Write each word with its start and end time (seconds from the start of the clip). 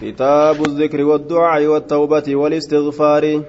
كتاب 0.00 0.56
الذكر 0.66 1.04
والدعاء 1.04 1.66
والتوبة 1.66 2.36
والاستغفار. 2.36 3.42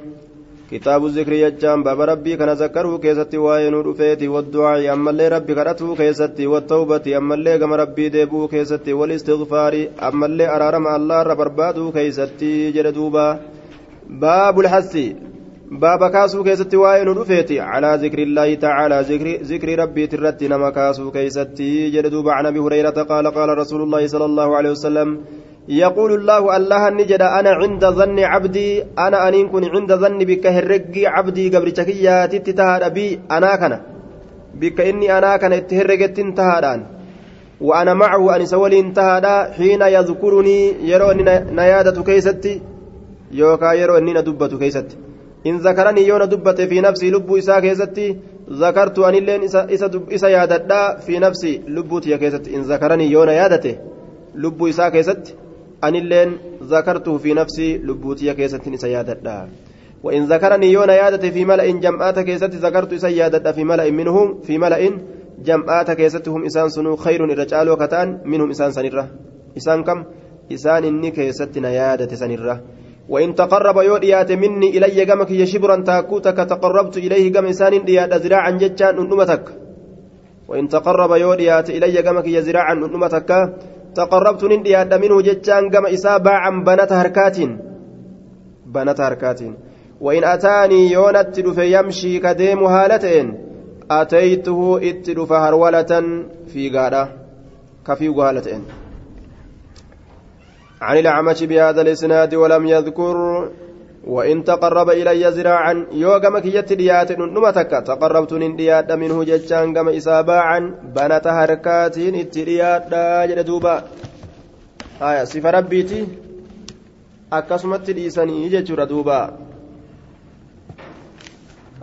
كتاب 0.71 1.05
الذكر 1.05 1.33
يجام 1.33 1.83
باب 1.83 1.99
ربي 2.01 2.35
كان 2.35 2.49
ذكره 2.49 2.97
كيستي 2.97 3.37
وين 3.37 3.73
رفيتي 3.73 4.27
والدعاء 4.27 4.93
أما 4.93 5.09
اللي 5.11 5.27
ربي 5.27 5.55
كرته 5.55 5.95
كيستي 5.95 6.47
والتوبة 6.47 7.17
أما 7.17 7.35
اللي 7.35 7.55
قم 7.61 7.73
ربي 7.73 8.09
ديبو 8.09 8.47
كيستي 8.47 8.93
والاستغفار. 8.93 9.87
أما 10.07 10.25
اللي 10.25 10.55
أرارم 10.55 10.87
الله 10.87 11.23
ربربادو 11.23 11.91
كيستي 11.91 12.71
جلدوبا 12.71 13.39
باب 14.09 14.59
الحث. 14.59 14.97
باب 15.71 16.11
كاسو 16.11 16.43
كيستي 16.43 16.77
وين 16.77 17.07
رفيتي. 17.07 17.59
على 17.59 17.99
ذكر 18.03 18.19
الله 18.19 18.53
تعالى. 18.53 18.97
ذكر 19.01 19.27
ذكر 19.43 19.79
ربي 19.79 20.07
ترتي 20.07 20.47
نما 20.47 20.69
كاسو 20.69 21.11
كيستي 21.11 21.89
جلدوبا 21.89 22.31
عن 22.31 22.45
أبي 22.45 22.59
هريرة 22.59 22.97
قال 23.11 23.25
قال 23.27 23.49
رسول 23.57 23.81
الله 23.81 24.07
صلى 24.07 24.25
الله 24.25 24.55
عليه 24.57 24.71
وسلم 24.71 25.09
يقول 25.67 26.13
الله 26.13 26.57
الله 26.57 26.89
نجد 26.89 27.21
أنا 27.21 27.49
عند 27.49 27.85
ظن 27.85 28.19
عبدي 28.19 28.83
أنا 28.99 29.29
أن 29.29 29.47
كن 29.47 29.65
عند 29.65 29.93
ظن 29.93 30.17
بك 30.17 30.45
هرقي 30.47 31.05
عبدي 31.05 31.55
قبل 31.55 31.77
شكيا 31.77 32.25
تتهاد 32.25 32.93
بي 32.93 33.19
أنا 33.31 33.55
كان. 33.55 33.79
بك 34.55 34.81
إني 34.81 35.17
أنا 35.17 35.37
كان 35.37 35.53
اتهرقت 35.53 36.19
انتهادان. 36.19 36.85
وأنا 37.61 37.93
معه 37.93 38.35
أن 38.35 38.45
سولي 38.45 38.79
انتهادا 38.79 39.53
حين 39.53 39.81
يذكرني 39.81 40.89
يرو 40.91 41.11
نيادة 41.57 42.03
كيستي. 42.03 42.61
يوكا 43.31 43.73
يرو 43.73 43.97
أني 43.97 44.13
ندبة 44.13 44.57
كيستي. 44.57 44.95
إن 45.47 45.57
ذكرني 45.57 46.07
يونا 46.07 46.25
دبة 46.25 46.59
في 46.65 46.81
نفسي 46.81 47.11
لب 47.11 47.35
إسا 47.35 47.59
كيستي. 47.59 48.17
ذكرت 48.51 48.99
أن 48.99 49.15
اللين 49.15 49.43
إسا, 49.43 50.27
يادتا 50.27 50.97
في 51.05 51.19
نفسي 51.19 51.61
لبوتي 51.67 52.17
كيستي. 52.17 52.55
إن 52.55 52.61
ذكرني 52.61 53.11
يونا 53.11 53.31
يادته 53.31 53.75
لب 54.35 54.63
إسا 54.63 54.89
كيستي. 54.89 55.33
Anilleen 55.81 56.39
zakartuu 56.61 57.19
fi 57.19 57.33
nafsii 57.33 57.81
lubbuutiyya 57.83 58.35
keessattiin 58.35 58.73
isa 58.73 58.87
yaadadha 58.87 59.47
وإن 60.03 60.25
ذكرني 60.25 60.71
يونا 60.71 60.93
يادت 60.93 61.25
في 61.25 61.45
ملأ 61.45 61.71
جمعات 61.71 62.19
كيست 62.19 62.55
ذكرت 62.55 62.93
إسا 62.93 63.09
يادت 63.09 63.47
في 63.47 63.63
ملأ 63.63 63.91
منهم 63.91 64.41
في 64.41 64.57
ملأ 64.57 64.91
جمعات 65.45 65.91
كيستهم 65.91 66.45
إسان 66.45 66.69
سنو 66.69 66.95
خير 66.95 67.23
الرجال 67.25 67.69
وكتان 67.69 68.21
منهم 68.25 68.49
إسان 68.49 68.71
سنرة. 68.71 69.07
إسان 69.57 69.83
كم؟ 69.83 70.03
إسان 70.53 70.83
إني 70.83 71.11
كيستنا 71.11 71.69
يادت 71.69 72.13
سنرة. 72.13 72.61
وإن 73.09 73.35
تقرب 73.35 73.77
يوديات 73.77 74.31
مني 74.31 74.77
إلي 74.77 75.05
جمك 75.05 75.31
يشبرا 75.31 75.75
تاكوتك 75.81 76.37
تقربت 76.37 76.97
إليه 76.97 77.31
جم 77.31 77.45
إسان 77.45 77.85
ديات 77.85 78.13
ذراعا 78.13 78.51
جتان 78.51 78.97
أنمتك. 78.97 79.45
وإن 80.47 80.67
تقرب 80.67 81.11
يوديات 81.11 81.69
إلي 81.69 82.01
جمك 82.01 82.27
يزراعا 82.27 82.73
أنمتك 82.73 83.29
تقربت 83.95 84.43
ندياد 84.43 84.93
منه 84.93 85.21
جتان 85.21 85.69
كما 85.69 85.93
إسابة 85.93 86.31
بنات 86.63 86.91
هركات 86.93 87.37
بنات 88.65 89.01
هركات 89.01 89.39
وإن 90.01 90.23
أتاني 90.23 90.91
يونت 90.91 91.39
في 91.39 91.79
يمشي 91.79 92.19
كديم 92.19 92.63
هالتين 92.63 93.27
أتيته 93.91 94.79
اتدف 94.89 95.31
هرولة 95.31 95.91
في 96.53 96.69
غارة 96.69 97.13
كفي 97.87 98.07
هالتين 98.07 98.63
عن 100.81 100.97
الأعمش 100.97 101.43
بهذا 101.43 101.81
الإسناد 101.81 102.35
ولم 102.35 102.67
يذكر 102.67 103.15
وإن 104.07 104.43
تقرب 104.43 104.89
إلي 104.89 105.31
زراعا 105.31 105.87
يوغم 105.91 106.39
كيت 106.39 106.73
ديات 106.73 107.11
نمتك 107.11 107.71
تقربت 107.85 108.33
نديات 108.33 108.91
منه 108.91 109.23
ججان 109.23 109.73
كما 109.73 109.97
إساباعا 109.97 110.59
بنت 110.95 111.27
هركات 111.27 111.97
اتديات 111.97 112.83
جد 113.29 113.45
دوبا. 113.45 113.83
آية 115.01 115.23
صفة 115.23 115.49
ربيتي 115.49 116.07
أكسمت 117.33 117.91
ديساني 117.91 118.49
ججر 118.49 118.83
دوبا. 118.83 119.37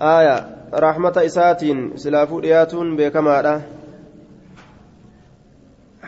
آية 0.00 0.46
رحمة 0.74 1.16
إساتين 1.16 1.96
سلافو 1.96 2.40
دياتون 2.40 2.96
بكما 2.96 3.62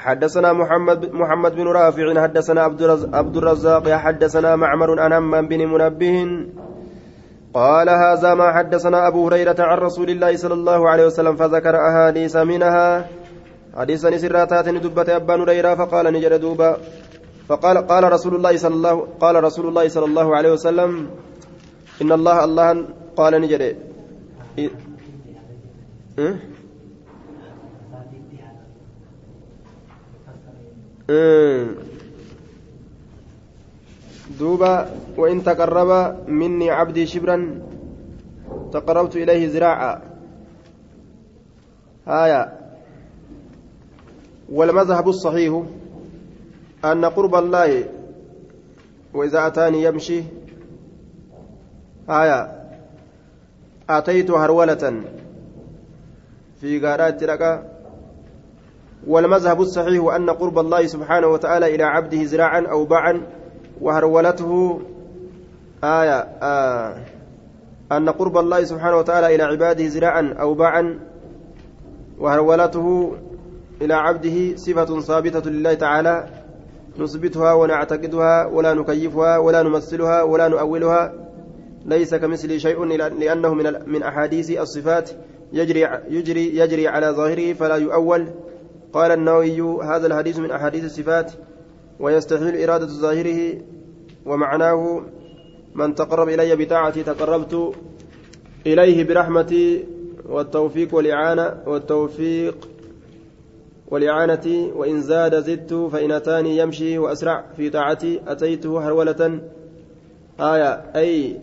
حدثنا 0.00 0.53
محمد 0.53 1.12
محمد 1.12 1.53
بن 1.56 1.66
رافع 1.69 2.22
حدثنا 2.22 2.61
عبد 3.12 3.37
الرزاق 3.37 3.88
حدثنا 3.88 4.56
معمر 4.56 5.00
عن 5.00 5.12
همام 5.12 5.49
بن 5.49 5.61
منبه 5.69 6.16
قال 7.55 7.88
هذا 7.88 8.34
ما 8.34 8.53
حدثنا 8.53 9.09
أبو 9.09 9.27
هريرة 9.27 9.56
عن 9.59 9.78
رسول 9.78 10.11
الله 10.11 10.37
صلى 10.37 10.55
الله 10.55 10.88
عليه 10.91 11.06
وسلم 11.06 11.37
فذكر 11.37 11.75
أحاديث 11.88 12.37
منها 12.37 13.09
حديثا 13.77 14.16
سراتات 14.16 14.69
دبة 14.69 15.16
أبان 15.16 15.41
هريرة 15.41 15.75
فقال 15.75 16.12
نجد 16.12 16.32
دوبا 16.41 16.77
فقال 17.49 17.87
قال 17.87 18.12
رسول 18.12 18.34
الله 18.34 18.56
صلى 18.56 18.75
الله 18.75 19.06
قال 19.21 19.44
رسول 19.44 19.69
الله 19.69 19.88
صلى 19.88 20.05
الله 20.05 20.37
عليه 20.37 20.53
وسلم 20.53 20.91
إن 22.03 22.12
الله 22.12 22.44
الله 22.44 22.87
قال 23.17 23.41
نجد 23.41 23.62
إيه؟ 24.59 24.71
دوبا 34.38 34.91
وإن 35.16 35.44
تقرب 35.44 36.16
مني 36.28 36.71
عبدي 36.71 37.06
شبرا 37.06 37.60
تقربت 38.72 39.16
إليه 39.16 39.49
زراعا. 39.49 40.03
آية 42.09 42.53
والمذهب 44.53 45.09
الصحيح 45.09 45.62
أن 46.84 47.04
قرب 47.04 47.34
الله 47.34 47.84
وإذا 49.15 49.47
أتاني 49.47 49.82
يمشي. 49.82 50.22
آية 52.10 52.70
أتيت 53.91 54.31
هرولة 54.31 55.03
في 56.60 56.78
غارات 56.78 57.22
رقا. 57.22 57.69
والمذهب 59.06 59.61
الصحيح 59.61 60.15
أن 60.15 60.31
قرب 60.31 60.59
الله 60.59 60.87
سبحانه 60.87 61.27
وتعالى 61.27 61.75
إلى 61.75 61.84
عبده 61.84 62.25
زراعا 62.25 62.66
أو 62.71 62.84
باعا 62.84 63.22
وهرولته 63.81 64.81
آية 65.84 66.19
آه 66.43 66.97
أن 67.93 68.09
قرب 68.09 68.38
الله 68.38 68.65
سبحانه 68.65 68.97
وتعالى 68.97 69.34
إلى 69.34 69.43
عباده 69.43 69.87
زراعا 69.87 70.34
أو 70.41 70.55
باعا 70.55 70.99
وهرولته 72.19 73.16
إلى 73.83 73.94
عبده 73.94 74.56
صفة 74.56 75.00
ثابتة 75.00 75.50
لله 75.50 75.75
تعالى 75.75 76.27
نثبتها 76.99 77.53
ونعتقدها 77.53 78.47
ولا 78.47 78.75
نكيفها 78.75 79.38
ولا 79.38 79.62
نمثلها 79.62 80.22
ولا 80.22 80.49
نؤولها 80.49 81.12
ليس 81.84 82.15
كمثله 82.15 82.59
شيء 82.59 82.84
لأنه 82.84 83.55
من 83.87 84.03
أحاديث 84.03 84.50
الصفات 84.50 85.11
يجري 85.53 85.88
يجري 86.09 86.56
يجري 86.56 86.88
على 86.88 87.06
ظاهره 87.06 87.53
فلا 87.53 87.77
يؤول. 87.77 88.28
قال 88.93 89.11
النووي 89.12 89.84
هذا 89.84 90.06
الحديث 90.06 90.39
من 90.39 90.51
أحاديث 90.51 90.84
الصفات 90.84 91.33
ويستحيل 92.01 92.62
إرادة 92.62 92.87
ظاهره 92.87 93.59
ومعناه 94.27 95.03
من 95.75 95.95
تقرب 95.95 96.28
إلي 96.28 96.56
بطاعتي 96.56 97.03
تقربت 97.03 97.75
إليه 98.67 99.05
برحمتي 99.05 99.84
والتوفيق 100.29 100.95
والإعانة 100.95 101.62
والتوفيق 101.67 102.69
والإعانة 103.91 104.71
وإن 104.77 105.00
زاد 105.00 105.41
زدت 105.41 105.75
فإن 105.93 106.12
أتاني 106.12 106.59
يمشي 106.59 106.99
وأسرع 106.99 107.45
في 107.56 107.71
طاعتي 107.71 108.21
أتيته 108.27 108.89
هرولة. 108.89 109.41
آية 110.41 110.73
أي 110.97 111.41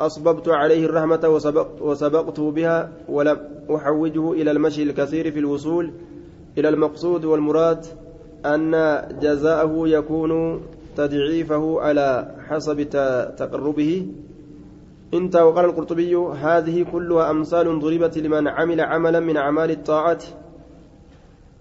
أصببت 0.00 0.48
عليه 0.48 0.84
الرحمة 0.84 1.28
وسبق 1.28 1.82
وسبقته 1.82 2.50
بها 2.50 2.92
ولم 3.08 3.38
أحوجه 3.74 4.32
إلى 4.32 4.50
المشي 4.50 4.82
الكثير 4.82 5.30
في 5.30 5.38
الوصول. 5.38 5.92
إلى 6.58 6.68
المقصود 6.68 7.24
والمراد 7.24 7.86
أن 8.46 8.72
جزاءه 9.20 9.88
يكون 9.88 10.62
تضعيفه 10.96 11.80
على 11.80 12.34
حسب 12.48 12.88
تقربه. 13.36 14.06
انت 15.14 15.36
وقال 15.36 15.64
القرطبي 15.64 16.16
هذه 16.16 16.86
كلها 16.92 17.30
أمثال 17.30 17.78
ضربت 17.80 18.18
لمن 18.18 18.48
عمل 18.48 18.80
عملا 18.80 19.20
من 19.20 19.36
أعمال 19.36 19.70
الطاعات. 19.70 20.24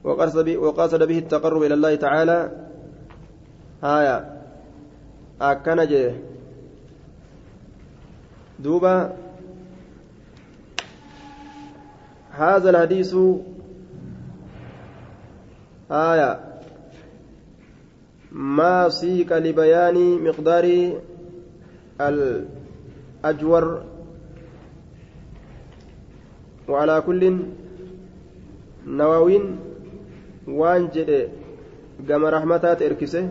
وقصد 0.04 1.04
به 1.04 1.18
التقرب 1.18 1.64
إلى 1.64 1.74
الله 1.74 1.96
تعالى. 1.96 2.52
هايا 3.84 4.42
أكنج 5.42 6.12
دوبا. 8.60 9.14
هذا 12.32 12.70
الحديث 12.70 13.16
آية 15.92 16.40
ما 18.32 18.90
سيك 18.90 19.32
لبيان 19.32 20.24
مقدار 20.24 20.66
الأجور 22.02 23.84
وعلى 26.68 27.02
كل 27.02 27.22
نواوين 28.88 29.46
waan 30.48 30.90
jedhe 30.94 31.30
gama 32.08 32.32
rahmataati 32.32 32.84
erkise 32.84 33.22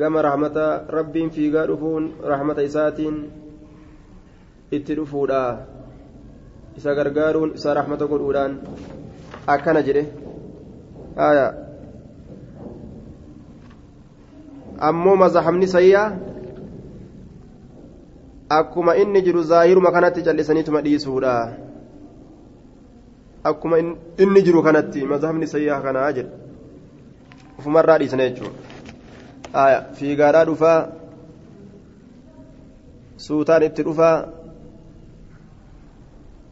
gama 0.00 0.22
rahmata 0.22 0.84
rabbiin 0.96 1.30
fiigaa 1.30 1.66
dhufuun 1.70 2.12
rahmata 2.32 2.62
isaatiin 2.68 3.16
itti 4.70 4.96
dhufuudha 4.98 5.40
isa 6.76 6.94
gargaaruun 6.98 7.54
isa 7.60 7.74
rahmata 7.80 8.06
godhuudhaan 8.12 8.60
akkana 9.54 9.82
jedhe 9.88 10.04
ammoo 14.88 15.16
mazahamni 15.16 15.66
sayyaa 15.74 16.12
akkuma 18.58 18.96
inni 18.96 19.22
jiru 19.22 19.42
zaahiruma 19.42 19.92
kanatti 19.92 20.22
callisaniituma 20.26 20.80
dhiisuudha 20.86 21.34
akkuma 23.50 23.78
inni 24.18 24.42
jiru 24.42 24.62
kanatti 24.62 25.06
mazahamni 25.12 25.46
sayyaa 25.46 25.80
kanaa 25.86 26.12
jedhe 26.12 26.32
ufumarraa 27.58 27.98
dhiisana 27.98 28.28
jechuudha 28.28 29.94
fiigaadhaa 30.00 30.44
dhufaa 30.50 30.78
suutaan 33.26 33.62
itti 33.68 33.82
dhufaa 33.88 34.16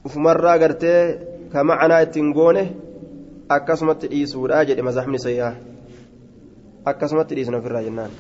ufumarraa 0.07 0.59
gartee 0.59 1.01
ka 1.53 1.65
macanaa 1.65 2.01
ittiin 2.07 2.33
goone 2.39 2.65
akkasumatti 3.55 4.11
dhiisuudha 4.13 4.65
jedhe 4.65 4.83
mazahamni 4.83 5.19
sayyaa. 5.25 5.55
Akkasumatti 6.85 7.35
dhiisna 7.35 7.59
ofirraa 7.59 7.83
jennaan. 7.89 8.15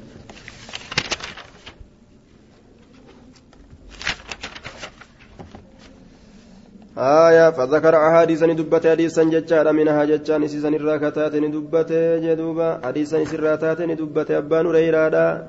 آية 6.99 7.51
فذكر 7.51 7.97
أحاديث 7.97 8.43
ندبت 8.43 8.87
حديثا 8.87 9.23
جتشا 9.25 9.73
منها 9.73 10.05
جتشا 10.05 10.39
نسيسا 10.39 10.69
الراكتات 10.69 11.35
ندبت 11.35 11.93
جدوبا 12.25 12.81
حديثا 12.85 13.25
سراتات 13.25 13.81
ندبت 13.81 14.31
أبان 14.31 14.67
ريرادا 14.67 15.49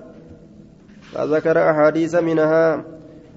فذكر 1.13 1.57
أحاديث 1.69 2.15
منها 2.15 2.85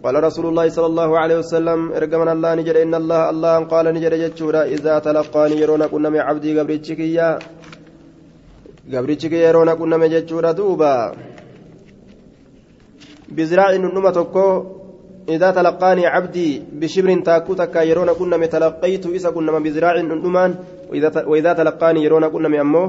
قال 0.06 0.16
رسول 0.24 0.46
الله 0.46 0.66
صلى 0.76 0.86
الله 0.92 1.10
عليه 1.18 1.36
وسلم 1.42 1.80
إرجمنا 1.98 2.32
الله 2.36 2.50
نجد 2.54 2.76
إن 2.84 2.94
الله 2.94 3.20
الله 3.30 3.54
قال 3.72 3.86
نجد 3.94 4.14
جتشورا 4.22 4.62
إذا 4.74 4.94
تلقاني 5.06 5.54
يرون 5.62 5.82
كنا 5.92 6.08
من 6.14 6.20
عبدي 6.28 6.50
قبرتشك 6.58 7.00
يا 7.18 7.28
قبرتشك 8.92 9.32
يرون 9.32 9.70
كنا 9.74 9.96
من 10.00 10.08
جتشورا 10.14 10.50
دوبا. 10.58 10.94
بزراع 13.36 13.68
تكو 14.18 14.46
إذا 15.34 15.48
تلقاني 15.58 16.06
عبدي 16.14 16.48
بشبر 16.80 17.10
تاكو 17.26 17.52
يرون 17.90 18.10
كنا 18.18 18.46
تلقيت 18.46 19.04
إذا 19.06 19.30
كنا 19.34 19.58
بزراع 19.66 19.94
نمان 20.00 20.50
وإذا 21.30 21.52
تلقاني 21.60 22.00
يرون 22.06 22.24
كنا 22.34 22.60
أمه 22.60 22.84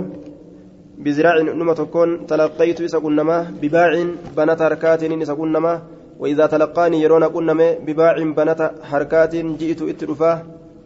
بزراع 1.04 1.36
تكون 1.82 2.10
تلقيت 2.32 2.78
إذا 2.82 3.00
كنا 3.00 3.24
بباع 3.62 3.92
بنات 4.38 4.62
حركات 4.62 5.02
إذا 5.04 5.34
كنا 5.34 5.82
وإذا 6.20 6.46
تلقاني 6.46 7.02
يرون 7.02 7.28
كنا 7.28 7.54
بباع 7.86 8.16
بنات 8.38 8.62
حركات 8.84 9.36
جئت 9.36 9.82
اترفا 9.82 10.32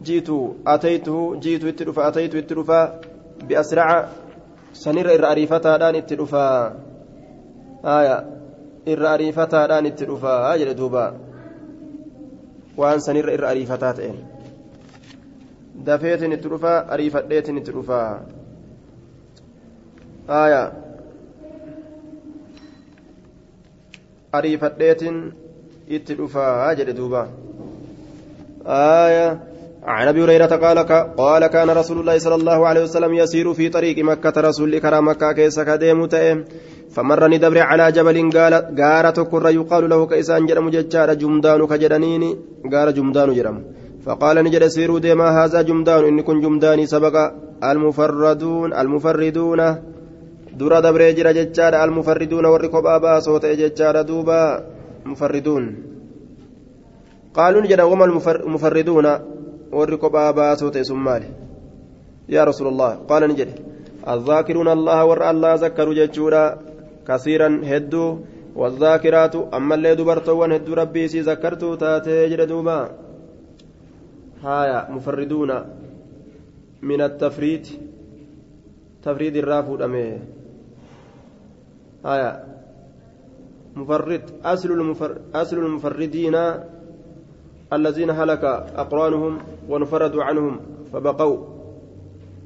جئت 0.02 0.28
أتيته 0.66 1.16
جئت 1.42 1.64
اترفا 1.64 2.08
أتيت 2.08 2.34
اترفا 2.34 3.00
بأسرع 3.48 4.08
سنير 4.72 5.14
الرأريفة 5.14 5.76
دان 5.76 5.94
اترفا 5.94 6.46
آية 7.84 8.16
الرأريفة 8.88 9.66
دان 9.66 9.86
اترفا 9.86 10.54
أجل 10.54 10.74
دوبا 10.74 11.06
waan 12.76 13.00
sanirra 13.00 13.32
irra 13.36 13.48
ariifataa 13.52 13.92
ta'een 13.92 14.18
dafeetin 15.86 16.32
itti 16.32 16.48
dhufaa 16.52 16.78
ariifadheetin 16.96 17.58
itti 17.60 17.72
ariifadheetin 24.32 25.16
itti 25.88 26.18
dhufaa 26.18 26.74
jedhe 26.74 26.92
duuba. 26.98 27.22
Aya 28.64 29.26
عن 29.82 30.08
ابي 30.08 30.24
هريره 30.24 30.46
قال 30.46 30.78
قال 31.18 31.46
كان 31.46 31.70
رسول 31.70 32.00
الله 32.00 32.18
صلى 32.18 32.34
الله 32.34 32.66
عليه 32.66 32.82
وسلم 32.82 33.14
يسير 33.14 33.54
في 33.54 33.68
طريق 33.68 34.04
مكه 34.04 34.40
رسول 34.40 34.78
كرام 34.78 35.08
مكه 35.08 35.32
كيس 35.32 35.60
كديم 35.60 36.06
فمرني 36.94 37.38
دبر 37.38 37.58
على 37.58 37.92
جبل 37.92 38.18
قال 38.36 38.54
غارة 38.80 39.18
كر 39.22 39.46
يقال 39.50 39.88
له 39.90 40.06
كيسان 40.06 40.46
جرم 40.46 40.70
ججار 40.70 41.14
جمدان 41.14 41.66
كجرانيني 41.66 42.30
غار 42.72 42.90
جمدان 42.90 43.34
جرم 43.34 43.56
فقال 44.04 44.36
نجد 44.44 44.66
سيروا 44.66 44.98
ديما 44.98 45.28
هذا 45.38 45.62
جمدان 45.62 46.04
إن 46.04 46.20
كن 46.20 46.40
جمداني 46.40 46.86
سبق 46.86 47.16
المفردون 47.70 48.72
المفردون 48.80 49.60
درا 50.58 50.80
دبر 50.80 51.02
جرى 51.16 51.32
ججار 51.38 51.74
المفردون 51.84 52.44
والركب 52.52 52.86
أبا 52.86 53.20
صوت 53.20 53.44
ججار 53.46 54.02
دوبا 54.02 54.40
مفردون 55.04 55.64
قالوا 57.34 57.62
نجد 57.62 57.80
وما 57.80 58.04
المفردون 58.04 59.06
والركب 59.72 60.14
أبا 60.16 60.54
صوت 60.54 60.78
سمال 60.78 61.22
يا 62.28 62.44
رسول 62.44 62.66
الله 62.68 62.90
قال 63.10 63.22
نجد 63.30 63.50
الذاكرون 64.08 64.68
الله 64.68 64.98
ور 65.04 65.20
الله 65.30 65.52
ذكروا 65.54 65.94
ججورا 65.94 66.44
كثيرا 67.08 67.48
هدو 67.70 68.04
والذاكرات 68.56 69.34
أما 69.56 69.74
اللي 69.74 69.94
دبرتوان 69.94 70.52
هدو 70.52 70.72
ربي 70.74 71.08
سي 71.08 71.20
ذكرتو 71.20 71.74
تاتي 71.74 72.28
جردوبا 72.30 72.78
هايا 74.44 74.90
مفردون 74.90 75.50
من 76.82 77.00
التفريد 77.00 77.66
تفريد 79.02 79.36
الرافود 79.36 79.82
أمي 79.82 80.18
هايا 82.04 82.44
مفرد. 83.76 84.22
أصل 84.44 84.70
المفر 84.72 85.18
أصل 85.34 85.58
المفردين 85.58 86.36
الذين 87.72 88.10
هلك 88.10 88.44
أقرانهم 88.76 89.38
ونفردوا 89.68 90.22
عنهم 90.24 90.60
فبقوا. 90.92 91.38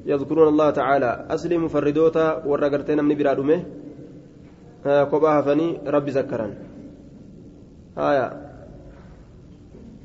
يذكرون 0.05 0.47
الله 0.47 0.69
تعالى. 0.69 1.25
أصل 1.29 1.51
مفردوتا 1.57 2.45
ورقرتين 2.45 3.03
من 3.03 3.15
برادمه 3.17 3.59
rabbi 4.87 6.11
zakkaran 6.13 6.55
haya 7.95 8.39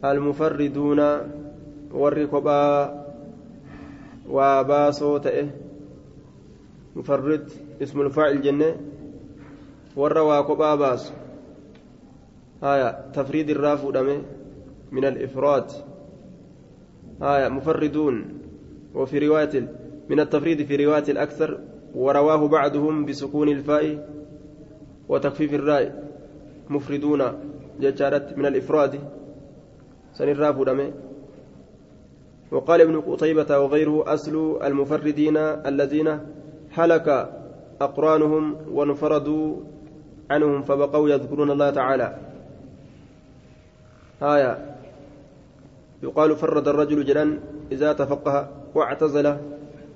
almufarriduuna 0.02 1.28
warri 1.92 2.26
kophaa 2.26 3.04
waa 4.26 4.64
baasoo 4.64 5.18
ta'e 5.20 5.44
mufarrid 6.96 7.46
ismul 7.78 8.10
faacil 8.10 8.42
jenne 8.42 8.74
warra 9.96 10.22
waa 10.24 10.42
kophaa 10.42 10.76
baasu. 10.76 11.12
Haya 12.60 12.92
tafriid 13.12 13.48
irraa 13.48 13.76
fuudhame 13.76 14.22
min 14.90 15.04
alifraad. 15.04 15.70
Haya 17.20 17.50
mufarriduun 17.50 18.42
وفي 18.94 19.18
رواية 19.18 19.68
من 20.10 20.20
التفريد 20.20 20.62
في 20.66 20.76
رواية 20.76 21.04
الأكثر 21.08 21.58
ورواه 21.94 22.48
بعضهم 22.48 23.04
بسكون 23.04 23.48
الفاء 23.48 24.08
وتخفيف 25.08 25.54
الراء 25.54 26.04
مفردون 26.70 27.22
ججارت 27.80 28.38
من 28.38 28.46
الإفراد 28.46 29.00
سنراف 30.12 30.62
دمي 30.62 30.92
وقال 32.52 32.80
ابن 32.80 33.00
قتيبة 33.00 33.58
وغيره 33.58 34.14
أصل 34.14 34.58
المفردين 34.62 35.36
الذين 35.36 36.18
هلك 36.70 37.08
أقرانهم 37.80 38.56
وانفردوا 38.72 39.56
عنهم 40.32 40.62
فبقوا 40.62 41.08
يذكرون 41.08 41.50
الله 41.50 41.70
تعالى. 41.70 42.16
آية. 44.22 44.52
يقال 46.02 46.36
فرد 46.36 46.68
الرجل 46.68 47.04
جدا 47.04 47.40
إذا 47.72 47.92
تفقه 47.92 48.48
واعتزل 48.74 49.36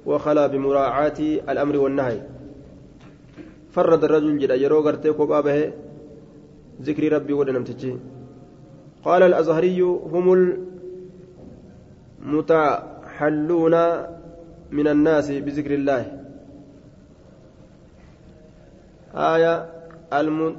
وخلا 0.07 0.47
بمراعاة 0.47 1.19
الأمر 1.51 1.77
والنهي. 1.77 2.21
فرد 3.71 4.05
الرجل 4.05 4.39
جدا 4.39 4.55
يرو 4.55 4.81
غرتي 4.81 5.13
كوبا 5.13 5.41
به 5.41 5.73
ذكر 6.83 7.13
ربي 7.13 7.33
ودنمتجي 7.33 7.97
قال 9.05 9.23
الأزهري 9.23 9.81
هم 9.81 10.27
المتحلون 12.23 13.75
من 14.71 14.87
الناس 14.89 15.31
بذكر 15.31 15.75
الله. 15.75 16.03
آية. 19.15 19.76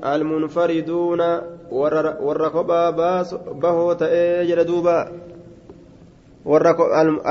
المنفردون 0.04 1.20
والركبا 2.20 2.90
بهو 3.52 3.92
تأجل 3.92 4.64
دوبا 4.64 5.08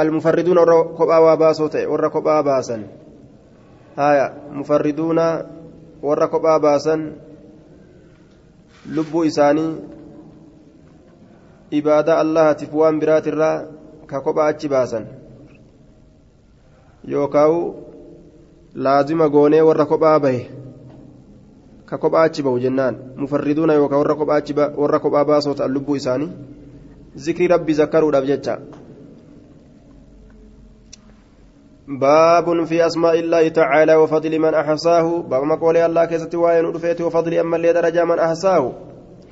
المفردون 0.01 0.57
والركبا 0.57 1.17
وباسو 1.17 1.69
والركبا 1.91 2.41
باسا 2.41 2.88
آية 4.00 4.33
مفردون 4.51 5.19
warra 6.01 6.27
kophaa 6.27 6.60
baasan 6.60 7.01
lubbuu 8.95 9.24
isaanii 9.24 9.71
ibaadaa 11.79 12.19
allahatiif 12.21 12.74
waan 12.79 13.00
biraatirraa 13.03 13.57
ka 14.13 14.21
kophaa 14.27 14.48
achi 14.53 14.71
baasan 14.74 15.05
yookaawu 17.13 17.60
laazima 18.88 19.29
goonee 19.36 19.62
warra 19.69 19.86
kophaa 19.93 20.19
bahe 20.25 20.41
ka 21.87 21.99
kophaa 21.99 22.23
achi 22.28 22.43
bahu 22.43 22.59
jennaan. 22.61 22.97
Mufarriduuna 23.16 23.75
yookaan 23.75 24.02
warra 24.02 24.14
kophaa 24.14 24.40
achi 24.43 24.55
warra 24.83 24.99
kophaa 24.99 25.25
baasoo 25.25 25.55
ta'an 25.55 25.73
lubbuu 25.73 25.97
isaanii 25.97 26.33
zikrii 27.14 27.49
rabbii 27.55 27.78
zakkaruudhaaf 27.83 28.26
jecha. 28.33 28.59
باب 31.88 32.64
في 32.64 32.87
أسماء 32.87 33.19
الله 33.19 33.49
تعالى 33.49 33.95
وفضل 33.95 34.38
من 34.38 34.55
أحصاه 34.55 35.23
باب 35.23 35.43
ما 35.43 35.55
قول 35.55 35.76
الله 35.76 36.05
كيست 36.05 36.35
وين 36.35 36.64
ودفيت 36.64 37.00
وفضل 37.00 37.35
أما 37.35 37.57
اللي 37.57 37.73
درجة 37.73 38.05
من 38.05 38.19
أحصاه 38.19 38.73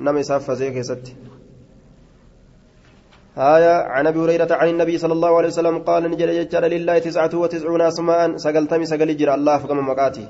نم 0.01 0.17
يسافى 0.17 0.55
زي 0.55 0.71
كيست 0.71 1.13
هايا 3.37 3.75
عن 3.83 4.07
أبي 4.07 4.19
هريرة 4.19 4.47
عن 4.51 4.67
النبي 4.69 4.97
صلى 4.97 5.13
الله 5.13 5.37
عليه 5.37 5.47
وسلم 5.47 5.79
قال 5.79 6.11
نجل 6.11 6.47
لله 6.63 6.99
تسعة 6.99 7.29
وتسعون 7.33 7.81
أسماء 7.81 8.37
سقلتمي 8.37 8.85
سقل 8.85 9.17
جرى 9.17 9.33
الله 9.33 9.57
فقم 9.57 9.77
مقاتي 9.89 10.25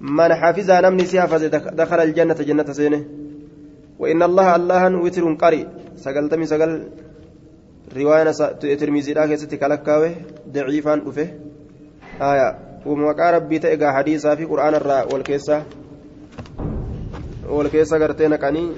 من 0.00 0.34
حافظ 0.34 0.70
نمني 0.70 1.04
سيافز 1.04 1.44
دخل 1.80 2.00
الجنة 2.00 2.34
جنة 2.34 2.72
سينه. 2.72 3.04
وإن 3.98 4.22
الله 4.22 4.56
الله 4.56 4.82
وتر 4.96 5.24
قري. 5.34 5.68
سقلتمي 5.96 6.46
سقل. 6.46 6.88
رواية 7.96 8.30
ترميزي 8.80 9.12
لا 9.14 9.26
كيست 9.26 9.54
كالكاوي 9.54 10.10
ضعيفا 10.52 11.02
أفه 11.08 11.28
آية. 12.20 12.58
ومقا 12.86 13.30
ربي 13.30 13.58
تأقى 13.58 13.94
حديثا 13.94 14.34
في 14.34 14.44
قرآن 14.44 14.74
الراء 14.74 15.14
والكيسة. 15.14 15.62
والكيسة 17.48 17.98
قرتين 17.98 18.36
كاني. 18.36 18.72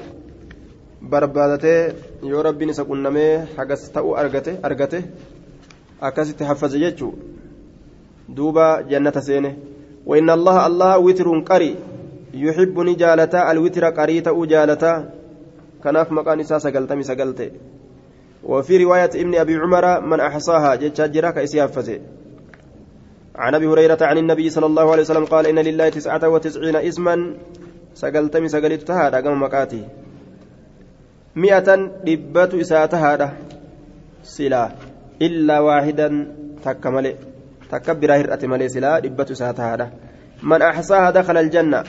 barbaadatee 1.03 1.95
yoo 2.23 2.43
rabbiin 2.43 2.71
isa 2.71 2.85
qunnamee 2.85 3.47
hagas 3.57 3.83
ta'uu 3.93 4.15
argate 4.23 4.59
argate 4.69 4.99
akkasitti 6.01 6.45
haffaze 6.45 6.79
jechuu 6.83 7.13
duuba 8.37 8.83
jannata 8.91 9.23
seene 9.23 9.51
وإن 10.09 10.31
الله 10.31 10.67
الله 10.67 10.99
وتر 10.99 11.29
قري 11.51 11.77
يحبني 12.35 12.95
جالتا 12.95 13.51
الوتر 13.51 13.85
قري 13.99 14.21
تأو 14.21 14.45
جالتا 14.45 14.93
كناف 15.85 16.13
مكان 16.13 16.41
إسا 16.41 16.59
سقلتمي 16.59 17.03
سقلتي 17.03 17.49
وفي 18.45 18.85
رواية 18.85 19.11
ابن 19.15 19.35
أبي 19.35 19.55
عمر 19.57 20.01
من 20.01 20.21
أحصاها 20.21 20.75
جتشاجرا 20.75 21.31
كإسي 21.31 21.63
حفزي 21.63 22.01
عن 23.39 23.55
أبي 23.55 23.67
هريرة 23.67 23.99
عن 24.03 24.19
النبي 24.19 24.51
صلى 24.51 24.67
الله 24.67 24.93
عليه 24.93 25.03
وسلم 25.03 25.25
قال 25.25 25.47
إن 25.47 25.59
لله 25.59 25.89
تسعة 25.89 26.29
وتسعين 26.29 26.77
اسما. 26.77 27.35
سقلتمي 27.95 28.49
سقلت 28.49 28.83
تهادا 28.83 29.21
قم 29.21 29.43
مكاتي. 29.43 29.83
مئة 31.37 31.69
دبة 32.05 32.61
إساتها 32.61 33.37
سلا 34.23 34.65
إلا 35.23 35.61
واحدا 35.61 36.09
تكمل 37.71 38.01
تكبر 38.01 38.13
هرأة 38.13 38.43
ملي 38.43 38.69
سلا 38.69 38.99
دبة 38.99 39.27
إساتها 39.31 39.91
من 40.43 40.63
أحصاها 40.63 41.11
دخل 41.11 41.37
الجنة. 41.37 41.85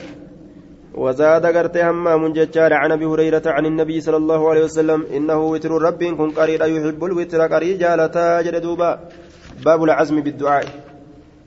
وزاد 0.94 1.46
قرت 1.46 1.76
همام 1.76 2.34
عن 2.56 2.92
أبي 2.92 3.04
هريرة 3.04 3.42
عن 3.46 3.66
النبي 3.66 4.00
صلى 4.00 4.16
الله 4.16 4.50
عليه 4.50 4.64
وسلم. 4.64 5.06
إنه 5.16 5.40
وتر 5.40 5.70
رب 5.70 6.04
كن 6.04 6.30
قرير 6.30 6.62
يحب 6.66 7.04
الوتر 7.04 7.40
قري 7.46 7.74
جالتا 7.74 8.42
جلدوبا 8.42 8.98
باب 9.64 9.84
العزم 9.84 10.20
بالدعاء. 10.20 10.66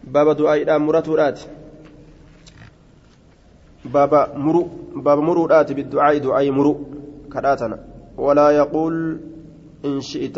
باب 0.03 0.37
دعاء 0.37 0.79
مرتورات 0.79 1.39
باب 3.85 4.13
مرو 4.35 4.67
باب 4.95 5.17
مرورات 5.17 5.71
بالدعاء 5.71 6.17
دعاء 6.17 6.51
مرو. 6.51 6.79
كراتنا 7.33 7.79
ولا 8.17 8.49
يقول 8.49 9.19
إن 9.85 10.01
شئت. 10.01 10.37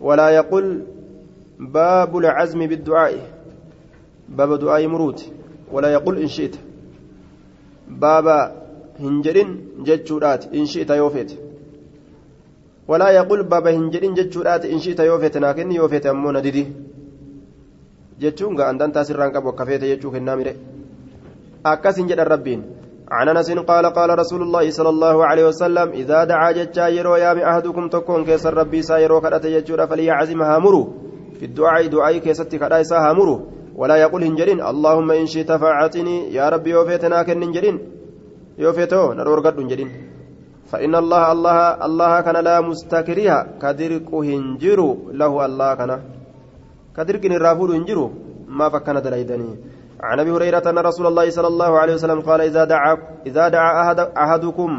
ولا 0.00 0.30
يقول 0.30 0.82
باب 1.60 2.16
العزم 2.16 2.66
بالدعاء. 2.66 3.14
باب 4.28 4.58
دعاء 4.58 4.86
مروت. 4.86 5.32
ولا 5.72 5.88
يقول 5.92 6.18
إن 6.18 6.28
شئت. 6.28 6.56
بابا 7.88 8.52
هنجرين 9.00 9.48
جتشورات 9.84 10.54
إن 10.54 10.66
شئت 10.66 10.90
يوفيت. 10.90 11.32
ولا 12.88 13.10
يقول 13.10 13.42
بابا 13.42 13.70
هنجرين 13.70 14.14
جتشورات 14.14 14.64
إن 14.64 14.78
شئت 14.78 15.00
يوفيت. 15.00 15.36
لكن 15.36 15.72
يوفيت 15.72 16.06
أمون 16.06 16.42
ددي 16.42 16.66
جتشونغا 18.20 18.70
أندان 18.70 18.92
تاسران 18.92 19.32
قبو 19.32 19.52
كفيت 19.52 19.84
جتشوك 19.84 20.14
النامرة 20.14 20.54
أكاس 21.66 22.00
جد 22.00 22.20
الربين. 22.20 22.62
عن 23.10 23.28
أنس 23.28 23.50
قال 23.50 23.86
قال 23.86 24.18
رسول 24.18 24.42
الله 24.42 24.70
صلى 24.70 24.88
الله 24.88 25.26
عليه 25.26 25.44
وسلم 25.46 25.88
إذا 25.90 26.24
دعا 26.24 26.52
ججا 26.52 26.88
يرو 26.88 27.16
يا 27.16 27.50
أحدكم 27.50 27.88
تكون 27.88 28.24
كيس 28.24 28.46
ربي 28.46 28.82
سا 28.82 28.98
يرو 28.98 29.20
كدت 29.20 29.44
يجور 29.44 29.86
فليعزم 29.86 30.42
هامرو 30.42 31.05
في 31.38 31.44
الدعاء 31.44 31.86
دعاء 31.86 32.18
كيست 32.18 32.54
كدا 32.56 32.82
سا 32.82 32.96
هامرو 32.96 33.36
ولا 33.76 33.96
يقول 33.96 34.24
هنجرين 34.24 34.60
اللهم 34.60 35.10
إن 35.10 35.26
شئت 35.26 35.52
فاعتني 35.52 36.34
يا 36.34 36.48
ربي 36.48 36.70
يوفيتنا 36.70 37.22
كن 37.22 37.42
هنجرين. 37.42 37.76
يوفيتو 38.58 39.12
نرور 39.12 39.40
قد 39.44 39.60
هنجرين. 39.60 39.90
فإن 40.70 40.94
الله 40.94 41.32
الله 41.32 41.58
الله 41.86 42.12
كان 42.20 42.36
لا 42.44 42.60
مستكرها 42.60 43.38
كدرك 43.62 44.08
هنجرو 44.14 45.12
له 45.12 45.32
الله 45.46 45.70
كان. 45.74 45.92
كدرك 46.96 47.24
الرافور 47.26 47.68
هنجرو 47.76 48.06
ما 48.48 48.68
فكنا 48.68 49.00
دلايدني 49.00 49.50
عن 50.00 50.20
أبي 50.20 50.30
هريرة 50.30 50.64
أن 50.70 50.78
رسول 50.78 51.06
الله 51.06 51.30
صلى 51.30 51.48
الله 51.52 51.78
عليه 51.78 51.94
وسلم 51.94 52.20
قال 52.20 52.40
إذا 52.40 52.64
دعا 52.64 52.92
إذا 53.26 53.48
دعا 53.48 53.70
أحد 53.82 53.98
أحدكم 54.00 54.70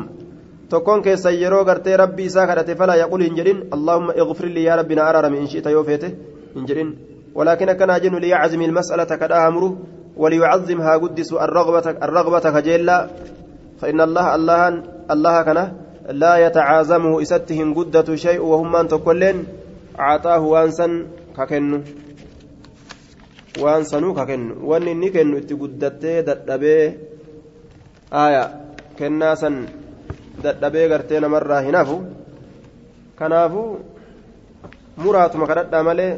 تكون 0.70 1.02
كيس 1.02 1.26
يرو 1.26 1.62
غرتي 1.62 1.96
ربي 1.96 2.30
ساكرت 2.30 2.72
فلا 2.72 2.96
يقول 2.96 3.22
انجرين 3.24 3.58
اللهم 3.74 4.08
اغفر 4.12 4.46
لي 4.46 4.64
يا 4.64 4.76
ربنا 4.76 5.10
ارى 5.10 5.30
من 5.30 5.48
شئت 5.48 5.68
يوفيته. 5.68 6.12
انجرين 6.58 6.90
ولكن 7.38 7.72
كان 7.72 7.90
اجن 7.90 8.16
ليعزم 8.16 8.62
المساله 8.62 9.12
كدا 9.22 9.48
امره 9.48 9.72
وليعظمها 10.18 10.94
قدس 10.98 11.34
الرغبه 11.34 11.86
الرغبه 12.06 12.46
كجيلا 12.56 12.98
فان 13.80 14.00
الله 14.02 14.26
الله 14.36 14.62
الله 15.14 15.36
كان 15.48 15.60
لا 16.24 16.34
يتعازمه 16.46 17.22
استهم 17.22 17.70
قدة 17.78 18.16
شيء 18.16 18.42
وهم 18.42 18.72
من 18.72 18.88
تكلن 18.88 19.38
عطاه 20.00 20.42
وانسا 20.54 20.88
ككنه 21.38 21.82
waan 23.58 23.82
sanuu 23.90 24.14
ka 24.14 24.26
kennu. 24.30 24.62
Wanni 24.62 24.94
inni 24.94 25.10
kennu 25.10 25.42
itti 25.42 25.58
guddattee 25.58 26.22
dadhabee 26.22 26.84
aya 28.12 28.44
kennaa 28.98 29.36
san 29.36 29.66
dadhabee 30.44 30.86
gartee 30.90 31.20
namarraa 31.20 31.62
hin 31.66 31.76
hafu 31.76 31.98
kanaafu 33.20 33.64
muraatuma 35.02 35.50
kadhadhaa 35.50 35.84
malee 35.90 36.12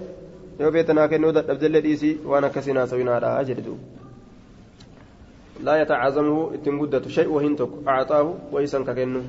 yoo 0.59 0.71
beetanaa 0.75 1.07
kennuu 1.07 1.31
dadhabdellee 1.37 1.81
dhiisii 1.87 2.13
waan 2.31 2.47
akkasiin 2.49 2.77
haasawinaadha 2.81 3.43
jedhe 3.51 3.65
duuba 3.69 3.99
لا 5.67 5.81
يتعازمه 5.81 6.53
اتنقدة 6.53 7.09
شيء 7.09 7.27
وهن 7.29 7.55
تك 7.55 7.69
أعطاه 7.87 8.33
ويسن 8.51 8.83
ككنه 8.83 9.23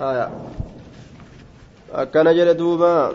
آية 0.00 0.28
أكن 1.92 2.24
جل 2.36 2.54
دوبا 2.54 3.12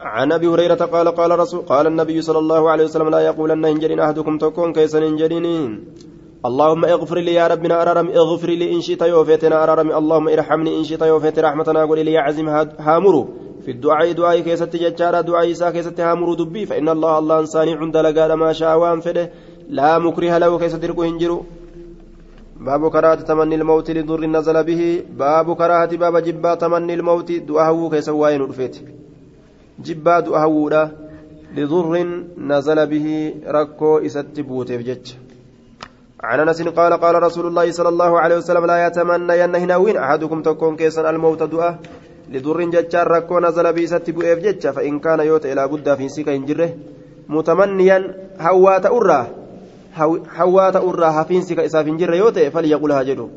عن 0.00 0.32
ابي 0.32 0.46
هريره 0.46 0.74
قال 0.74 1.08
قال 1.08 1.38
رسول 1.38 1.60
قال 1.60 1.86
النبي 1.86 2.22
صلى 2.22 2.38
الله 2.38 2.70
عليه 2.70 2.84
وسلم 2.84 3.08
لا 3.08 3.20
يقولن 3.20 3.64
انجلين 3.64 4.00
احدكم 4.00 4.38
تكون 4.38 4.72
كيسا 4.72 4.98
انجلين 4.98 5.84
اللهم 6.46 6.84
اغفر 6.84 7.18
لي 7.18 7.34
يا 7.34 7.46
ربنا 7.46 7.82
ارارم 7.82 8.08
اغفر 8.08 8.50
لي 8.50 8.74
ان 8.74 8.80
شئت 8.80 9.02
يوفيتنا 9.02 9.62
ارارم 9.62 9.88
اللهم 9.90 10.28
ارحمني 10.28 10.78
ان 10.78 10.84
شئت 10.84 11.02
يوفيت 11.02 11.38
رحمتنا 11.38 11.84
قل 11.84 12.04
لي 12.04 12.18
عزم 12.18 12.48
هامرو 12.86 13.28
في 13.64 13.70
الدعاء 13.70 14.12
دعاء 14.12 14.40
كيست 14.40 14.76
ججارة 14.76 15.20
دعاء 15.20 15.50
إساء 15.50 15.70
كيست 15.70 16.00
هامرو 16.00 16.34
دبي 16.34 16.66
فإن 16.66 16.88
الله 16.88 17.18
الله 17.18 17.40
إنساني 17.40 17.72
عند 17.74 17.96
لقال 17.96 18.32
ما 18.32 18.52
شاء 18.52 18.78
وانفده 18.78 19.30
لا 19.68 19.98
مكره 19.98 20.38
له 20.38 20.58
كيست 20.58 20.84
ركو 20.84 21.02
هنجرو. 21.02 21.44
باب 22.56 22.90
كراهة 22.90 23.20
تمني 23.28 23.54
الموت 23.54 23.90
لضر 23.90 24.26
نزل 24.26 24.64
به 24.64 25.02
باب 25.18 25.56
كراهة 25.60 25.96
باب 25.96 26.16
جبا 26.26 26.54
تمني 26.54 26.94
الموت 26.94 27.32
دعاءه 27.32 27.88
كيسا 27.92 28.12
واين 28.12 28.42
رفيت. 28.42 28.76
du'a 29.82 30.40
hawwuudha 30.40 30.90
lidurrin 31.56 32.10
nazala 32.36 32.86
bihi 32.86 33.42
rakkoo 33.46 34.00
isatti 34.00 34.42
buuteef 34.42 34.82
jecha 34.84 35.16
عن 36.22 36.40
أنس 36.40 36.62
قال 36.62 36.92
قال 36.92 37.22
رسول 37.22 37.46
الله 37.46 37.70
صلى 37.70 37.88
الله 37.88 38.20
عليه 38.20 38.36
وسلم 38.36 38.66
لا 38.66 38.86
يتمنى 38.86 39.38
ينهنوين 39.38 39.96
أحدكم 39.96 40.42
تكون 40.42 40.76
كيسا 40.76 41.10
الموت 41.10 41.42
دعاء؟ 41.42 41.78
لضر 42.30 42.60
ججار 42.70 43.06
ركو 43.10 43.40
نزل 43.40 43.72
بيست 43.72 44.10
بؤيف 44.10 44.38
جج 44.38 44.68
فإن 44.70 44.98
كان 44.98 45.20
يوت 45.20 45.46
إلى 45.46 45.68
بد 45.68 45.94
في 45.94 46.08
سيكا 46.08 46.34
انجره 46.34 46.70
متمنيا 47.28 47.98
هوات 48.40 48.86
أراه 48.86 49.26
هوات 50.36 50.76
أراه 50.76 51.10
حفين 51.10 51.42
سيكا 51.42 51.64
إساف 51.64 51.86
انجره 51.86 52.14
يوت 52.16 52.38
فليقولها 52.38 53.02
جدو. 53.02 53.28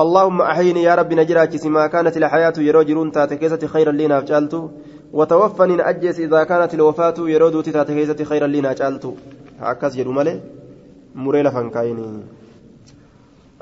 اللهم 0.00 0.42
أحيني 0.42 0.82
يا 0.82 0.94
رب 0.94 1.12
نجراك 1.12 1.66
ما 1.66 1.86
كانت 1.86 2.16
الحياة 2.16 2.52
يروجرون 2.58 3.12
تاتكيسة 3.12 3.66
خيرا 3.66 3.92
لنا 3.92 4.20
فجالتو 4.20 4.68
وتوفني 5.12 5.88
أجس 5.90 6.20
إذا 6.20 6.44
كانت 6.44 6.74
الوفاة 6.74 7.14
يرود 7.18 7.62
تتاتكيزة 7.62 8.24
خيرا 8.24 8.46
لنا 8.46 8.72
جعلت 8.72 9.14
هكذا 9.60 10.00
يدو 10.00 10.12
مالي؟ 10.12 10.40
مريلا 11.14 11.50
فانكايني. 11.50 12.06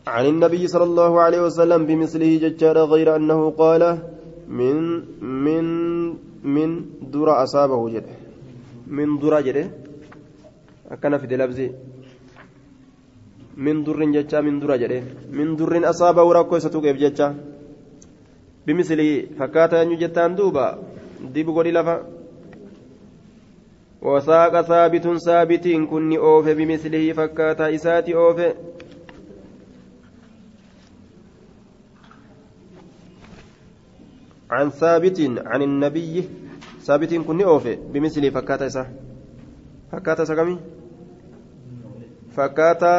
عن 0.06 0.26
النبي 0.26 0.66
صلى 0.66 0.84
الله 0.84 1.20
عليه 1.20 1.40
وسلم 1.42 1.86
بمثله 1.86 2.36
ججار 2.42 2.78
غير 2.78 3.16
أنه 3.16 3.50
قال 3.50 3.82
من 4.48 5.04
من 5.20 5.66
من 6.44 6.70
در 7.12 7.28
أصابه 7.28 7.90
جده 7.90 8.14
من 8.86 9.18
در 9.18 9.42
جده 9.42 9.70
labsi 11.36 11.72
min 13.56 13.84
durrin 13.84 14.12
jecha 14.12 14.42
min 14.42 14.60
dura 14.60 14.76
jedhe 14.78 15.02
min 15.30 15.56
durrin 15.56 15.84
asaabahu 15.84 16.32
rakkoo 16.36 16.56
isa 16.56 16.70
tuqeef 16.70 16.96
jecha 17.02 17.34
bimisilii 18.66 19.36
fakkaata 19.38 19.80
eenyu 19.82 19.96
jettaan 20.02 20.36
duuba 20.36 20.78
dibu 21.34 21.52
godhi 21.52 21.72
lafa 21.72 21.96
وساق 24.02 24.62
ثابت 24.62 25.06
ثابت 25.26 25.68
كن 25.68 26.16
أوف 26.16 26.48
بمثله 26.48 27.12
فكاتا 27.12 27.74
إساتي 27.74 28.14
أوف 28.14 28.38
عن 34.52 34.70
ثابت 34.70 35.18
عن 35.50 35.62
النبي. 35.62 36.28
ثابت 36.80 37.14
كن 37.14 37.42
أوف 37.42 37.68
بمثله 37.92 38.30
فكاتا 38.30 38.66
إسا. 38.66 38.84
فكاتا 39.92 40.22
إسا 40.22 40.34
كمي؟ 40.34 40.58
فكاتا 42.36 42.94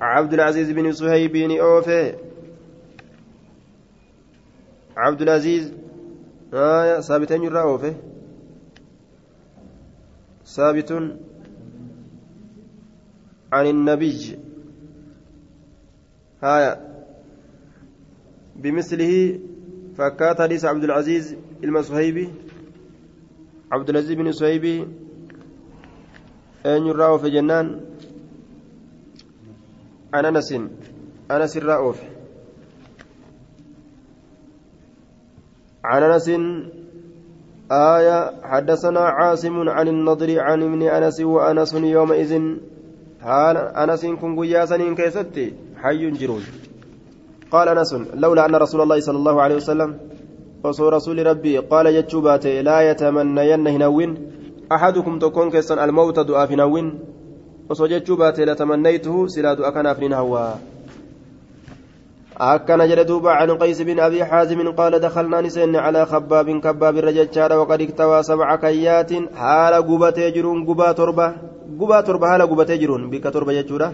عبد 0.00 0.32
العزيز 0.32 0.70
بن 0.70 0.92
صهيب 0.92 1.32
بن 1.32 1.58
أوف 1.60 1.88
عبد 4.96 5.22
العزيز. 5.22 5.72
آية 6.52 7.00
ثابتين 7.00 7.42
يرى 7.42 7.60
أوفه 7.60 7.94
ثابت 10.44 10.92
عن 13.52 13.66
النبي. 13.66 14.38
هايا. 16.42 16.72
بمثله 18.56 19.40
فكات 20.00 20.40
حديث 20.42 20.64
عبد 20.64 20.84
العزيز 20.84 21.36
المصهيبي 21.64 22.28
عبد 23.72 23.88
العزيز 23.90 24.12
بن 24.12 24.32
صهيبي 24.32 24.86
أين 26.66 26.86
يراه 26.86 27.16
في 27.16 27.30
جنان؟ 27.30 27.80
عن 30.14 30.24
أنس. 30.24 30.52
أنس 31.30 31.56
الرأوف 31.56 31.98
عن 35.84 36.02
أنس. 36.02 36.28
آية 37.72 38.42
حدثنا 38.42 39.00
عاصم 39.00 39.68
عن 39.68 39.88
النضر 39.88 40.40
عن 40.40 40.62
ابن 40.62 40.82
أنس 40.82 41.20
وأنس 41.20 41.74
يومئذ. 41.74 42.56
حال 43.20 43.56
أنس 43.56 44.06
كن 44.06 44.40
قياسا 44.40 44.94
كيستي 44.94 45.54
حي 45.76 46.10
جرون. 46.10 46.42
قال 47.50 47.68
أنس 47.68 47.94
لولا 48.14 48.46
أن 48.46 48.54
رسول 48.54 48.80
الله 48.80 49.00
صلى 49.00 49.18
الله 49.18 49.42
عليه 49.42 49.56
وسلم 49.56 49.90
وصو 50.64 50.88
رسول 50.88 51.26
ربي 51.26 51.58
قال 51.58 51.86
جتشوبات 51.94 52.46
لا 52.46 52.90
يتمنين 52.90 53.66
هنوين. 53.66 54.10
أحدكم 54.72 55.18
تكون 55.18 55.50
كيسا 55.50 55.84
الموت 55.84 56.18
دعاء 56.18 56.46
في 56.46 56.56
نوين. 56.56 56.98
وصو 57.70 57.86
جتشوبات 57.86 58.40
لتمنيته 58.40 59.26
سلا 59.26 59.54
دعاء 59.54 59.72
كان 59.74 59.94
في 59.94 60.08
نهوى. 60.08 60.54
أكن 62.40 62.78
جل 62.88 63.04
دوبا 63.04 63.30
عن 63.30 63.50
قيس 63.50 63.82
بن 63.82 64.00
أبي 64.00 64.24
حازم 64.24 64.72
قال 64.72 65.00
دخلنا 65.00 65.40
نسين 65.40 65.76
على 65.76 66.06
خباب 66.06 66.50
كباب 66.60 66.96
الرجال 66.96 67.52
وقد 67.52 67.80
اكتوى 67.80 68.22
سبع 68.22 68.56
كيات. 68.56 69.12
حال 69.34 69.74
قبتي 69.74 70.30
جرون 70.30 70.64
قبا 70.68 70.92
تربة 70.92 71.34
قبا 71.80 72.00
تربة 72.00 72.26
حال 72.26 72.42
قبتي 72.42 72.76
جرون 72.76 73.10
بك 73.10 73.24
تربة 73.34 73.52
جتشورة 73.52 73.92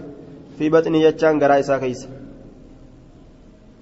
في 0.57 0.69
بطن 0.69 0.95
يجان 0.95 1.43
قرائسا 1.43 1.77
كيس. 1.77 2.07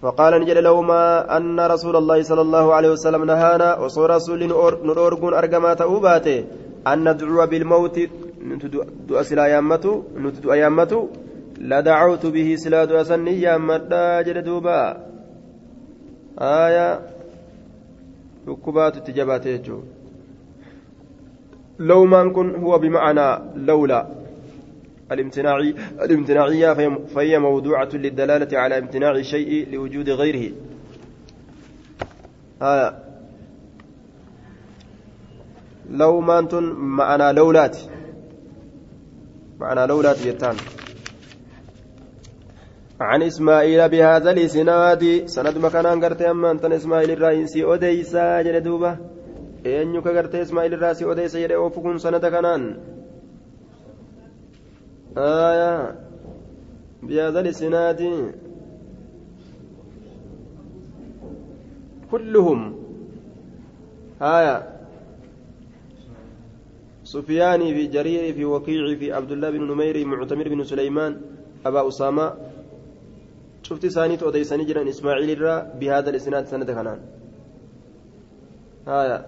فقال 0.01 0.41
نجل 0.41 0.63
لهما 0.63 1.37
أن 1.37 1.59
رسول 1.59 1.95
الله 1.95 2.23
صلى 2.23 2.41
الله 2.41 2.73
عليه 2.73 2.89
وسلم 2.89 3.23
نهانا 3.23 3.69
وصور 3.79 4.09
رسول 4.09 4.39
نرورقون 4.87 5.33
أرقما 5.33 5.73
تأوباته 5.73 6.45
أن 6.87 7.09
ندعو 7.09 7.47
بالموت 7.47 7.99
ندعو 8.49 9.19
أسلا 9.21 9.45
أيامته 9.45 10.03
ندعو 10.17 10.53
أيامته 10.53 11.09
لدعوت 11.57 12.25
به 12.25 12.55
سلاد 12.55 12.91
أسني 12.91 13.41
يا 13.41 13.57
مدى 13.57 14.23
جلدوبا 14.23 14.79
آية. 16.39 16.99
ركبات 18.47 18.97
تجبات 19.07 19.45
يجو 19.45 19.79
لو 21.79 22.05
ما 22.05 22.29
كن 22.29 22.55
هو 22.55 22.79
بمعنى 22.79 23.27
لولا. 23.55 24.24
الامتناعي 25.11 25.75
الامتناعية 26.01 26.73
فهي 27.15 27.39
موضوعة 27.39 27.89
للدلالة 27.93 28.57
على 28.57 28.77
امتناع 28.77 29.11
الشيء 29.11 29.69
لوجود 29.71 30.09
غيره. 30.09 30.53
آية 32.61 32.99
لو 35.89 36.21
ما 36.21 36.39
أنتم 36.39 36.63
معنى 36.75 37.33
لولات. 37.33 37.77
معنى 39.59 39.87
لولات 39.87 40.25
يتان. 40.25 40.55
عن 43.01 43.23
إسماعيل 43.23 43.89
بهذا 43.89 44.31
الإسناد 44.31 45.25
سند 45.25 45.57
مكان 45.57 46.05
قرت 46.05 46.21
أما 46.21 46.51
أنت 46.51 46.65
إسماعيل 46.65 47.11
الرئيسي 47.11 47.63
أديسا 47.73 48.41
جل 48.41 48.61
دوبة. 48.61 48.97
أن 49.65 49.95
يك 49.95 50.07
قرت 50.07 50.35
إسماعيل 50.35 50.73
الرئيسي 50.73 51.11
أديسا 51.11 51.39
جل 51.39 51.51
أوفكم 51.51 51.97
سند 51.97 52.25
كنان. 52.25 52.77
آية 55.17 55.95
بهذا 57.03 57.39
الإسناد. 57.39 58.01
كلهم. 62.11 62.75
آية. 64.21 64.57
سفياني 67.03 67.73
في 67.73 67.87
جرير 67.87 68.33
في 68.33 68.45
وكيع 68.45 68.95
في 68.99 69.13
عبد 69.13 69.31
الله 69.31 69.49
بن 69.49 69.71
نمير 69.71 70.05
معتمر 70.05 70.49
بن 70.49 70.63
سليمان 70.63 71.21
أبا 71.65 71.87
أسامة. 71.87 72.33
شفت 73.63 73.87
ثاني 73.87 74.17
توديسني 74.17 74.65
جران 74.65 74.87
إسماعيل 74.87 75.29
الرا 75.29 75.73
بهذا 75.79 76.09
الإسناد 76.09 76.45
سند 76.45 76.71
كنان. 76.71 76.99
هايا 78.87 79.25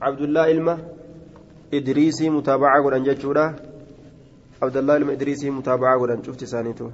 عبد 0.00 0.20
الله 0.20 0.50
إلمة 0.50 0.78
إدريسي 1.74 2.30
متابعة 2.30 2.82
قرآن 2.84 3.02
جتشورا 3.02 3.67
عبد 4.62 4.76
الله 4.76 4.96
إلمة 4.96 5.12
إدريسي 5.12 5.50
متابعة 5.50 5.98
قران 6.00 6.22
شفت 6.22 6.44
ثاني 6.44 6.72
تو 6.72 6.90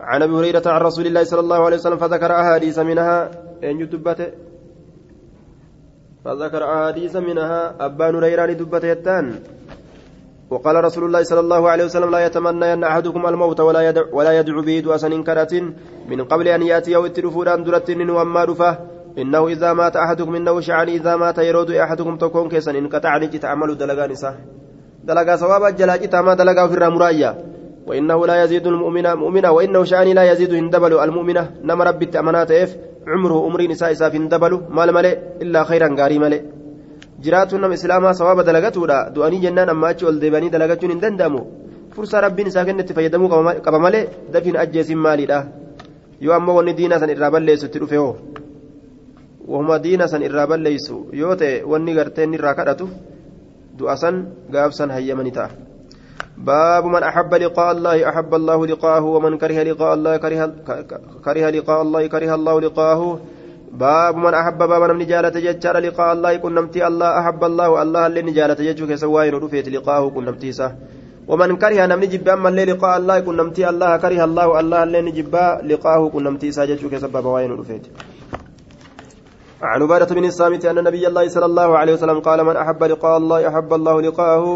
عن 0.00 0.22
أبي 0.22 0.34
هريرة 0.34 0.62
عن 0.66 0.80
رسول 0.80 1.06
الله 1.06 1.24
صلى 1.24 1.40
الله 1.40 1.60
عليه 1.64 1.76
وسلم 1.76 1.96
فذكر 1.96 2.30
أحاديث 2.40 2.78
منها. 2.78 3.30
ان 3.64 3.80
يدبته 3.80 4.28
فذكر 6.24 6.62
أحاديث 6.64 7.16
منها. 7.16 7.86
ابان 7.86 8.14
هريره 8.14 8.52
دبته 8.52 8.88
يتان. 8.88 9.26
وقال 10.50 10.84
رسول 10.84 11.04
الله 11.04 11.22
صلى 11.22 11.40
الله 11.40 11.70
عليه 11.70 11.84
وسلم 11.84 12.10
لا 12.10 12.26
يتمنى 12.26 12.72
أن 12.72 12.84
أحدكم 12.84 13.26
الموت 13.26 13.60
ولا 13.60 13.88
يدع 13.88 14.04
ولا 14.12 14.32
يدعو 14.38 14.62
به 14.62 14.78
دعاء 14.80 15.08
من 16.08 16.24
قبل 16.24 16.48
أن 16.48 16.62
يأتي 16.62 16.96
أو 16.96 17.06
التلفون 17.06 17.64
درة 17.64 17.88
وما 17.88 18.42
إنه 19.18 19.48
إذا 19.48 19.72
مات 19.72 19.96
أحدكم 19.96 20.34
إنه 20.34 20.60
شعن 20.60 20.88
إذا 20.88 21.16
مات 21.16 21.38
يرود 21.38 21.70
أحدكم 21.70 22.16
تكون 22.16 22.48
كيسا 22.48 22.70
إن 22.70 22.88
قطع 22.88 23.18
نجت 23.18 23.44
عمل 23.44 23.78
دلقا 23.78 24.06
نساء 24.06 24.61
دلقا 25.08 25.36
سوابا 25.36 25.70
جلاجي 25.70 26.06
تاما 26.06 26.34
دلقا 26.34 26.66
في 26.66 26.74
الرمرايا 26.74 27.30
وإنه 27.86 28.18
لا 28.26 28.44
يزيد 28.44 28.66
المؤمن 28.66 29.06
مؤمنا 29.22 29.50
وإنه 29.50 29.84
شعن 29.84 30.08
لا 30.18 30.24
يزيد 30.32 30.54
هندبل 30.54 30.92
المؤمنة 31.06 31.50
نما 31.64 31.84
ربي 31.84 32.04
التأمنات 32.04 32.50
إف 32.50 32.70
عمره 33.08 33.46
أمري 33.46 33.66
نساء 33.68 33.92
إساف 33.92 34.14
هندبل 34.14 34.52
مال 34.76 34.88
ملئ 34.94 35.14
إلا 35.42 35.60
خيرا 35.64 35.88
قاري 35.98 36.18
ملئ 36.18 36.40
jiraatuun 37.22 37.60
nama 37.62 37.74
islaamaa 37.78 38.14
sawaaba 38.18 38.42
dalagatuudha 38.42 38.96
du'anii 39.14 39.40
jennaan 39.44 39.70
amma 39.72 39.88
achi 39.92 40.06
ol 40.10 40.16
deebanii 40.22 40.50
dalagachuun 40.54 40.92
hin 40.92 41.02
danda'amu 41.04 41.42
fursaa 41.94 42.22
rabbiin 42.24 42.48
isaa 42.50 42.64
kennetti 42.68 42.96
fayyadamuu 42.96 43.28
qaba 43.66 43.78
malee 43.84 44.00
dafiin 44.34 44.58
ajjeesin 44.62 44.98
maaliidha 45.04 45.38
yoo 46.24 46.34
ammoo 46.38 46.56
wanni 46.58 46.74
diinaa 46.80 46.98
san 47.02 47.12
irraa 47.14 47.30
balleessu 47.34 47.68
itti 47.68 47.82
dhufe 47.82 48.00
hoo 48.02 48.16
wahuma 49.52 49.78
diina 49.84 50.08
san 50.14 50.22
irraa 50.28 50.46
balleessu 50.54 50.98
yoo 51.20 51.36
ta'e 51.36 51.62
wanni 51.74 51.94
garteen 52.00 52.34
irraa 52.38 52.54
kadhatu 52.60 52.88
du'a 53.76 53.96
san 53.96 54.48
gaafsan 54.50 54.90
hayyamani 54.90 55.32
ta'a. 55.32 55.50
باب 56.42 56.84
من 56.84 57.02
أحب 57.02 57.34
لقاء 57.34 57.72
الله 57.72 58.08
أحب 58.08 58.34
الله 58.34 58.66
لقاءه 58.66 59.04
ومن 59.04 59.38
كره 59.38 59.62
لقاء 59.62 59.94
الله 59.94 60.16
كره, 60.16 60.40
كره 61.24 61.46
لقاء 61.50 61.82
الله 61.82 62.06
كره 62.06 62.34
الله 62.34 62.60
لقاءه. 62.60 63.20
باب 63.72 64.16
من 64.16 64.34
أحب 64.34 64.58
باب 64.58 64.90
من 64.90 65.06
جالة 65.06 65.28
ججار 65.46 65.78
لقاء 65.78 66.12
الله 66.12 66.36
كن 66.36 66.54
نمتي 66.54 66.86
الله 66.86 67.18
أحب 67.20 67.44
الله 67.44 67.82
الله 67.82 68.06
اللي 68.06 68.22
نجالة 68.22 68.54
ججوك 68.54 68.94
سواين 68.94 69.34
رفيت 69.34 69.68
لقاءه 69.68 70.08
كن 70.08 70.24
نمتي 70.24 70.50
ومن 71.28 71.56
كره 71.56 71.86
نمني 71.86 72.06
جب 72.06 72.28
أما 72.28 72.48
اللي 72.48 72.64
لقاء 72.64 72.98
الله 72.98 73.20
كن 73.20 73.40
الله 73.72 73.96
كره 73.96 74.24
الله 74.24 74.60
الله 74.60 74.82
اللي 74.82 75.00
نجب 75.08 75.34
لقاءه 75.70 76.08
كن 76.08 76.22
نمتي 76.24 76.48
ججوك 76.50 76.94
سبب 76.96 77.24
واين 77.24 77.50
رفيت 77.60 77.84
عن 79.62 79.82
عبادة 79.82 80.14
بن 80.14 80.24
الصامت 80.24 80.64
أن 80.66 80.84
نبي 80.84 81.06
الله 81.08 81.28
صلى 81.28 81.46
الله 81.46 81.78
عليه 81.78 81.92
وسلم 81.92 82.18
قال 82.20 82.44
من 82.44 82.56
أحب 82.56 82.84
لقاء 82.84 83.16
الله 83.16 83.48
أحب 83.48 83.70
الله 83.72 84.02
لقاءه. 84.02 84.46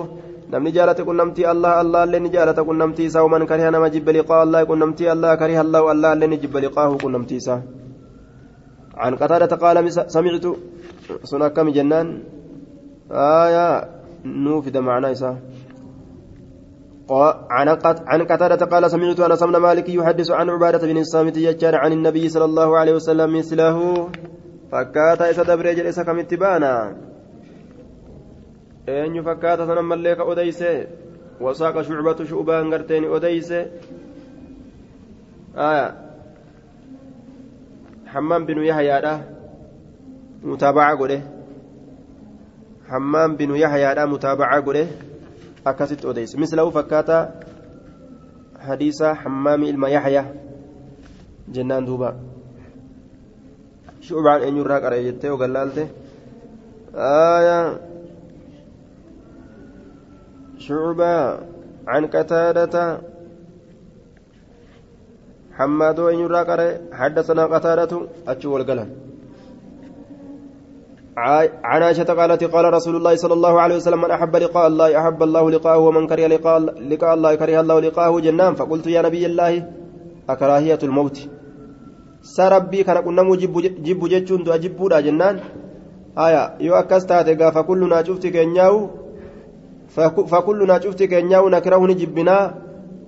namni 0.51 0.71
jaalate 0.73 1.03
qunnamtii 1.03 1.47
allah 1.53 1.83
illee 1.83 2.21
ni 2.23 2.31
jaalata 2.31 2.62
qunnamtii 2.69 3.07
isaa 3.11 3.23
waman 3.27 3.47
kariha 3.51 3.71
nama 3.75 3.90
jibbe 3.90 4.12
liqaa 4.14 4.40
allah 4.47 4.61
qunnamtii 4.71 5.09
allah 5.14 5.35
kariha 5.40 5.61
allahu 5.66 5.90
allah 5.92 6.11
illee 6.14 6.29
ni 6.33 6.38
jibbe 6.42 6.61
liqaahu 6.66 6.95
qunnamtii 7.03 7.40
isaa 7.42 7.61
عن 8.97 9.14
قتادة 9.14 9.57
قال 9.57 9.77
سمعت. 9.92 10.47
سنة 11.25 11.49
كم 11.49 11.69
جنان؟ 11.69 12.23
آية 13.12 13.88
نوفد 14.25 14.77
معنى 14.77 15.12
إساه 15.12 15.37
عن 18.07 18.21
قتادة 18.31 18.66
قال 18.66 18.90
سمعت 18.90 19.21
أنس 19.21 19.42
بن 19.45 19.57
مالك 19.57 19.88
يحدث 19.88 20.31
عن 20.31 20.51
عبادة 20.51 20.87
بن 20.87 20.99
الصامت 20.99 21.37
يجار 21.37 21.75
عن 21.77 21.92
النبي 21.92 22.29
صلى 22.29 22.45
الله 22.45 22.79
عليه 22.79 22.95
وسلم 22.95 23.37
مثله. 23.37 24.09
فكاتا 24.72 25.31
إسا 25.31 25.42
دبري 25.42 25.74
جل 25.74 25.87
إسا 25.87 26.02
كم 26.02 26.18
اتبانا 26.18 26.96
أين 28.88 29.22
فكاتا 29.22 29.66
سنما 29.66 29.94
الليك 29.94 30.20
أديسي 30.20 30.87
وساق 31.40 31.83
شعبة 31.83 32.24
شعبان 32.24 32.74
قرتين 32.74 33.05
أديسي 33.05 33.61
آية 35.57 35.94
حمام 38.07 38.46
بن 38.46 38.59
يحيى 38.64 39.20
متابعة 40.42 40.98
قوله 40.98 41.22
حمام 42.88 43.37
بن 43.37 43.50
يحيى 43.57 44.07
متابعة 44.07 44.64
قوله 44.64 44.87
akkasitti 45.66 46.07
odeyse 46.07 46.38
mislahu 46.38 46.70
fakkaata 46.70 47.16
hadiisa 48.66 49.14
hammaami 49.14 49.68
ilma 49.68 49.90
yaxya 49.90 50.22
jennaan 51.50 51.87
duuba. 51.87 52.14
Shucbaan 54.07 54.42
eenyurraa 54.49 54.81
qaree 54.85 55.05
jettee 55.09 55.31
ogallaalte 55.37 55.85
آية 56.97 57.81
شعبة 60.59 61.38
عن 61.87 62.07
قتادة 62.07 63.01
حماد 65.53 65.99
وإن 66.01 66.19
يراقر 66.19 66.79
حدثنا 66.92 67.47
قتادة 67.47 67.92
أتشو 68.29 68.55
والقلم 68.55 68.90
عن 71.16 71.83
عائشة 71.83 72.05
قالت 72.05 72.45
قال 72.45 72.64
رسول 72.75 72.97
الله 72.97 73.16
صلى 73.16 73.35
الله 73.35 73.61
عليه 73.61 73.77
وسلم 73.77 74.01
من 74.01 74.11
أحب 74.11 74.37
لقاء 74.37 74.66
الله 74.66 75.01
أحب 75.01 75.23
الله 75.23 75.51
لقاءه 75.51 75.79
ومن 75.79 76.07
كره 76.07 76.27
لقاء, 76.27 76.59
لقاء 76.92 77.14
الله 77.14 77.35
كره 77.35 77.61
الله 77.61 77.81
لقاءه 77.81 78.21
جنان 78.21 78.55
فقلت 78.55 78.87
يا 78.87 79.03
نبي 79.03 79.27
الله 79.27 79.73
أكراهية 80.29 80.79
الموت 80.83 81.29
سربي 82.34 82.82
كان 82.82 82.98
كنا 83.06 83.22
جب 83.86 84.00
جتشون 84.12 84.42
دو 84.44 84.52
أجبودا 84.52 85.00
جنان 85.06 85.36
آية 86.18 86.42
يو 86.66 86.74
أكستات 86.74 87.28
فكلنا 87.56 87.98
شفت 88.06 88.26
كنياو 88.26 88.74
فكلنا 90.32 90.74
شفت 90.84 91.02
كنياو 91.02 91.48
نكره 91.54 91.82
نجبنا 91.90 92.36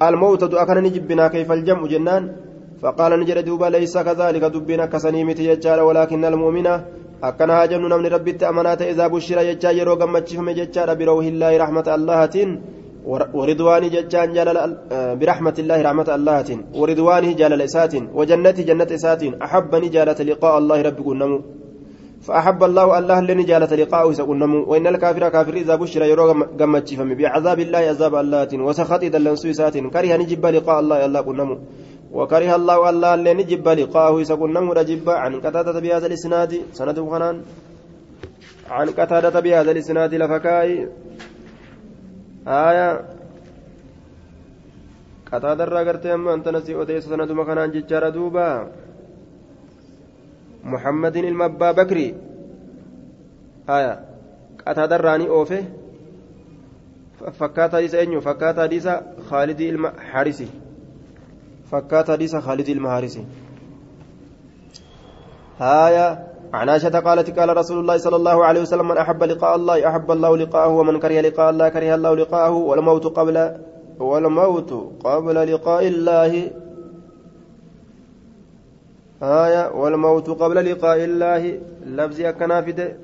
الموت 0.07 0.43
دو 0.45 0.57
أكن 0.63 0.79
نجبنا 0.87 1.25
كيف 1.29 1.53
الجمع 1.53 1.87
جنان 1.93 2.23
فقال 2.83 3.13
نجد 3.21 3.39
دوبا 3.45 3.67
ليس 3.75 3.99
كذلك 3.99 4.45
دبنا 4.55 4.87
كسنيمتي 4.93 5.45
يجار 5.51 5.79
ولكن 5.89 6.25
المؤمنة 6.25 6.75
akkana 7.21 7.55
haa 7.55 7.67
jennu 7.67 7.89
namni 7.89 8.09
rabbitti 8.09 8.45
amanaa 8.45 8.77
ta'e 8.77 8.91
izaa 8.91 9.09
bushira 9.09 9.43
jechaa 9.45 9.73
yeroo 9.79 9.97
gammachiifame 9.97 10.55
jechaadha 10.55 10.95
birawhillaahi 10.95 11.59
raxmata 11.59 11.95
allahaatiin 13.09 13.37
waridwaanii 13.41 13.91
jechaan 13.91 14.35
jaalala 14.35 14.69
biraxmatillahi 15.21 15.83
raxmata 15.83 16.15
allahaatiin 16.15 16.65
waridwaanihi 16.81 17.35
jaalala 17.35 17.65
isaatiin 17.65 18.11
wajannati 18.15 18.65
jannata 18.65 18.95
isaatiin 18.95 19.37
axabbani 19.41 19.91
jaalata 19.91 20.25
liqaa 20.25 20.57
allahi 20.57 20.83
rabbi 20.83 21.03
qunnamu 21.03 21.39
فأحب 22.19 22.65
الله 22.65 22.99
الله 22.99 23.21
لن 23.21 23.45
جالت 23.45 23.73
لقاءه 23.73 24.13
سقنم 24.13 24.53
وإن 24.71 24.87
الكافر 24.87 25.29
كافر 25.29 25.55
إذا 25.55 25.75
بشر 25.75 26.03
يرى 26.03 26.25
قمت 26.61 26.89
بعذاب 27.21 27.59
الله 27.61 27.79
عذاب 27.79 28.15
الله 28.15 28.51
وسخط 28.69 29.03
دلن 29.05 29.37
سويسات 29.37 29.77
كره 29.95 30.17
نجب 30.17 30.47
لقاء 30.47 30.79
الله 30.81 30.97
الله 31.07 31.21
قنم 31.21 31.51
وكره 32.13 32.51
الله 32.57 32.91
الله 32.91 33.15
اللي 33.15 33.33
نجب 33.35 33.69
لقاه 33.69 34.21
يسكن 34.21 34.53
نمر 34.53 34.83
جب 34.83 35.11
عن 35.11 35.33
قتادة 35.41 35.77
بهذا 35.81 36.07
الإسناد. 36.07 36.53
سند 36.73 36.99
خنان. 37.11 37.37
عن 38.71 38.89
قتادة 38.99 39.41
بهذا 39.41 39.71
الإسناد 39.71 40.15
لفكاي. 40.15 40.89
آية 42.49 43.05
قتادة 45.33 45.65
راقرت 45.65 46.07
أما 46.07 46.35
أنت 46.35 46.49
نسي 46.49 46.83
أديس 46.83 47.05
سند 47.05 47.33
مخنان 47.33 47.71
ججار 47.71 48.09
دوبا 48.09 48.73
محمد 50.65 51.17
المبا 51.17 51.73
بكري 51.73 52.15
آية 53.69 54.01
قتادة 54.67 54.97
راني 54.97 55.29
أوفه 55.29 55.65
فكاتا 57.33 57.81
ديسا 57.81 58.03
أنيو 58.03 58.21
فكاتا 58.21 58.67
ديسا 58.67 58.95
خالد 59.31 59.61
المحارسي 59.61 60.49
فكات 61.71 62.11
حديث 62.11 62.37
خالد 62.37 62.69
المهارسي 62.69 63.25
هايا 65.59 66.28
عن 66.53 66.69
عائشة 66.69 67.01
قالت 67.01 67.39
قال 67.39 67.57
رسول 67.57 67.79
الله 67.79 67.97
صلى 67.97 68.17
الله 68.17 68.45
عليه 68.45 68.61
وسلم 68.61 68.89
من 68.89 68.97
أحب 68.97 69.23
لقاء 69.23 69.57
الله 69.57 69.89
أحب 69.89 70.11
الله 70.11 70.37
لقاءه 70.37 70.69
ومن 70.69 71.01
كره 71.01 71.21
لقاء 71.21 71.51
الله 71.51 71.69
كره 71.69 71.95
الله 71.95 72.17
لقاءه 72.17 72.53
والموت 72.53 73.07
قبل 73.07 73.57
والموت 73.99 74.73
قبل 75.05 75.53
لقاء 75.53 75.87
الله. 75.87 76.51
آية 79.23 79.73
والموت 79.73 80.31
قبل 80.31 80.73
لقاء 80.73 81.05
الله. 81.05 81.61
لفظي 81.87 82.29
أكنافده 82.29 82.97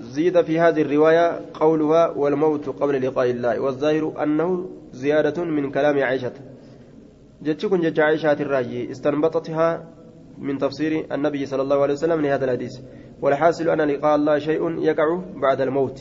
زيد 0.00 0.42
في 0.42 0.60
هذه 0.60 0.82
الرواية 0.82 1.40
قولها 1.54 2.06
والموت 2.08 2.68
قبل 2.68 3.06
لقاء 3.06 3.30
الله. 3.30 3.60
والظاهر 3.60 4.22
أنه 4.22 4.68
زيادة 4.92 5.44
من 5.44 5.70
كلام 5.70 6.02
عائشة. 6.02 6.32
جتشكن 7.42 7.80
جتش 7.80 8.00
عائشة 8.00 8.32
الراجي 8.32 8.90
استنبطتها 8.90 9.95
من 10.38 10.58
تفسير 10.58 11.06
النبي 11.12 11.46
صلى 11.46 11.62
الله 11.62 11.82
عليه 11.82 11.94
وسلم 11.94 12.20
لهذا 12.20 12.44
الحديث. 12.44 12.74
والحاصل 13.22 13.68
أن 13.68 13.80
لقاء 13.80 14.14
الله 14.16 14.38
شيء 14.38 14.62
يقع 14.78 15.08
بعد 15.40 15.60
الموت. 15.60 15.98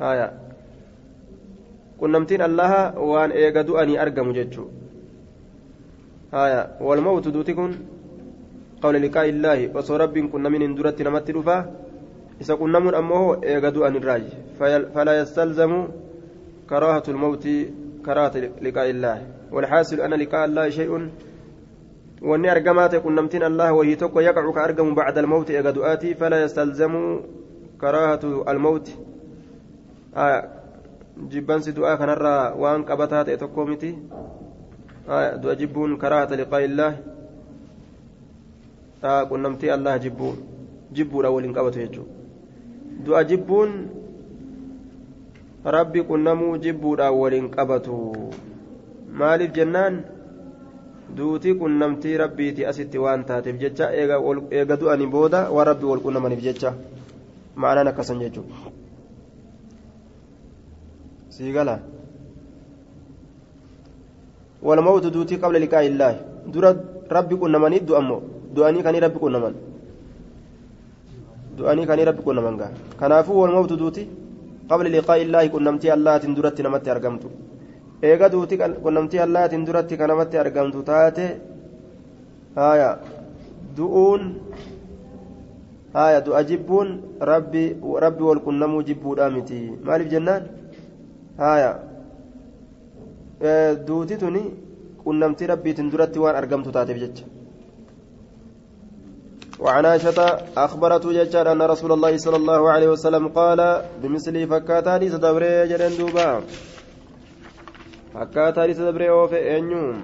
آية. 0.00 0.32
كنمتين 2.00 2.42
الله 2.42 2.98
وأن 2.98 3.30
إيقدوا 3.30 3.82
أني 3.82 4.02
أرقم 4.02 4.32
جتشو 4.32 4.64
آية. 6.34 6.76
والموت 6.80 7.28
دوتكن 7.28 7.70
قول 8.82 9.02
لقاء 9.02 9.28
الله 9.28 9.76
وصو 9.76 9.96
رب 9.96 10.18
كنا 10.18 10.48
من 10.48 10.62
اندرت 10.62 11.02
نمت 11.02 11.30
رفاه 11.30 11.62
إذا 12.40 12.54
كنا 12.54 12.78
من 12.78 12.94
أمه 12.94 13.44
إيقدوا 13.44 13.86
أن 13.86 13.96
الراج 13.96 14.24
فلا 14.94 15.12
يستلزم 15.20 15.88
كراهة 16.70 17.02
الموت 17.08 17.48
كراهة 18.06 18.34
لقاء 18.62 18.90
الله. 18.90 19.16
والحاصل 19.52 20.00
أن 20.00 20.14
لقاء 20.14 20.44
الله 20.44 20.68
شيء 20.68 21.10
wanni 22.22 22.48
argamaa 22.48 22.88
ta'e 22.88 23.00
qunnamtiin 23.04 23.42
allah 23.42 23.70
wahii 23.76 23.96
tokko 23.96 24.20
yaqacu 24.22 24.52
ka 24.52 24.64
argamu 24.64 24.94
bacda 24.94 25.20
almawti 25.20 25.54
ega 25.60 25.72
du'aati 25.72 26.14
falaa 26.14 26.38
yastalzamuu 26.44 27.10
karaahatu 27.78 28.42
almawti 28.46 28.94
jibbansi 31.32 31.72
du'aa 31.78 31.96
kanarraa 31.96 32.54
waan 32.64 32.84
qabataa 32.84 33.24
ta'e 33.24 33.36
tokko 33.36 33.66
miti 33.66 33.90
du'a 35.42 35.54
jibbuun 35.64 35.98
karaahata 35.98 36.36
liqaa 36.42 36.62
illaahi 36.68 36.96
qunnamtii 39.32 39.70
allah 39.78 39.98
jibbuu 40.06 40.34
jibbuudha 40.92 41.30
waliin 41.30 41.54
qabatu 41.58 41.78
jechuudha 41.78 42.12
du'a 43.04 43.24
jibbuun 43.24 43.70
rabbi 45.64 46.02
qunnamuu 46.06 46.56
jibbuudhaan 46.58 47.14
waliin 47.18 47.50
qabatu 47.50 47.98
maaliif 49.10 49.52
jennaan 49.58 50.02
duutii 51.16 51.54
qunnamtii 51.60 52.16
rabbiiti 52.22 52.66
asitti 52.70 52.98
waan 53.04 53.24
taateef 53.28 53.56
jecha 53.62 53.86
eega 54.60 54.76
du'anii 54.80 55.06
booda 55.14 55.40
waan 55.54 55.66
rabbi 55.70 55.84
wal 55.90 56.00
qunnamaniif 56.04 56.40
jecha. 56.46 56.70
Ma'anaan 57.56 57.88
akkasan 57.92 58.20
jechuudha 58.20 58.56
siigala. 61.28 61.74
Walmawtu 64.62 65.10
duutii 65.10 65.38
qabla 65.42 65.58
liqaa 65.58 65.82
illaahi. 65.88 66.18
Dura 66.52 66.70
rabbi 67.16 67.34
qunnamanii 67.36 67.80
du'ammoo 67.88 68.20
du'anii 68.54 68.82
kanii 68.86 69.00
rabbi 69.04 69.18
qunnaman? 69.24 69.54
Du'anii 71.58 71.86
kanii 71.86 72.04
rabbi 72.08 72.22
qunnaman 72.26 72.56
gaa? 72.60 72.70
Kanaafuu 73.00 73.40
walmawtu 73.42 73.76
duutii 73.76 74.06
qabla 74.68 74.88
liqaa 74.88 75.18
illaahi 75.24 75.48
qunnamtii 75.54 75.90
allaatiin 75.96 76.34
duratti 76.36 76.62
namatti 76.62 76.90
argamtu 76.90 77.28
eega 78.02 78.28
duuti 78.32 78.58
qunnamtii 78.58 79.20
allaatiin 79.26 79.66
duratti 79.66 79.96
kan 79.96 80.08
namatti 80.10 80.38
argamtu 80.44 80.82
taate 80.82 81.26
haya 82.56 82.98
du'uun 83.76 84.22
haya 85.94 86.20
du'a 86.26 86.42
jibbuun 86.50 86.88
rabbi 87.20 87.64
rabbi 88.04 88.22
wal 88.28 88.40
qunnamuu 88.46 88.82
jibbuudha 88.88 89.30
miti 89.30 89.60
maaliif 89.86 90.10
jennaan 90.14 90.42
haya 91.38 91.70
duuti 93.86 94.18
tuni 94.22 94.42
qunnamtii 95.04 95.50
rabbiitiin 95.52 95.92
duratti 95.92 96.18
waan 96.24 96.36
argamtu 96.42 96.72
taateef 96.72 96.98
jecha 97.04 97.26
وعن 99.62 99.86
عائشة 99.86 100.18
أخبرته 100.56 101.08
جدًا 101.12 101.52
أن 101.52 101.62
رسول 101.62 101.92
الله 101.92 102.16
صلى 102.16 102.36
الله 102.36 102.62
عليه 102.70 102.88
وسلم 102.98 103.28
قال 103.30 103.60
بمثل 104.02 104.34
فكاتا 104.50 104.98
ليس 104.98 105.14
دبري 105.22 105.70
جدًا 105.70 105.88
دوبا 105.98 106.28
فكاتا 108.14 108.60
ليس 108.60 108.80
دبري 108.80 109.10
أوفي 109.10 109.58
أنيوم 109.58 110.02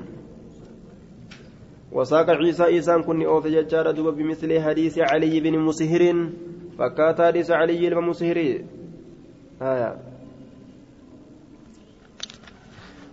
وساق 1.93 2.31
عيسى 2.31 2.65
إيسان 2.65 3.03
كن 3.03 3.23
أوفي 3.23 3.51
جدًا 3.51 3.91
دوبا 3.91 4.11
بمثل 4.11 4.61
حديث 4.61 4.99
علي 4.99 5.41
بن 5.41 5.59
مسهر 5.59 6.03
فكات 6.79 7.21
حديث 7.21 7.51
علي 7.51 7.89
المسهري 7.89 8.65
آية 9.63 9.97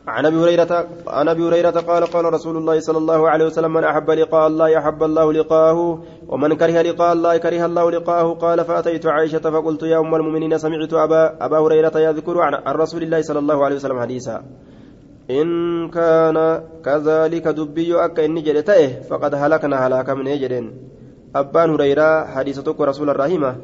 عن 0.07 0.25
ابي 0.25 0.37
هريره 0.37 0.87
عن 1.07 1.27
ابي 1.27 1.43
هريره 1.43 1.69
قال 1.69 2.05
قال 2.05 2.33
رسول 2.33 2.57
الله 2.57 2.79
صلى 2.79 2.97
الله 2.97 3.29
عليه 3.29 3.45
وسلم 3.45 3.73
من 3.73 3.83
احب 3.83 4.11
لقاء 4.11 4.47
الله 4.47 4.79
احب 4.79 5.03
الله 5.03 5.33
لقاءه 5.33 6.03
ومن 6.27 6.53
كره 6.53 6.81
لقاء 6.81 7.13
الله 7.13 7.37
كره 7.37 7.65
الله 7.65 7.91
لقاءه 7.91 8.33
قال 8.33 8.65
فاتيت 8.65 9.05
عائشه 9.05 9.39
فقلت 9.39 9.83
يا 9.83 9.99
ام 9.99 10.15
المؤمنين 10.15 10.57
سمعت 10.57 10.93
ابا 10.93 11.45
ابا 11.45 11.57
هريره 11.59 11.99
يذكر 11.99 12.41
عن 12.41 12.75
رسول 12.75 13.03
الله 13.03 13.21
صلى 13.21 13.39
الله 13.39 13.65
عليه 13.65 13.75
وسلم 13.75 13.99
حديثا 14.01 14.43
إن 15.29 15.89
كان 15.89 16.37
كذلك 16.85 17.47
دبي 17.47 18.05
أكا 18.05 18.25
إني 18.25 18.41
جريته 18.41 19.01
فقد 19.09 19.35
هلكنا 19.35 19.87
هلاكا 19.87 20.13
من 20.13 20.27
يجرين 20.27 20.71
أبان 21.35 21.69
هريرة 21.69 22.25
حديثتك 22.25 22.81
رسول 22.81 23.09
الرحيمة 23.09 23.55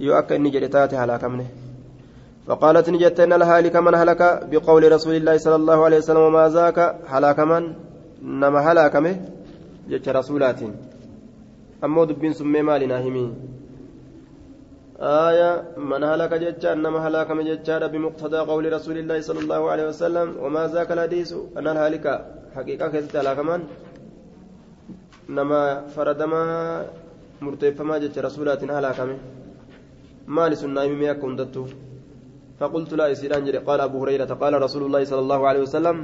يو 0.00 0.18
أكا 0.18 0.36
إني 0.36 0.50
جريتات 0.50 0.94
هلاكا 0.94 1.28
منه 1.28 1.46
فقالت 2.46 2.90
نجت 2.90 3.20
إن 3.20 3.32
الهالك 3.32 3.76
من 3.76 3.94
هلك 3.94 4.22
بقول 4.50 4.92
رسول 4.92 5.14
الله 5.14 5.36
صلى 5.38 5.54
الله 5.54 5.84
عليه 5.84 5.98
وسلم 5.98 6.20
وما 6.20 6.48
ذاك 6.48 6.78
هلاك 7.06 7.40
من 7.40 7.62
نما 8.22 8.60
هلاك 8.72 8.96
مه 8.96 9.16
جت 9.90 10.08
رسولات 10.08 10.60
أمو 11.84 12.04
دبين 12.04 12.32
سمي 12.32 12.62
مالنا 12.62 12.96
همي 13.04 13.34
آية 15.00 15.78
من 15.90 16.02
هلك 16.04 16.34
جتشا 16.34 16.72
إنما 16.72 16.98
هلاك 17.06 17.30
من 17.30 17.44
جتشا 17.44 17.86
بمقتضى 17.86 18.38
قول 18.50 18.72
رسول 18.72 18.98
الله 18.98 19.20
صلى 19.20 19.40
الله 19.40 19.70
عليه 19.70 19.86
وسلم 19.88 20.36
وما 20.42 20.66
ذاك 20.66 20.90
الحديث؟ 20.92 21.30
أن 21.58 21.66
الهالك 21.68 22.06
حقيقة 22.56 22.88
كذت 22.88 23.16
هلاك 23.16 23.38
من 23.38 23.60
نما 25.28 25.86
فردما 25.94 26.42
مرتفما 27.40 27.98
جتشا 27.98 28.20
رسولات 28.20 28.62
هلاك 28.64 29.00
منه 29.00 29.18
مال 30.26 30.56
سنة 30.56 30.86
ميا 31.00 31.12
كنتتو 31.12 31.64
فقلت 32.58 32.90
لا 32.98 33.06
يسيران 33.06 33.44
جري. 33.46 33.58
قال 33.58 33.80
أبو 33.80 33.96
هريرة 34.02 34.32
قال 34.42 34.62
رسول 34.62 34.82
الله 34.86 35.02
صلى 35.04 35.22
الله 35.24 35.40
عليه 35.48 35.62
وسلم 35.66 35.96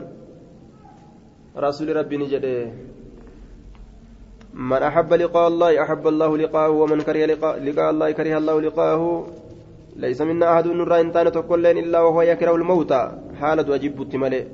رسول 1.57 1.97
ربي 1.97 2.17
نجري 2.23 2.55
من 4.55 4.83
أحب 4.83 5.13
لقاء 5.13 5.49
الله 5.49 5.83
أحب 5.83 6.07
الله 6.07 6.39
لقاءه 6.39 6.71
ومن 6.71 7.01
كره 7.03 7.27
لقاء, 7.27 7.63
لقاء 7.63 7.91
الله 7.91 8.11
كره 8.11 8.39
الله 8.39 8.61
لقاءه. 8.61 9.27
ليس 9.97 10.21
منا 10.23 10.53
أحد 10.53 10.67
نرى 10.67 11.01
إنسان 11.01 11.33
تقولين 11.33 11.79
إلا 11.79 12.01
وهو 12.01 12.23
يكره 12.23 12.55
الموت. 12.55 12.93
حالة 13.41 13.75
أجيب 13.75 14.03
التمالي 14.03 14.47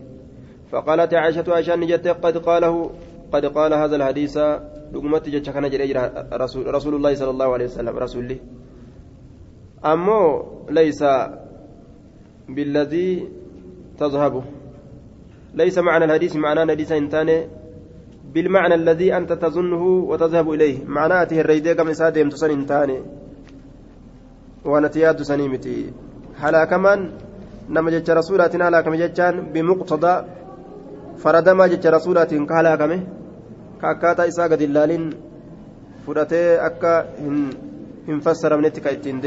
فقالت 0.73 1.15
عائشة 1.15 1.45
عائشة 1.49 1.77
نجت 1.77 2.09
قد 2.09 2.39
قاله 2.39 2.91
قد 3.33 3.47
قال 3.47 3.75
هذا 3.75 3.97
الحديث. 3.97 4.37
لقمت 4.93 5.29
جتش 5.29 5.51
كان 5.51 5.65
رسول, 6.33 6.75
رسول 6.75 6.95
الله 6.95 7.15
صلى 7.15 7.31
الله 7.31 7.53
عليه 7.53 7.65
وسلم 7.65 7.95
رسول 7.99 8.21
الله 8.25 8.39
أمو 9.85 10.45
ليس 10.71 11.05
بالذي 12.49 13.29
تذهب. 13.99 14.45
ليس 15.55 15.79
معنى 15.79 16.05
الحديث 16.05 16.37
معنى 16.37 16.63
الحديث 16.63 16.93
إنتان 16.93 17.60
بالمعنى 18.35 18.75
الذي 18.75 19.17
أنت 19.17 19.33
تظنه 19.33 19.83
وتذهب 20.11 20.47
إليه. 20.51 20.77
معناته 20.87 21.41
الريدة 21.41 21.75
كم 21.75 21.89
إسادهم 21.89 22.29
تسن 22.29 22.51
إنتان 22.51 22.91
ونتياد 24.65 25.23
سنيمتي 25.23 25.77
حلا 26.41 26.65
كمان 26.65 27.11
نما 27.71 27.91
جتش 27.91 28.11
رسولات 28.11 28.57
هلا 28.57 28.81
كم 28.81 28.95
جتشان 28.95 29.35
بمقتضى. 29.53 30.15
فردما 31.23 31.67
جتش 31.67 31.87
رسولات 31.87 32.35
كهلا 32.35 32.77
كمه 32.77 33.01
كاكاتا 33.83 34.29
إسا 34.29 34.45
قد 34.51 34.63
اللالين 34.63 35.05
fudhatee 36.07 36.59
akka 36.69 36.93
hin 38.07 38.21
fassaramnetti 38.25 38.81
ka 38.81 38.91
ittiin 38.91 39.21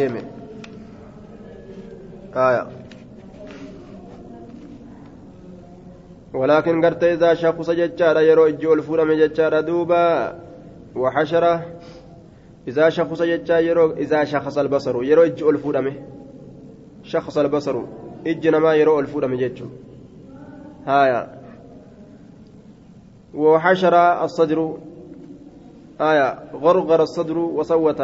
ولكن 6.33 6.85
قرت 6.85 7.03
إذا 7.03 7.33
شخص 7.33 7.69
ججارة 7.69 8.19
يرو 8.19 8.47
إجي 8.47 8.73
الفورة 8.73 9.03
من 9.03 9.17
ججارة 9.17 9.61
دوبا 9.61 10.39
وحشرة 10.95 11.65
إذا 12.67 12.89
شخص 12.89 13.21
ججارة 13.21 13.59
يرو 13.59 13.91
إذا 13.91 14.23
شخص 14.23 14.57
البصر 14.57 15.03
يرو 15.03 15.23
إجي 15.23 15.49
الفورة 15.49 15.79
من 15.79 15.93
شخص 17.03 17.37
البصر 17.37 17.81
إجي 18.27 18.49
نما 18.49 18.73
يرو 18.73 18.99
الفورة 18.99 19.27
من 19.27 19.37
ججو 19.37 19.65
هايا. 20.85 21.43
وحشر 23.33 24.23
الصدر 24.23 24.77
آية 26.01 26.39
غرغر 26.53 27.01
الصدر 27.01 27.37
وصوت 27.37 28.01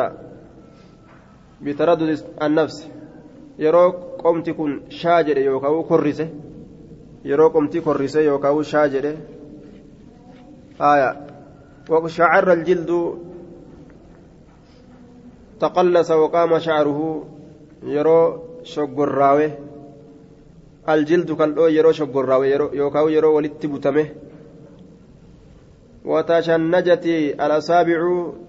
بتردد 1.61 2.19
النفس 2.41 2.87
يرو 3.59 3.89
قمت 4.23 4.49
كن 4.49 4.81
شاجر 4.89 5.37
يوكاو 5.37 5.83
كرسه. 5.83 6.29
Yeroo 7.23 7.49
qomtii 7.49 7.81
korrisee 7.81 8.25
yookaan 8.25 8.63
shaa 8.63 8.87
jedhe. 8.87 9.17
وشعر 11.89 12.53
الجلد 12.53 12.91
تقلص 15.59 16.11
وقام 16.11 16.59
شعره 16.59 16.99
يرو 17.83 18.19
شقراوي 18.63 19.51
الجلد 20.89 21.31
كالو 21.31 21.67
يرو 21.67 21.91
شقراوي 21.91 22.51
يوكاو 22.51 23.07
يرو 23.09 23.35
ولت 23.35 23.65
بتمه 23.65 24.07
وتشنجت 26.05 27.05
الأصابع 27.43 27.99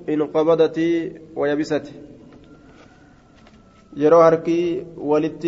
انقبضت 0.09 0.79
ويبست 1.37 1.87
يرو 3.97 4.21
هركي 4.21 4.87
ولت 4.97 5.45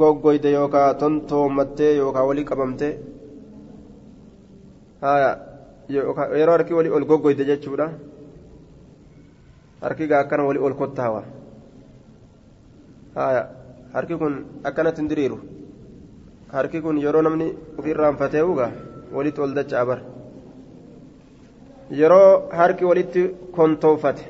goggoyde 0.00 0.50
yookaan 0.56 0.96
tontoomattee 1.00 1.92
yookaan 1.96 2.26
walii 2.28 2.44
qabamte 2.50 2.88
yeroo 6.38 6.52
harki 6.56 6.74
walii 6.78 6.92
ol 6.96 7.04
goggoyde 7.10 7.44
jechuudha 7.50 7.86
harki 9.82 10.06
gaa 10.10 10.20
akkana 10.24 10.44
walii 10.48 10.62
ol 10.68 10.74
kottaawa 10.80 11.22
harki 13.94 14.14
kun 14.22 14.34
akkanatti 14.70 15.00
hin 15.02 15.10
diriiru 15.10 15.38
harki 16.54 16.80
kun 16.86 16.98
yeroo 17.04 17.22
namni 17.26 17.46
ofirraanfatee 17.78 18.42
ugaa 18.52 18.70
walitti 19.16 19.40
ol 19.46 19.54
dacha'aa 19.60 19.86
bara 19.90 20.02
yeroo 22.00 22.48
harki 22.58 22.84
walitti 22.90 23.22
kontoofate 23.56 24.24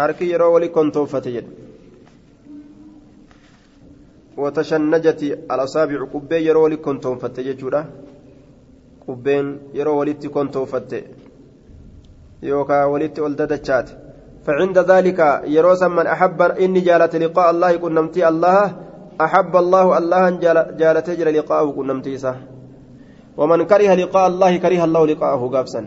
harki 0.00 0.30
yeroo 0.32 0.52
walii 0.54 0.68
kontoofate 0.78 1.30
jedhu 1.36 1.61
وتشنجت 4.36 5.22
الأصابع 5.52 5.98
قبين 6.14 6.42
يرو 6.42 6.64
ولي 6.64 6.76
كنتم 6.76 7.16
فتججورا 7.22 7.82
قبين 9.08 9.46
يرو 9.74 9.98
وليتي 9.98 10.28
كنتم 10.28 10.64
فت. 10.64 10.92
يوكا 12.42 12.84
وليتي 12.84 13.20
ولددتشات 13.20 13.88
فعند 14.46 14.78
ذلك 14.78 15.20
يروسا 15.46 15.88
من 15.88 16.06
أحب 16.06 16.42
إني 16.42 16.80
جالت 16.80 17.16
لقاء 17.16 17.50
الله 17.50 17.76
كنمتي 17.76 18.28
الله. 18.28 18.62
أحب 19.20 19.56
الله 19.56 19.98
الله 19.98 20.30
جالت 20.80 21.06
تجري 21.06 21.30
لقاءه 21.38 21.70
كنمتي 21.70 22.18
سه 22.18 22.36
ومن 23.36 23.62
كره 23.70 23.94
لقاء 23.94 24.26
الله 24.26 24.56
كره 24.56 24.84
الله 24.84 25.06
لقاءه 25.06 25.42
قابسا. 25.54 25.82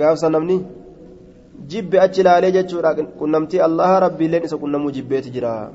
قابسا 0.00 0.28
نمني. 0.28 0.58
جب 1.70 1.94
أجل 1.94 2.26
عليه 2.28 2.50
جتشورا 2.56 2.92
كنمتي 3.20 3.64
الله 3.64 3.90
ربي 3.98 4.28
لين 4.28 4.42
إسا 4.44 4.56
كنمو 4.56 4.90
جبيت 4.90 5.28
جرا. 5.34 5.72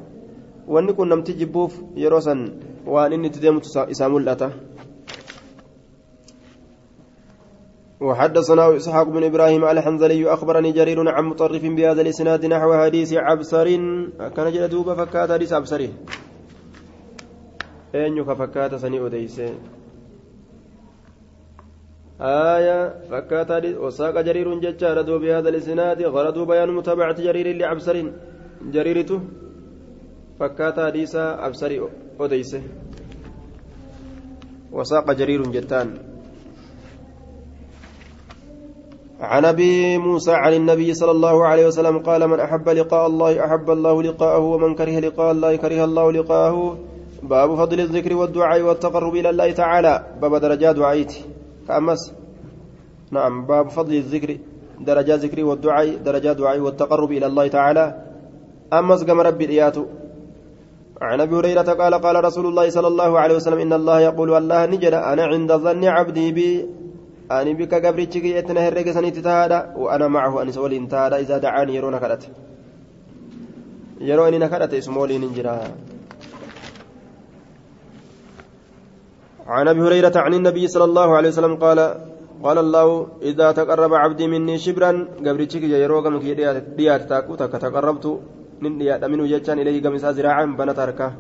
Wanni 0.70 0.94
kun 0.94 1.10
namti 1.10 1.34
jibbuuf 1.34 1.74
yeroo 1.98 2.22
san 2.22 2.40
waan 2.86 3.14
inni 3.14 3.28
itti 3.28 3.40
deemtu 3.42 3.68
isaa 3.90 4.10
mul'ata. 4.10 4.50
وحدثنا 8.00 8.80
إسحاق 8.80 9.08
بن 9.12 9.24
إبراهيم 9.28 9.60
الحنظلي 9.60 10.24
أخبرني 10.24 10.72
جرير 10.72 11.00
عن 11.04 11.26
مطرف 11.26 11.60
بهذا 11.60 12.02
الإسناد 12.02 12.46
نحو 12.48 12.70
حديث 12.74 13.12
عبسر. 13.14 13.68
كان 14.36 14.48
جل 14.56 14.68
دوبا 14.72 14.96
فكات 14.96 15.32
حديث 15.32 15.52
عبسر. 15.54 15.82
أين 17.96 18.24
فكات 18.24 18.76
سني 18.80 19.06
أديس؟ 19.06 19.38
آية 22.24 22.80
فكات 23.12 23.52
وساق 23.84 24.16
جرير 24.22 24.48
ججار 24.64 25.02
دوب 25.02 25.22
بهذا 25.22 25.50
الإسناد. 25.50 26.00
غرض 26.00 26.38
بيان 26.48 26.70
متابعة 26.72 27.20
جرير 27.20 27.48
لعبسر. 27.60 27.98
جريرته 28.64 29.20
فكاتا 30.40 30.86
حديثا 30.86 31.46
أبصري 31.46 31.82
أديسه 32.20 32.62
وساق 34.72 35.12
جرير 35.12 35.42
جتان 35.52 35.98
عن 39.20 39.46
ابي 39.46 39.98
موسى 39.98 40.32
عن 40.32 40.54
النبي 40.54 40.94
صلى 40.94 41.12
الله 41.12 41.46
عليه 41.46 41.68
وسلم 41.68 42.00
قال 42.00 42.28
من 42.28 42.40
احب 42.40 42.70
لقاء 42.70 43.08
الله 43.08 43.46
احب 43.46 43.70
الله 43.70 44.04
لقاءه 44.04 44.40
ومن 44.40 44.76
كره 44.76 45.00
لقاء 45.00 45.32
الله 45.32 45.56
كره 45.56 45.84
الله 45.84 46.12
لقاءه 46.12 46.78
باب 47.24 47.56
فضل 47.56 47.80
الذكر 47.80 48.16
والدعاء 48.16 48.62
والتقرب 48.62 49.16
إلى 49.16 49.30
الله 49.30 49.52
تعالى 49.52 50.06
باب 50.22 50.36
درجات 50.36 50.76
دعايتي 50.76 51.26
كامس 51.68 52.14
نعم 53.12 53.46
باب 53.46 53.70
فضل 53.70 53.94
الذكر 53.94 54.38
درجة 54.80 55.16
ذكري 55.16 55.44
والدعاء 55.44 55.96
درجة 55.96 56.34
دعاء 56.34 56.60
والتقرب 56.60 57.12
إلى 57.12 57.26
الله 57.26 57.48
تعالى 57.48 57.86
أمس 58.74 59.04
قم 59.04 59.20
ربي 59.22 59.46
الإياتو 59.46 59.86
عن 61.02 61.22
أبي 61.22 61.36
هريرة 61.36 61.70
قال 61.82 61.94
قال 61.94 62.24
رسول 62.24 62.46
الله 62.46 62.70
صلى 62.70 62.88
الله 62.88 63.20
عليه 63.20 63.36
وسلم 63.36 63.60
إن 63.60 63.74
الله 63.74 64.00
يقول 64.00 64.30
الله 64.38 64.66
نجد 64.66 64.94
أنا 64.94 65.24
عند 65.24 65.52
ظن 65.66 65.86
عبدي 65.86 66.32
بي 66.32 66.50
بك 67.30 67.74
قبرتك 67.86 68.26
يتنا 68.38 68.62
هرق 68.68 68.88
سنيت 68.92 69.18
تهادا 69.20 69.60
وأنا 69.82 70.08
معه 70.08 70.42
ان 70.42 70.52
سولي 70.52 70.78
انتهادا 70.78 71.16
إذا 71.24 71.38
دعاني 71.38 71.76
يرون 71.76 71.98
كرت 72.04 72.24
يروني 74.10 74.38
نكرت 74.44 74.74
إسمولي 74.74 75.18
ننجرا. 75.18 75.56
عن 79.48 79.68
أبي 79.68 79.82
هريرة 79.82 80.16
عن 80.26 80.34
النبي 80.34 80.68
صلى 80.68 80.84
الله 80.84 81.10
عليه 81.18 81.30
وسلم 81.30 81.56
قال 81.56 81.80
قال 82.44 82.58
الله 82.58 83.08
إذا 83.22 83.52
تقرب 83.52 83.94
عبدي 83.94 84.28
مني 84.28 84.58
شبرا 84.58 84.92
قبرتك 85.26 85.64
يروق 85.64 86.08
من 86.08 86.20
ديات 86.78 87.02
تاكو 87.10 87.36
تقربت 87.36 88.06
minhu 88.62 89.28
jechaan 89.34 89.60
ilayhi 89.60 89.82
gama 89.82 89.96
isaa 89.96 90.14
ziraacaan 90.14 90.56
banata 90.60 90.82
harkaa 90.86 91.14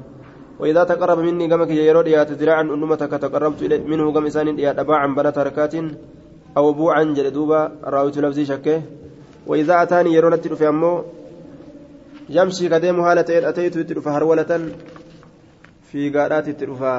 وإذا 0.59 0.83
تقرب 0.83 1.19
مني 1.19 1.47
كما 1.47 1.65
كي 1.65 1.87
يرود 1.87 2.07
يات 2.07 2.31
ذراعا 2.31 2.61
أنما 2.61 2.95
تقربت 2.95 3.63
منه 3.63 4.11
كما 4.11 4.25
إنسان 4.25 4.59
يا 4.59 4.75
أباعا 4.81 5.07
بنت 5.07 5.39
حركات 5.39 5.73
أو 6.57 6.73
بوعا 6.73 7.03
جلدوبا 7.03 7.71
راويت 7.83 8.17
لفظي 8.17 8.45
شكه. 8.45 8.81
وإذا 9.47 9.83
أتاني 9.83 10.13
يرون 10.13 10.35
في 10.37 10.67
أمو 10.67 11.03
يمشي 12.29 12.67
قديم 12.67 12.99
هالة 12.99 13.49
أتيت 13.49 13.77
تلفى 13.77 14.09
هرولة 14.09 14.51
في 15.91 16.09
قارات 16.09 16.49
تلفى 16.49 16.93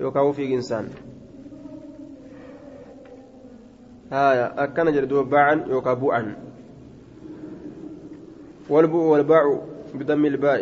يوكاو 0.00 0.32
في 0.32 0.54
إنسان. 0.54 0.88
هايا 4.12 4.64
أكن 4.64 4.92
جلدوبا 4.92 5.30
باعا 5.30 5.54
يوكا 5.68 5.92
بوعا. 5.94 6.36
والبوء 8.68 9.04
والباع 9.12 9.60
بضم 9.98 10.24
الباء. 10.24 10.60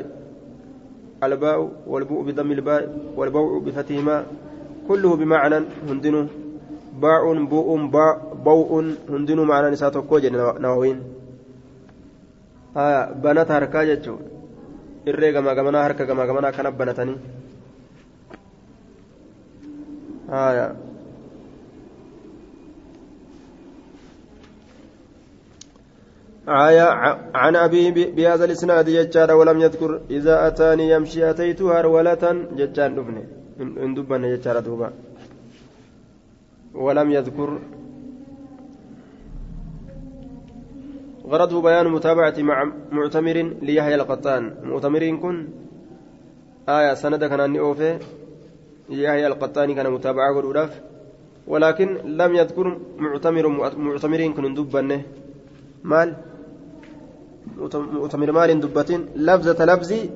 الباء 1.22 1.58
والبوء 1.86 2.20
بضم 2.28 2.50
الباء 2.52 2.82
والبوء 3.16 3.52
بفتحهما 3.64 4.16
كله 4.88 5.16
بمعنى 5.16 5.58
هندن. 5.88 6.16
باء 7.02 7.24
بوء 7.44 7.68
باء 7.86 8.14
بوء 8.44 8.70
هندن 9.08 9.40
معنى 9.40 9.70
نساء 9.70 10.00
كوجة 10.00 10.28
نواوين 10.64 10.98
ها 12.76 13.12
بنات 13.12 13.50
harkaa 13.50 13.84
jechuun 13.86 14.18
irree 15.06 15.32
gamaa 15.32 15.54
gamanaa 15.54 15.82
harka 15.86 16.04
gamaa 16.06 16.26
gamanaa 16.26 16.52
kana 16.52 16.70
banatanii 16.70 17.18
آية 26.48 26.88
عن 27.34 27.56
أبي 27.56 27.90
بهذا 27.90 28.44
الإسناد 28.44 28.90
ججار 28.90 29.32
ولم 29.32 29.60
يذكر 29.60 30.00
إذا 30.10 30.46
أتاني 30.46 30.90
يمشي 30.90 31.30
أتيت 31.30 31.62
هرولة 31.62 32.24
ججار 32.58 32.90
دفنه 32.92 33.24
إن 33.60 33.94
دبنا 33.94 34.36
ججار 34.36 34.60
دوبا 34.60 34.90
ولم 36.74 37.10
يذكر. 37.10 37.58
غرضه 41.26 41.62
بيان 41.62 41.88
متابعة 41.88 42.34
مع 42.38 42.72
معتمر 42.92 43.36
ليحيى 43.62 43.94
القطان. 43.94 44.54
معتمرين 44.64 45.16
كن. 45.18 45.48
آية 46.68 46.94
سند 46.94 47.24
كان 47.24 47.40
أني 47.40 47.58
أوفي. 47.58 47.98
يحيى 48.90 49.26
القطان 49.26 49.74
كان 49.74 49.90
متابعة 49.90 50.36
قدوداف 50.36 50.80
ولكن 51.46 51.88
لم 52.04 52.34
يذكر 52.34 52.78
معتمر 52.98 53.48
معتمرين 53.76 54.32
كن 54.32 54.54
دبنه 54.54 55.02
مال؟ 55.84 56.16
مؤتمر 57.58 58.32
مال 58.32 58.60
دبتين 58.60 59.00
لفظة 59.16 59.64
لفظي 59.64 60.10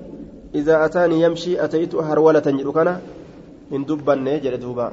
إذا 0.55 0.85
أتاني 0.85 1.23
يمشي 1.23 1.65
أتيت 1.65 1.95
هرولة 1.95 2.47
جلوكنا 2.59 3.01
من 3.71 3.85
دبا 3.85 4.15
نجر 4.15 4.57
دوبا. 4.57 4.93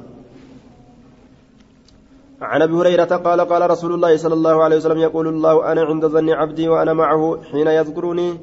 عن 2.42 2.62
أبي 2.62 2.74
هريرة 2.74 3.04
قال 3.16 3.40
قال 3.40 3.70
رسول 3.70 3.92
الله 3.94 4.16
صلى 4.16 4.34
الله 4.34 4.64
عليه 4.64 4.76
وسلم 4.76 4.98
يقول 4.98 5.28
الله 5.28 5.72
أنا 5.72 5.82
عند 5.82 6.06
ظن 6.06 6.30
عبدي 6.30 6.68
وأنا 6.68 6.92
معه 6.92 7.38
حين 7.52 7.66
يذكرني 7.66 8.38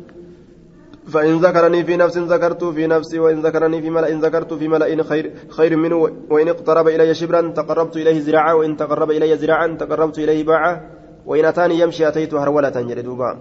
فإن 1.07 1.37
ذكرني 1.37 1.83
في 1.83 1.97
نفس 1.97 2.17
ذكرت 2.17 2.63
في 2.63 2.87
نفسي 2.87 3.19
وإن 3.19 3.41
ذكرني 3.41 3.81
في 3.81 3.89
ملأ 3.89 4.09
ذكرت 4.09 4.53
في 4.53 4.67
ملأ 4.67 5.03
خير 5.03 5.33
خير 5.49 5.75
منه 5.75 5.95
وإن 6.29 6.47
اقترب 6.47 6.87
إلي 6.87 7.13
شبرا 7.13 7.41
تقربت 7.41 7.97
إليه 7.97 8.19
زراعا 8.19 8.53
وإن 8.53 8.77
تقرب 8.77 9.11
إلي 9.11 9.37
زراعا 9.37 9.67
تقربت 9.79 10.19
إليه 10.19 10.43
باعا 10.43 10.81
وإن 11.25 11.45
أتاني 11.45 11.79
يمشي 11.79 12.07
أتيت 12.07 12.33
هرولة 12.33 12.69
جلدوبا 12.69 13.37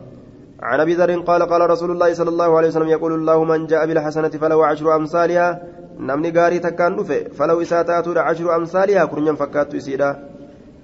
عن 0.62 0.80
أبي 0.80 0.94
ذر 0.94 1.20
قال 1.20 1.42
قال 1.42 1.70
رسول 1.70 1.90
الله 1.90 2.14
صلى 2.14 2.30
الله 2.30 2.56
عليه 2.56 2.68
وسلم 2.68 2.88
يقول 2.88 3.12
الله 3.12 3.44
من 3.44 3.66
جاء 3.66 3.86
بالحسنة 3.86 4.28
فله 4.28 4.66
عشر 4.66 4.96
أمثالها. 4.96 5.62
نمني 5.98 6.30
غاري 6.30 6.58
تكان 6.58 6.96
دفه 6.96 7.34
فلو 7.34 7.62
اساتات 7.62 8.08
عشر 8.08 8.56
أمثالها 8.56 9.04
كرنيا 9.04 9.32
فكات 9.32 9.74
يسيدا 9.74 10.10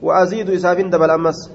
وأزيد 0.02 0.50
اساف 0.50 0.78
دبل 0.80 1.10
أمس. 1.10 1.50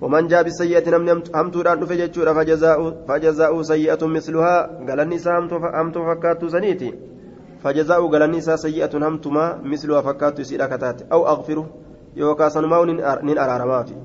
ومن 0.00 0.26
جاء 0.26 0.42
بالسيئة 0.42 0.90
نمني 0.90 1.22
همتو 1.34 1.62
دان 1.62 1.80
دفه 1.80 1.94
جچورا 1.94 2.32
فجزاء 2.32 2.78
فجزاء 3.08 3.62
سيئة 3.62 4.02
مثلها. 4.06 4.54
غلني 4.88 5.18
سامتو 5.18 5.56
همتو 5.56 6.00
فكات 6.06 6.44
سنيتي. 6.44 6.94
فجزاء 7.62 8.06
غلني 8.06 8.40
سيئة 8.40 8.92
همتما 8.94 9.60
مثلها 9.64 10.00
فكات 10.00 10.38
يسيدا 10.38 10.66
كتات 10.66 11.12
أو 11.12 11.26
أغفره. 11.26 11.66
يوكا 12.16 12.48
سنماون 12.48 12.88
نين 13.26 13.38
أرارماتي. 13.38 13.96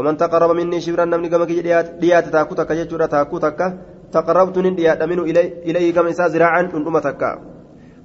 ومن 0.00 0.16
تقرب 0.16 0.50
مني 0.56 0.80
شبرا 0.80 1.04
نمني 1.04 1.28
كما 1.28 1.44
كي 1.44 1.60
ديات 2.00 2.26
تاكو 2.32 2.54
تكا 2.54 2.74
جيتشورا 2.74 3.06
تاكو 3.06 3.36
تكا 3.38 3.66
تقربت 4.12 4.56
نين 4.58 4.74
ديات 4.74 5.02
منه 5.02 5.22
إلي 5.22 5.44
إليه 5.68 5.92
كما 5.92 6.10
إسا 6.10 6.28
زراعا 6.32 6.72
أندوما 6.72 7.00
تكا 7.00 7.30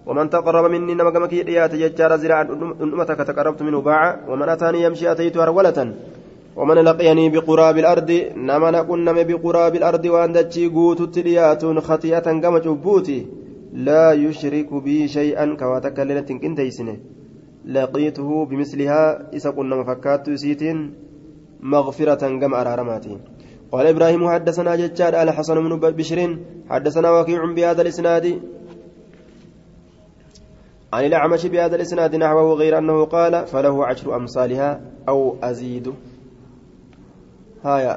ومن 0.06 0.30
تقرب 0.30 0.66
مني 0.72 0.94
نما 0.94 1.12
كما 1.16 1.28
كي 1.32 1.44
ديات 1.44 1.76
جيتشارا 1.76 2.16
زراعا 2.16 2.44
أندوما 2.84 3.04
تكا 3.04 3.24
تقربت 3.24 3.62
منه 3.64 3.82
باعا. 3.82 4.28
ومن 4.28 4.50
أتاني 4.50 4.84
يمشي 4.84 5.12
أتيت 5.12 5.38
هرولة 5.38 5.94
ومن 6.56 6.76
لقيني 6.76 7.30
بقراب 7.30 7.78
الأرض 7.78 8.12
نما 8.36 8.72
نكون 8.72 9.00
نما 9.06 9.24
بقراب 9.30 9.76
الأرض 9.76 10.06
وأن 10.06 10.34
دتشي 10.34 10.68
قوت 10.68 11.02
تليات 11.16 11.66
خطيئة 11.66 12.28
كما 12.44 12.60
جبوتي. 12.60 13.20
لا 13.74 14.14
يشرك 14.14 14.74
بي 14.74 15.08
شيئا 15.08 15.46
كواتك 15.60 16.00
ليلة 16.00 16.30
كنتيسنه 16.42 16.98
لقيته 17.66 18.46
بمثلها 18.46 19.02
إذا 19.34 19.50
كنا 19.56 19.76
مفكات 19.76 20.30
سيتين. 20.30 21.05
مغفرة 21.74 22.24
كم 22.42 22.54
أرارماتي. 22.54 23.18
قال 23.72 23.88
إبراهيم 23.88 24.30
حدثنا 24.30 24.76
ججاد 24.76 25.14
على 25.16 25.32
حسن 25.32 25.56
بن 25.70 25.92
بشر 25.92 26.20
حدثنا 26.70 27.10
وكيع 27.12 27.42
بهذا 27.54 27.82
الإسناد. 27.82 28.42
عن 30.94 31.06
الأعمش 31.06 31.46
بهذا 31.46 31.76
الإسناد 31.76 32.16
نحوه 32.16 32.54
غير 32.54 32.78
أنه 32.78 33.06
قال 33.06 33.48
فله 33.48 33.86
عشر 33.86 34.16
أمثالها 34.16 34.82
أو 35.10 35.36
أزيد 35.44 35.94
هايا. 37.64 37.96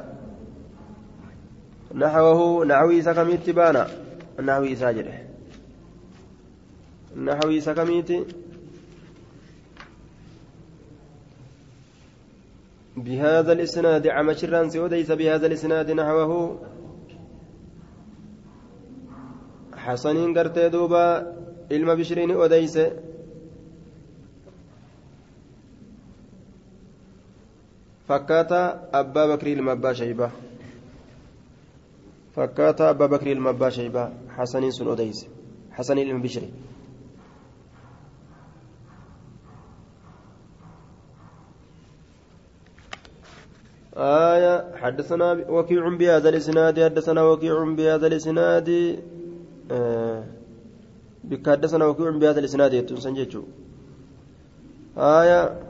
نحوه 1.95 2.65
نحوي 2.65 3.03
سكميت 3.03 3.51
بانا. 3.51 3.87
نحوي 4.39 4.75
ساجره 4.75 5.15
نحوي 7.17 7.61
سكميت 7.61 8.11
بهذا 13.05 13.53
الإسناد 13.53 14.07
عمشران 14.07 14.71
سوديس 14.71 15.13
بهذا 15.13 15.47
الإسناد 15.47 15.91
نحوه 15.91 16.61
حسنين 19.77 20.39
قرتي 20.39 20.69
دوبا 20.69 21.39
ilma 21.71 21.97
bishiriin 21.97 22.31
odeyse 22.31 22.85
fakkaata 28.09 28.61
abbaa 29.01 29.27
bakrii 29.29 29.53
ilma 29.53 29.73
abbaa 29.73 29.95
shaybaa 29.95 30.31
fakkaata 32.37 32.89
abbaa 32.89 33.09
bakrii 33.09 33.33
ilma 33.37 33.51
abbaa 33.51 33.71
shaybaa 33.71 34.11
hasaniin 34.37 34.73
sun 34.73 34.89
odeyse 34.89 35.27
آية 43.99 44.77
حدثنا 44.77 45.33
وكيع 45.49 45.89
بهذا 45.89 46.29
الإسناد 46.29 46.85
حدثنا 46.85 47.23
وكيع 47.23 47.65
بهذا 47.65 48.07
الإسناد 48.07 48.69
آه 49.71 50.25
بك 51.25 51.51
حدثنا 51.51 51.85
وكيع 51.87 52.11
بهذا 52.11 52.39
الإسناد 52.41 52.73
يتنسنجج 52.73 53.39
آية 54.99 55.61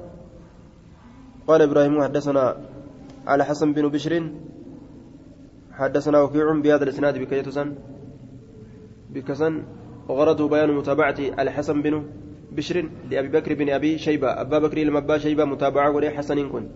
قال 1.49 1.63
إبراهيم 1.63 2.03
حدثنا 2.03 2.57
على 3.27 3.45
حسن 3.45 3.73
بن 3.73 3.89
بشر 3.89 4.31
حدثنا 5.73 6.21
وكيع 6.21 6.53
بهذا 6.53 6.85
الإسناد 6.85 7.19
بك 7.19 7.33
يتسن 7.33 7.75
بكسن 9.11 9.63
وغرضه 10.09 10.49
بيان 10.49 10.71
متابعة 10.73 11.19
الحسن 11.19 11.83
بن 11.83 12.05
بشر 12.53 12.89
لأبي 13.11 13.29
بكر 13.29 13.55
بن 13.55 13.71
أبي 13.71 13.99
شيبة 13.99 14.41
أبا 14.41 14.59
بكر 14.59 14.79
لما 14.79 14.99
أبا 14.99 15.19
شيبة 15.19 15.45
متابعة 15.45 15.91
ولي 15.91 16.11
حسن 16.11 16.49
كن. 16.49 16.69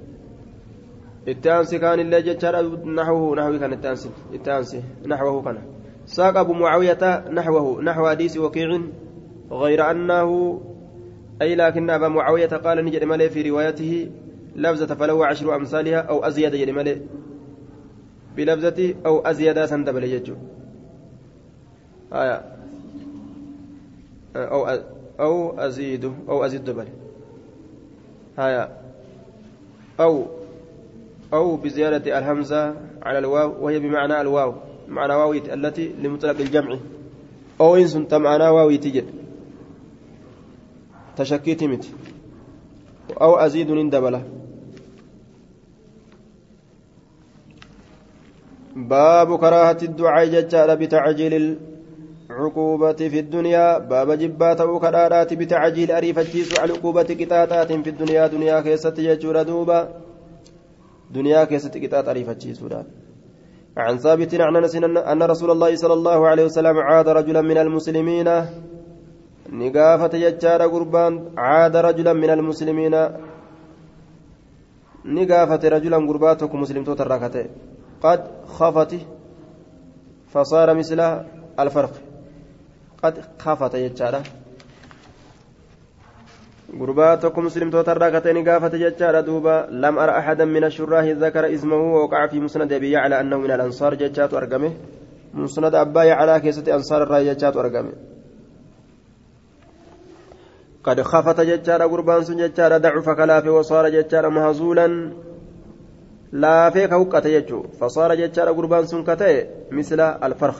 كان 1.27 2.01
اللي 2.01 2.23
جتشار 2.23 2.87
نحوه 2.87 3.37
نحوي 3.37 3.59
كان 3.59 3.73
التانسي 3.73 4.11
التانسي 4.35 4.83
نحوه 5.07 5.43
كان 5.43 5.59
ساق 6.07 6.37
أبو 6.37 6.53
معاوية 6.53 7.29
نحوه 7.31 7.83
نحو 7.83 8.09
حديث 8.09 8.39
وكيع 8.39 8.81
غير 9.51 9.91
أنه 9.91 10.61
أي 11.43 11.55
لكن 11.55 11.91
أبا 11.91 12.09
معاوية 12.09 12.47
قال 12.47 12.85
نجد 12.85 13.05
ملي 13.05 13.29
في 13.31 13.51
روايته 13.51 14.11
لفظة 14.57 14.95
فلو 14.95 15.23
عشر 15.23 15.57
أمثالها 15.57 15.99
أو 15.99 16.25
أزيد 16.25 16.55
جد 16.55 16.70
ملي 16.70 17.01
بلفظة 18.37 18.95
أو 19.07 19.20
أزيد 19.20 19.64
سندبل 19.64 20.05
يجو 20.05 20.35
آية 22.12 22.43
أو 24.37 24.79
أو 25.20 25.59
أزيد 25.59 26.12
أو 26.29 26.45
أزيد 26.45 26.64
دبل 26.64 26.89
آية 28.39 28.68
أو 30.01 30.41
أو 31.33 31.57
بزيادة 31.57 32.18
الهمزة 32.18 32.74
على 33.03 33.18
الواو 33.18 33.64
وهي 33.64 33.78
بمعنى 33.78 34.20
الواو 34.20 34.55
معنى 34.89 35.14
واويت 35.14 35.53
التي 35.53 35.89
لمطلق 36.03 36.41
الجمع. 36.41 36.78
أو 37.61 37.76
إن 37.76 37.87
سنت 37.87 38.14
معنى 38.14 38.49
واوي 38.49 38.78
تجد. 38.78 39.05
تشكيت 41.16 41.64
مت 41.64 41.91
أو 43.20 43.37
أزيد 43.37 43.68
دبله 43.91 44.22
باب 48.76 49.39
كراهة 49.39 49.78
الدعاء 49.83 50.26
ججال 50.26 50.76
بتعجيل 50.76 51.59
العقوبة 52.30 52.93
في 52.93 53.18
الدنيا. 53.18 53.78
باب 53.78 54.12
جبات 54.12 54.61
وكرارات 54.61 55.35
بتعجيل 55.35 55.91
أريفتشيس 55.93 56.61
على 56.61 56.72
عقوبة 56.72 57.03
كتاتات 57.03 57.72
في 57.72 57.91
الدنيا. 57.91 58.26
دنيا 58.26 58.61
كيست 58.61 58.99
يجور 58.99 59.43
دوبا 59.43 60.02
دنيا 61.13 61.45
كيست 61.45 61.75
كتات 61.79 62.09
أريفتشيس 62.09 62.65
عن 63.77 63.99
ثابت 63.99 64.35
عن 64.35 64.57
أنس 64.57 64.75
أن 65.13 65.23
رسول 65.23 65.51
الله 65.51 65.77
صلى 65.77 65.93
الله 65.93 66.29
عليه 66.29 66.45
وسلم 66.45 66.77
عاد 66.79 67.09
رجلا 67.09 67.41
من 67.41 67.59
المسلمين. 67.59 68.29
نقافة 69.53 70.13
يجار 70.19 70.63
قربان 70.73 71.13
عاد 71.39 71.77
رجلا 71.77 72.13
من 72.13 72.31
المسلمين. 72.31 72.95
نقافة 75.05 75.63
رجلا 75.69 75.97
قرباتكم 76.09 76.61
مسلم 76.61 76.85
توتر 76.85 77.13
قد 78.03 78.21
خفت 78.47 78.93
فصار 80.33 80.69
مثل 80.75 81.01
الفرق. 81.61 81.95
قد 83.03 83.15
خفت 83.39 83.75
يجارة 83.75 84.23
gurbaa 86.79 87.16
tokko 87.16 87.43
muslimtoota 87.43 87.93
irraa 87.93 88.11
katee 88.11 88.33
ni 88.33 88.43
gaafate 88.43 88.79
jechaadha 88.79 89.23
duuba 89.23 89.66
lam 89.70 89.99
ara 89.99 90.16
axadan 90.20 90.49
min 90.49 90.64
ashurraahi 90.64 91.14
zakara 91.14 91.49
ismahu 91.49 91.95
waqaca 92.01 92.31
fi 92.31 92.41
musnad 92.41 92.73
abi 92.73 92.93
yaclaa 92.93 93.20
annahu 93.20 93.43
min 93.43 93.51
alansaar 93.51 93.97
jechaatu 93.97 94.37
argame 94.37 94.70
musnad 95.35 95.75
abbaa 95.75 96.05
yaclaa 96.05 96.41
keessatti 96.41 96.73
ansaar 96.73 97.03
irraa 97.07 97.23
jechaatu 97.29 97.61
argame 97.61 97.93
قد 100.83 101.03
خفت 101.03 101.41
ججارة 101.41 101.85
قربان 101.87 102.25
سن 102.25 102.37
ججارة 102.37 102.79
ضعف 102.79 103.09
كلافه 103.11 103.51
وصار 103.51 103.89
ججارة 103.89 104.29
مهزولا 104.29 104.89
لا 106.33 106.70
فيك 106.70 106.93
هكة 106.93 107.27
يجو 107.29 107.62
فصار 107.79 108.14
ججارة 108.14 108.51
قربان 108.51 108.87
سن 108.87 109.05
كتئ 109.05 109.47
مثل 109.70 110.01
الفرخ 110.01 110.59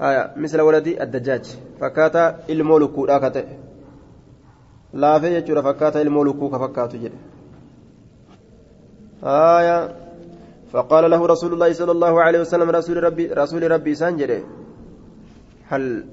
آية 0.00 0.32
مثل 0.36 0.60
ولدي 0.60 1.02
الدجاج 1.02 1.44
فكاتا 1.80 2.24
المولك 2.50 2.96
كتئ 3.24 3.67
laafee 4.92 5.30
jechuudha 5.30 5.62
fakkaata 5.62 6.00
ilmoo 6.00 6.24
lukkuu 6.24 6.50
ka 6.50 6.58
fakkaatu 6.58 6.96
jedhe. 6.98 7.18
آية 9.24 9.94
فقال 10.72 11.10
له 11.10 11.26
رسول 11.26 11.52
الله 11.52 11.72
صلى 11.72 11.92
الله 11.92 12.22
عليه 12.22 12.40
وسلم 12.40 12.70
رسول 12.70 13.02
ربي 13.02 13.26
رسول 13.32 13.70
ربي 13.70 13.94
سانجري 13.94 14.44
هل 15.68 16.04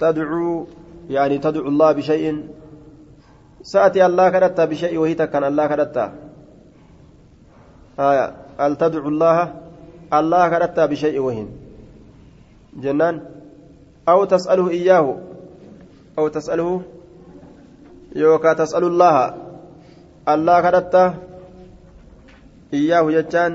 تدعو 0.00 0.66
يعني 1.10 1.38
تدعو 1.38 1.68
الله 1.68 1.92
بشيء 1.92 2.48
سأتي 3.62 4.06
الله 4.06 4.30
كدتا 4.30 4.64
بشيء 4.64 4.98
وهي 4.98 5.14
تكن 5.14 5.44
الله 5.44 5.66
كدتا 5.66 6.06
آية 7.98 8.26
هل 8.58 8.76
تدعو 8.76 9.08
الله 9.08 9.38
الله 10.12 10.48
كدتا 10.48 10.86
بشيء 10.86 11.18
وهن 11.20 11.48
جنان 12.76 13.20
أو 14.08 14.24
تسأله 14.24 14.70
إياه 14.70 15.06
أو 16.18 16.28
تسأله 16.28 16.82
yookaan 18.14 18.56
tas'alullaha 18.56 19.34
allah 20.26 20.56
kadhatta 20.62 21.14
iyyaahu 22.72 23.10
jechaan 23.16 23.52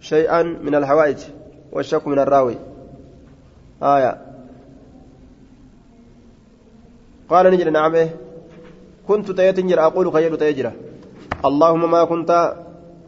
shay'an 0.00 0.58
min 0.64 0.74
alhawaa'ij 0.74 1.42
والشك 1.72 2.06
من 2.06 2.18
الراوي 2.18 2.56
آية 3.82 4.12
قال 7.28 7.50
نجد 7.50 7.68
نعم 7.68 7.94
إيه 7.94 8.16
كنت 9.08 9.30
تيتنجر 9.30 9.86
أقول 9.86 10.12
خير 10.12 10.34
تيجرة 10.36 10.72
اللهم 11.44 11.90
ما 11.90 12.04
كنت 12.04 12.54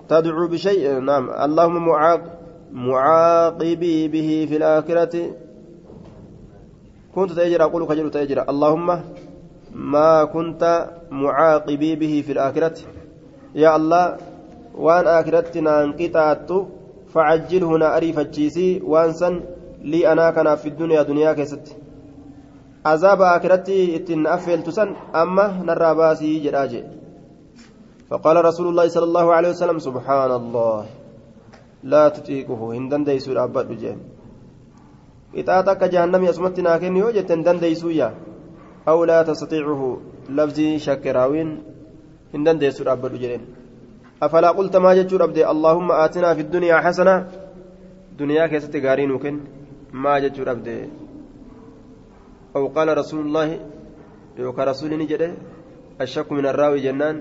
تدعو 0.09 0.49
بشيء 0.49 1.01
نعم 1.01 1.31
اللهم 1.31 1.87
معاق 1.89 2.23
معاقبي 2.73 4.09
به 4.09 4.47
في 4.49 4.57
الآخرة 4.57 5.31
كنت 7.15 7.33
تيجر 7.33 7.63
أقول 7.65 7.89
خير 7.89 8.09
تيجرة 8.09 8.43
اللهم 8.49 9.01
ما 9.75 10.25
كنت 10.25 10.63
معاقبي 11.11 11.97
به 11.97 12.23
في 12.27 12.33
الآخرة. 12.33 12.79
يا 13.55 13.77
الله 13.77 14.17
وان 14.75 15.07
آخرتنا 15.07 15.85
انقطعت 15.85 16.51
فعجله 17.13 17.71
ناري 17.79 18.13
فجيسي 18.13 18.81
وانسا 18.83 19.41
لي 19.83 20.13
أنا 20.13 20.31
كان 20.31 20.55
في 20.55 20.69
الدنيا 20.69 21.03
دنيا 21.03 21.33
كست 21.33 21.77
عذاب 22.87 23.21
آخرتي 23.23 23.97
إتن 23.97 24.27
أفل 24.27 24.63
تسن 24.63 24.89
أما 25.15 25.63
نرى 25.67 25.95
باسي 25.95 26.39
جراجي. 26.45 26.83
فقال 28.11 28.45
رسول 28.45 28.67
الله 28.69 28.89
صلى 28.89 29.05
الله 29.05 29.27
عليه 29.35 29.51
وسلم 29.51 29.79
سبحان 29.79 30.31
الله. 30.31 30.87
لا 31.85 32.09
تطيقه 32.09 32.61
هندن 32.73 33.05
ديسو 33.05 33.33
الأبد 33.33 33.73
جين 33.79 33.99
إتاتك 35.37 35.85
جهنم 35.85 36.25
يسمت 36.25 36.61
ناكن 36.61 36.97
يوجد 36.97 37.33
هندن 37.33 37.59
ديسو 37.61 37.89
يا. 37.89 38.15
أو 38.89 39.05
لا 39.05 39.23
تستطيعه 39.23 40.01
لفظي 40.29 40.79
شكراوين 40.79 41.49
إن 42.35 42.45
دندس 42.45 42.83
رب 42.83 43.05
جرين 43.23 43.43
أفلا 44.23 44.51
قلت 44.51 44.77
ما 44.77 44.95
جتشور 44.95 45.25
أبدي 45.25 45.43
اللهم 45.53 45.89
آتنا 45.93 46.35
في 46.35 46.41
الدنيا 46.41 46.77
حسنة 46.85 47.15
دنيا 48.19 48.47
كيست 48.47 48.77
غارين 48.77 49.11
وكن 49.11 49.41
ما 49.93 50.19
جتشور 50.19 50.51
أبدي 50.51 50.79
أو 52.57 52.67
قال 52.67 52.99
رسول 52.99 53.21
الله 53.27 53.49
يوكا 54.39 54.65
رسول 54.65 54.91
نجده 54.99 55.31
الشك 56.01 56.33
من 56.33 56.47
الراوي 56.47 56.81
جنان. 56.81 57.17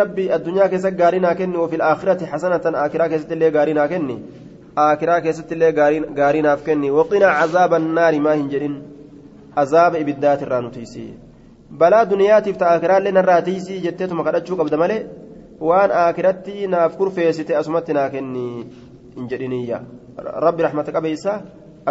rabbi 0.00 0.32
addunyaa 0.36 0.68
keessa 0.68 0.90
gaarii 0.90 1.20
naa 1.20 1.34
kenni 1.34 1.56
وفي 1.56 1.76
الآخرة 1.76 2.26
حسنة 2.26 2.64
آخرة 2.64 3.06
كيست 3.06 3.32
اللي 3.32 3.74
naa 3.74 3.88
kenni 3.88 4.16
aakiraa 4.84 5.20
keessatti 5.24 5.54
illee 5.56 5.72
gaarii 6.18 6.42
naaf 6.46 6.64
kenni 6.64 6.90
waqinaa 6.98 7.34
cazaaba 7.40 7.78
naari 7.78 8.20
maa 8.26 8.34
hin 8.40 8.48
jedhin 8.54 8.74
azaaba 9.62 10.02
ibiddaati 10.04 10.44
irraa 10.46 10.60
nu 10.64 10.70
tiisi 10.78 11.04
balaa 11.82 12.04
duniyaatiif 12.10 12.58
ta 12.62 12.72
aakiraallee 12.72 13.12
narraa 13.18 13.42
tiisii 13.46 13.78
jetteetuma 13.86 14.26
kadhachuu 14.26 14.58
qabda 14.62 14.80
malee 14.82 14.98
waan 15.68 15.94
aakiratti 16.00 16.66
naaf 16.74 16.96
kurfeessite 16.96 17.56
asumatti 17.60 17.96
naa 17.98 18.08
kenni 18.16 18.44
hin 19.16 19.30
jedhiniyya 19.30 19.80
rabbi 20.46 20.66
raxmata 20.66 20.96
qabeeysa 20.96 21.38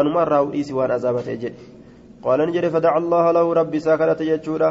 anuma 0.01 0.25
irraa 0.27 0.43
hudhiisi 0.45 0.77
waan 0.79 0.93
azaaba 0.97 1.23
ta'e 1.29 1.37
jedhe 1.45 1.71
qaala 2.27 2.45
ni 2.45 2.55
jedhe 2.57 2.69
fadaca 2.75 3.01
allaha 3.01 3.33
lahu 3.39 3.57
rabbi 3.61 3.81
isaa 3.83 3.97
kadhate 4.01 4.29
jechuudha 4.29 4.69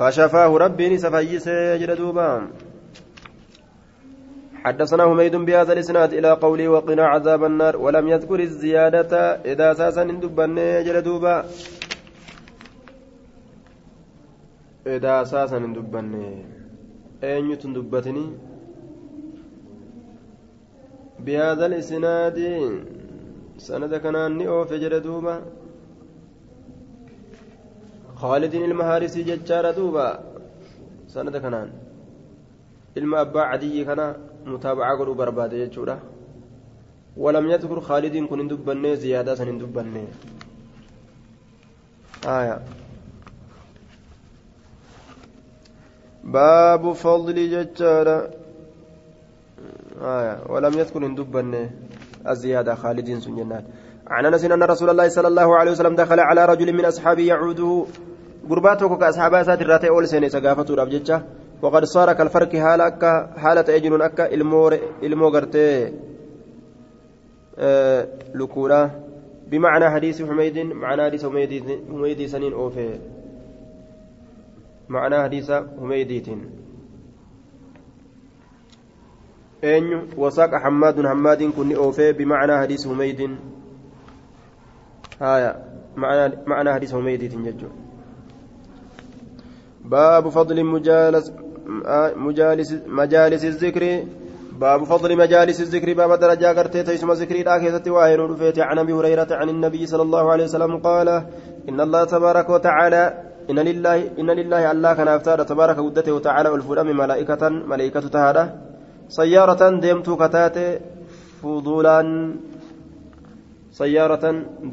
fashafaahu 0.00 0.58
rabbiin 0.64 0.98
isa 0.98 1.14
fayyise 1.14 1.56
jedhe 1.84 1.96
duubaa 2.02 2.34
حدثنا 4.64 5.04
حميد 5.10 5.36
بهذا 5.36 5.72
الإسناد 5.72 6.12
إلى 6.12 6.30
قوله 6.32 6.68
وقنا 6.68 7.04
عذاب 7.06 7.44
النار 7.44 7.76
ولم 7.76 8.08
يذكر 8.08 8.40
الزيادة 8.40 9.12
إذا 9.52 9.72
أساسا 9.72 10.04
دبن 10.04 10.56
جلدوبا 10.86 11.44
إذا 14.86 15.22
أساسا 15.22 15.58
دبن. 15.58 16.12
اينيت 17.24 17.66
دبتني؟ 17.66 18.26
بهذا 21.24 21.66
الإسناد. 21.66 22.38
سند 23.58 23.94
كان 23.94 24.16
اوف 24.46 24.72
جلدوبا 24.72 25.36
خالد 28.20 28.54
المهارسي 28.54 29.22
ججار 29.22 29.70
دوبا. 29.70 30.08
سند 31.08 31.36
كنان. 31.36 31.70
ilma 32.94 33.20
abbaa 33.20 33.50
cadiyyi 33.50 33.84
kana 33.84 34.14
mutaabacaa 34.46 34.96
godhuu 34.96 35.14
barbaade 35.14 35.58
jechuudha 35.58 35.98
ولم 37.16 37.50
يذكر 37.50 37.80
خالد 37.80 38.16
كن 38.16 38.48
دبنه 38.48 38.94
زيادة 38.94 39.34
سن 39.34 39.58
دبنه 39.58 40.06
آية. 42.26 42.60
باب 46.24 46.92
فضل 46.92 47.36
ججارة. 47.50 48.30
آه 50.02 50.50
ولم 50.52 50.78
يذكر 50.78 51.06
دبا 51.06 51.70
الزيادة 52.28 52.74
خالد 52.74 53.18
سنجنات 53.18 53.64
عن 54.06 54.26
أنس 54.26 54.44
إن 54.44 54.62
رسول 54.62 54.90
الله 54.90 55.08
صلى 55.08 55.28
الله 55.28 55.56
عليه 55.56 55.70
وسلم 55.70 55.94
دخل 55.96 56.20
على 56.20 56.44
رجل 56.44 56.72
من 56.72 56.84
أصحابه 56.84 57.22
يعوده. 57.22 57.86
غرباته 58.50 58.96
كاصحاب 58.96 59.42
سات 59.42 59.62
الراتي 59.62 59.88
أول 59.88 60.08
سنة 60.08 60.28
سقافته 60.28 60.74
رابجتشا 60.74 61.22
وقد 61.62 61.84
صار 61.84 62.12
كالفرق 62.12 62.56
حال 62.56 62.80
اكا 62.80 63.34
حالة 63.36 63.64
اجن 63.76 64.02
أكا 64.02 64.34
المو 64.34 64.68
المو 65.02 65.28
غرتي 65.28 65.92
لكورا. 68.34 68.90
بمعنى 69.50 69.90
حديث 69.90 70.22
حميد 70.22 70.58
معنى 70.58 71.02
حديث 71.02 71.26
حميد 71.26 71.64
حميد 71.90 72.26
سنين 72.26 72.52
أوفي. 72.52 72.98
معنى 74.88 75.22
حديث 75.22 75.52
حميديت 75.80 76.28
أين 79.64 80.08
وساق 80.16 80.54
حماد 80.54 81.06
حماد 81.06 81.42
كن 81.42 81.74
أوفي. 81.74 82.12
بمعنى 82.12 82.58
حديث 82.58 82.88
حميد. 82.88 83.36
هايا. 85.20 85.64
معنى 85.96 86.36
معنى 86.46 86.74
حديث 86.74 86.94
حميديت 86.94 87.34
ججو. 87.34 87.68
باب 89.84 90.28
فضل 90.28 90.64
مجالس 90.64 91.32
مجالس 92.86 93.44
الذكر 93.44 94.04
باب 94.60 94.84
فضل 94.84 95.16
مجالس 95.16 95.60
الذكر 95.60 95.92
باب 95.94 96.12
درجة 96.20 96.46
قرتي 96.58 96.82
تيسم 96.82 97.12
ذكري 97.12 97.42
كيستي 97.42 97.90
واهن 97.90 98.20
رفيت 98.20 98.58
عن 98.58 98.78
أبي 98.78 98.92
هريرة 98.92 99.30
عن 99.30 99.48
النبي 99.48 99.86
صلى 99.86 100.02
الله 100.02 100.30
عليه 100.32 100.44
وسلم 100.44 100.76
قال 100.76 101.08
إن 101.68 101.80
الله 101.80 102.04
تبارك 102.04 102.48
وتعالى 102.50 103.02
إن 103.50 103.58
لله 103.58 103.96
إن 104.20 104.30
لله 104.30 104.70
الله 104.72 104.94
كان 104.94 105.08
أفتار 105.08 105.42
تبارك 105.42 105.78
ودته 105.78 106.12
وتعالى 106.12 106.48
الفرام 106.54 106.88
ملائكة 106.96 107.48
ملائكة 107.48 108.00
تهادى 108.00 108.44
سيارة 109.08 109.62
ديمتو 109.84 110.16
كتاتي 110.16 110.66
فضولا 111.42 111.98
سيارة 113.72 114.24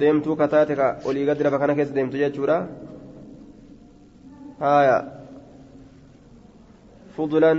ديمتو 0.01 0.35
كتاتي 0.35 0.73
ولي 1.05 1.21
قدر 1.29 1.57
كان 1.57 1.71
كيس 1.77 1.89
ديمتو 1.97 2.17
جاتشورا 2.17 2.57
آية. 4.61 5.16
فضلا 7.17 7.53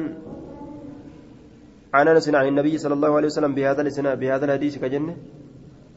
عن 1.95 2.09
انس 2.09 2.29
عن 2.35 2.47
النبي 2.49 2.79
صلى 2.79 2.95
الله 2.95 3.17
عليه 3.17 3.27
وسلم 3.27 3.55
بهذا 3.55 3.81
الاسناد 3.83 4.19
بهذا 4.21 4.45
الحديث 4.45 4.79
كجنه 4.79 5.17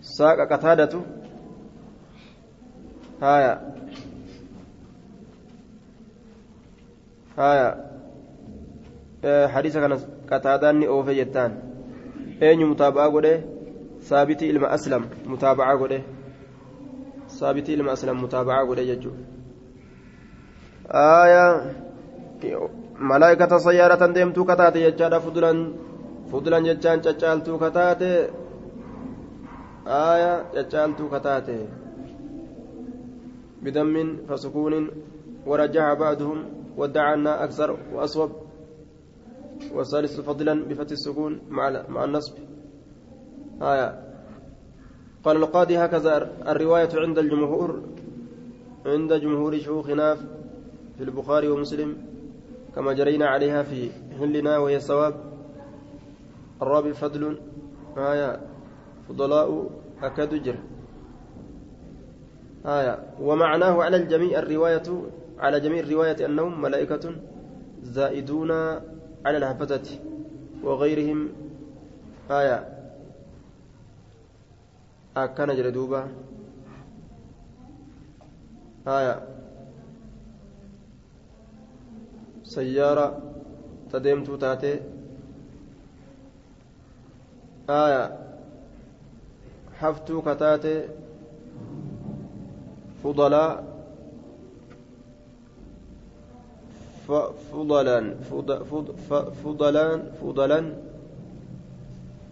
ساق 0.01 0.37
قتادة 0.51 0.93
هايا 3.21 3.71
haya 7.41 7.77
hadiisa 9.53 9.81
kana 9.81 9.97
qataadaanni 10.29 10.87
oofe 10.87 11.15
jettaan 11.15 11.51
eenyu 12.47 12.67
mutaaba'aa 12.71 13.13
godhe 13.15 13.33
saabitii 14.09 14.49
ilma 14.53 14.67
aslam 14.77 15.03
mutaaba'aa 15.33 15.77
godhe 15.81 15.99
saabitii 17.39 17.73
ilma 17.79 17.91
aslam 17.91 18.17
mutaaba'aa 18.25 18.65
godhe 18.71 18.85
jechuudha 18.91 19.23
aya 21.03 21.45
malaa'ikata 23.09 23.59
sayyaaratan 23.59 24.13
deemtuu 24.15 24.45
kataate 24.45 24.79
jechaadha 24.85 25.19
fudulan. 25.19 25.73
Fudulan 26.31 26.63
jechaan 26.69 27.01
caccaaltuu 27.01 27.57
kataate. 27.59 28.11
Aya 29.85 30.33
caccaaltuu 30.53 31.09
kataate. 31.09 31.57
فسكون 34.29 34.89
ورجع 35.45 35.93
بعضهم 35.93 36.37
وادعى 36.77 37.13
أنها 37.13 37.43
أكثر 37.43 37.77
وأصوب 37.93 38.31
والثالث 39.73 40.19
فضلا 40.19 40.65
بفتح 40.65 40.91
السكون 40.91 41.41
مع 41.49 41.83
مع 41.89 42.03
النصب 42.03 42.33
آية 43.61 43.89
قال 45.23 45.37
القاضي 45.37 45.77
هكذا 45.77 46.13
الرواية 46.47 46.89
عند 46.93 47.17
الجمهور 47.19 47.81
عند 48.85 49.13
جمهور 49.13 49.57
شيوخنا 49.57 50.15
في 50.97 51.01
البخاري 51.03 51.47
ومسلم 51.49 52.10
كما 52.75 52.93
جرينا 52.93 53.27
عليها 53.27 53.63
في 53.63 53.89
هلنا 54.19 54.57
وهي 54.57 54.77
الصواب. 54.77 55.15
الرابع 56.61 56.91
فضل 56.91 57.39
آية 57.97 58.39
فضلاء 59.09 59.69
أكاد 60.03 60.43
جر 60.43 60.59
آية 62.65 63.03
ومعناه 63.19 63.83
على 63.83 63.97
الجميع 63.97 64.39
الرواية 64.39 64.83
على 65.39 65.59
جميع 65.59 65.79
الرواية 65.79 66.25
أنهم 66.25 66.61
ملائكة 66.61 67.15
زائدون 67.83 68.51
على 69.25 69.37
الحفظة 69.37 69.99
وغيرهم. 70.63 71.29
آية 72.31 72.57
أكان 75.17 75.55
جلدوبة 75.55 76.07
آية 78.87 79.30
سيارة 82.55 83.21
تدمت 83.91 84.29
تاتي. 84.41 84.79
آية. 87.69 88.05
حفتو 89.79 90.21
كتاتي. 90.21 90.87
فضلاء 93.03 93.51
فضلا. 97.07 98.15
فضلا. 99.43 100.03
فضلا. 100.21 100.73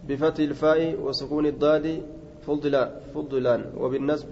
بفتح 0.08 0.40
الفاء 0.40 0.96
وسكون 1.02 1.46
الضاد. 1.46 2.02
فضلا. 2.48 2.84
فضلا. 3.16 3.56
وبالنسب. 3.78 4.28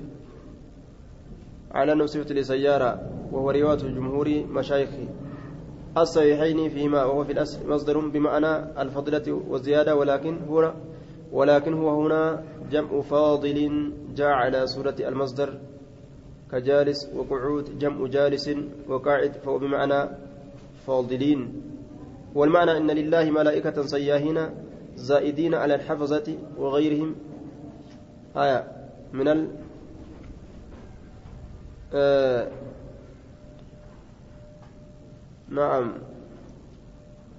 على 1.72 1.94
نصفة 1.96 2.34
لسيارة. 2.34 2.92
وهو 3.32 3.52
رواية 3.52 3.78
جمهور 3.78 4.28
مشايخ 4.52 4.90
الصحيحين 6.02 6.70
فيما 6.70 7.04
وهو 7.06 7.24
في 7.24 7.32
الأصل 7.32 7.70
مصدر 7.70 8.00
بمعنى 8.00 8.82
الفضلة 8.82 9.42
والزيادة 9.50 9.96
ولكن 9.96 10.38
هو 10.50 10.74
ولكن 11.32 11.74
هو 11.74 12.02
هنا 12.02 12.44
جمع 12.72 13.02
فاضل 13.02 13.92
جاء 14.16 14.28
على 14.28 14.68
صورة 14.68 14.96
المصدر 15.00 15.60
كجالس 16.52 17.10
وقعود 17.16 17.80
جمع 17.80 18.08
جالس 18.08 18.50
وقاعد 18.90 19.32
فهو 19.34 19.58
بمعنى 19.58 20.10
فاضلين. 20.88 21.62
والمعنى 22.36 22.78
أن 22.78 22.92
لله 22.92 23.32
ملائكة 23.32 23.82
سياهين 23.82 24.50
زائدين 24.96 25.54
على 25.56 25.76
الحفظة 25.76 26.38
وغيرهم. 26.58 27.16
آية 28.38 28.72
من 29.14 29.28
ال 29.28 29.50
آه 31.94 32.67
نعم. 35.50 35.94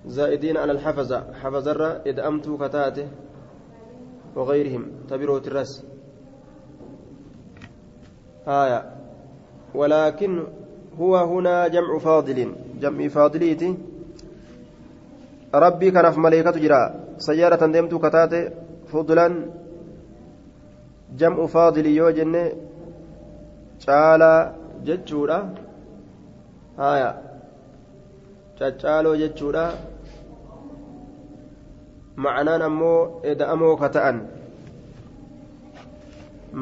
زائدين 0.06 0.56
على 0.56 0.72
الحفظة 0.72 1.24
حفظر 1.42 2.00
إدأمت 2.06 2.48
كتاته 2.62 3.08
وغيرهم. 4.36 4.84
تبروا 5.10 5.38
الرس 5.38 5.84
آية. 8.48 8.80
ولكن 9.74 10.44
هو 11.00 11.16
هنا 11.16 11.68
جمع 11.68 11.98
فاضل. 11.98 12.52
جمع 12.80 13.08
فاضليتي. 13.08 13.78
ربي 15.54 15.90
كان 15.90 16.10
في 16.10 16.20
ملائكة 16.20 16.50
جرا. 16.50 16.94
سيارة 17.18 17.66
ديمت 17.66 17.94
كتات 17.94 18.52
فضلا. 18.86 19.28
جمع 21.16 21.46
فاضل 21.46 21.86
يوجن 21.86 22.52
caala 23.78 24.54
jechuudha 24.82 25.54
haya 26.76 27.27
caccaaloo 28.58 29.16
jechuudha 29.22 29.64
ma'anaan 32.24 32.62
ammoo 32.68 33.20
eda'amoo 33.32 33.74
ka 33.82 33.88
ta'an 33.96 34.16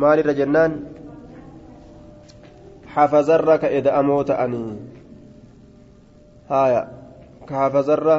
maalirra 0.00 0.34
jennaan 0.40 0.72
hafazarra 2.94 3.58
ka 3.62 3.68
eda'amoo 3.78 4.20
ta'anii 4.30 4.70
haya 6.52 6.82
ka 7.48 7.54
hafazarra 7.62 8.16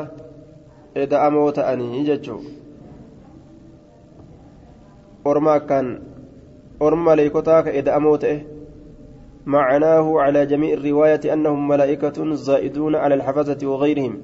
eda'amoo 1.06 1.48
ta'anii 1.62 2.04
jechuu 2.10 2.42
orma 5.32 5.54
akkaan 5.62 5.88
orma 6.90 7.16
leeykotaa 7.22 7.64
ka 7.70 7.72
eda'amoo 7.82 8.18
ta'e 8.26 8.57
معناه 9.48 10.20
على 10.22 10.46
جميع 10.46 10.74
الرواية 10.74 11.34
أنهم 11.34 11.68
ملائكة 11.68 12.36
زائدون 12.36 12.96
على 12.96 13.16
الحفظة 13.16 13.68
وغيرهم. 13.68 14.22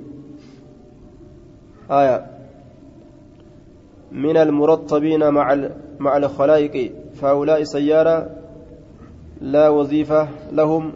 آية. 1.92 2.26
من 4.12 4.38
المرطبين 4.38 5.30
مع 5.30 5.70
مع 6.00 6.18
الخلائق. 6.18 6.92
فهؤلاء 7.14 7.64
سيارة 7.64 8.30
لا 9.42 9.70
وظيفة 9.70 10.28
لهم 10.52 10.94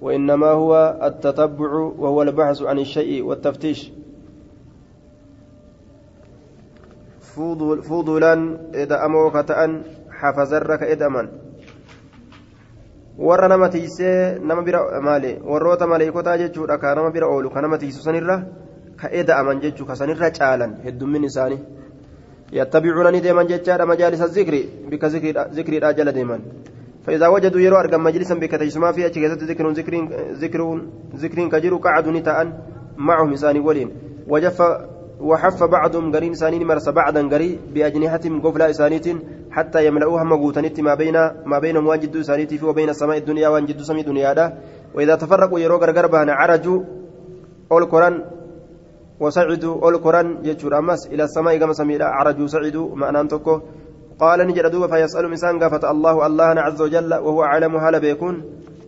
وإنما 0.00 0.46
هو 0.46 1.00
التتبع 1.02 1.72
وهو 1.98 2.22
البحث 2.22 2.62
عن 2.62 2.78
الشيء 2.78 3.22
والتفتيش. 3.24 3.90
فضلا 7.82 8.58
إذا 8.74 9.04
أموك 9.04 9.36
تأن 9.36 9.82
حفظرك 10.10 10.82
إدما 10.82 11.43
warra 13.18 13.48
nama 13.48 13.68
tiisee 13.68 14.38
nama 14.40 14.62
bira 14.62 15.00
maali 15.00 15.38
warroota 15.44 15.86
maleekotaa 15.86 16.38
jechuudha 16.38 16.78
ka 16.78 16.94
nama 16.94 17.10
bira 17.10 17.26
oolu 17.26 17.50
ka 17.50 17.60
nama 17.62 17.78
tiisu 17.78 18.02
sanirra 18.02 18.42
ka 18.96 19.08
eda'aman 19.08 19.60
jechuu 19.60 19.86
ka 19.86 19.94
sanirra 19.94 20.30
caalan 20.30 20.76
heddummin 20.84 21.24
isaanii 21.24 21.60
yattabicuuna 22.52 23.10
ni 23.12 23.20
deeman 23.20 23.46
jechaadha 23.46 23.86
majaalisa 23.86 24.28
zikri 24.28 24.62
bika 24.90 25.08
zikriidhaa 25.08 25.92
jala 25.92 26.12
deeman 26.12 26.42
فإذا 27.04 27.28
وجدوا 27.28 27.60
يروا 27.60 27.80
أرقم 27.80 28.02
مجلسا 28.02 28.34
بكتيسما 28.34 28.92
في 28.92 29.06
أشكيزة 29.06 29.34
ذكر 29.34 29.70
ذكر 29.70 29.94
ذكر 30.32 30.80
ذكر 31.16 31.48
كجر 31.48 31.76
قعدوا 31.76 32.12
نتاء 32.12 32.38
معهم 32.96 33.30
إنسان 33.30 33.60
ولين 33.60 33.90
وجف 34.28 34.58
وحف 35.20 35.64
بعضهم 35.64 36.12
قرين 36.14 36.34
سانين 36.34 36.66
مرس 36.66 36.88
بعدا 36.88 37.28
قري 37.28 37.58
بأجنحتهم 37.74 38.40
قفلا 38.40 38.70
إسانيت 38.70 39.06
حتى 39.54 39.86
يملؤوها 39.86 40.24
مقوتنت 40.24 40.80
ما 40.80 40.94
بين 40.94 41.16
ما 41.50 41.58
بينهم 41.58 41.86
وان 41.86 42.00
جدو 42.00 42.20
إسانيت 42.20 42.62
وبين 42.62 42.88
السماء 42.94 43.16
الدنيا 43.22 43.48
وان 43.48 43.64
جدو 43.66 43.82
سمي 43.84 44.02
دنيا 44.02 44.32
وإذا 44.94 45.14
تفرقوا 45.22 45.58
يروا 45.60 45.78
قرقربها 45.78 46.32
عرجوا 46.40 46.80
أول 47.72 47.84
قرآن 47.92 48.14
وسعدوا 49.20 49.74
أول 49.82 49.96
قرآن 49.98 50.26
يجور 50.42 50.78
أمس 50.78 51.06
إلى 51.06 51.24
السماء 51.24 51.56
كما 51.58 51.72
سميلا 51.72 52.06
عرجوا 52.06 52.46
سعدوا 52.46 52.96
معنى 52.96 53.28
تكو 53.28 53.54
قال 54.18 54.38
نجد 54.48 54.66
دوبا 54.70 54.86
فيسأل 54.86 55.24
إنسان 55.24 55.58
قافة 55.62 55.90
الله 55.90 56.26
الله 56.26 56.44
عز 56.66 56.80
وجل 56.82 57.14
وهو 57.14 57.42
أعلم 57.42 57.76
هل 57.76 58.00
بيكون 58.00 58.34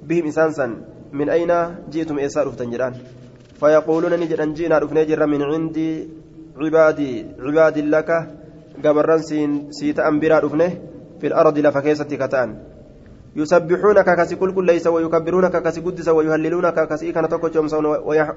بهم 0.09 0.25
إنسان 0.25 0.71
من 1.13 1.29
أين 1.31 1.53
جئتم 1.93 2.19
إيسار 2.19 2.47
تنجران 2.59 2.95
فيقولون 3.61 4.13
نجد 4.21 4.41
أن 4.41 4.55
جئنا 4.55 4.79
رفنجر 4.79 5.27
من 5.27 5.43
عندي 5.43 5.91
عبادي 6.61 7.13
عباد 7.45 7.79
لك. 7.79 8.11
قبران 8.85 9.21
سيت 9.71 9.99
أنبرا 9.99 10.39
رفنه 10.39 10.71
في 11.21 11.27
الأرض 11.27 11.59
لفكيسة 11.59 12.05
كتان 12.05 12.51
يسبحونك 13.37 14.09
كسي 14.19 14.37
كل 14.37 14.51
كل 14.55 14.65
ليس 14.67 14.87
ويكبرونك 14.87 15.57
كسي 15.63 15.81
قدس 15.81 16.09
ويهللونك 16.09 16.89
كسي 16.89 17.13
كان 17.13 17.29
توكو 17.29 17.49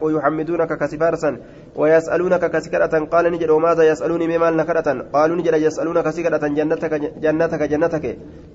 ويحمدونك 0.01 0.71
كسي 0.81 0.97
فارسا 0.97 1.31
ويسألونك 1.75 2.43
كسي 2.51 2.69
كرة 2.69 2.95
قال 3.11 3.31
نجد 3.31 3.49
وماذا 3.49 3.83
يسألوني 3.83 4.25
مما 4.27 4.49
نكرة 4.51 4.87
قالوا 5.13 5.35
نجد 5.39 5.53
يسألونك 5.53 6.03
كسي 6.03 6.23
كرة 6.23 6.47
جنتك 6.47 6.93
جنتك 7.23 7.61
جنتك 7.63 8.05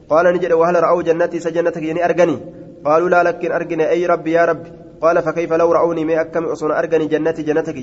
قال 0.09 0.27
نجد 0.35 0.53
وهل 0.53 0.77
رأوا 0.83 1.03
جنتي 1.03 1.39
سجنتك 1.41 1.83
يعني 1.83 2.05
أرجني 2.05 2.37
قالوا 2.85 3.09
لا 3.09 3.23
لكن 3.23 3.53
أرجني 3.53 3.91
أي 3.91 4.07
ربي 4.07 4.33
يا 4.33 4.45
رب 4.45 4.63
قال 5.01 5.23
فكيف 5.23 5.53
لو 5.53 5.73
رأوني 5.73 6.05
ما 6.05 6.21
أكم 6.21 6.45
أصون 6.45 6.73
أرجني 6.73 7.07
جنتي 7.07 7.43
جنتك 7.43 7.79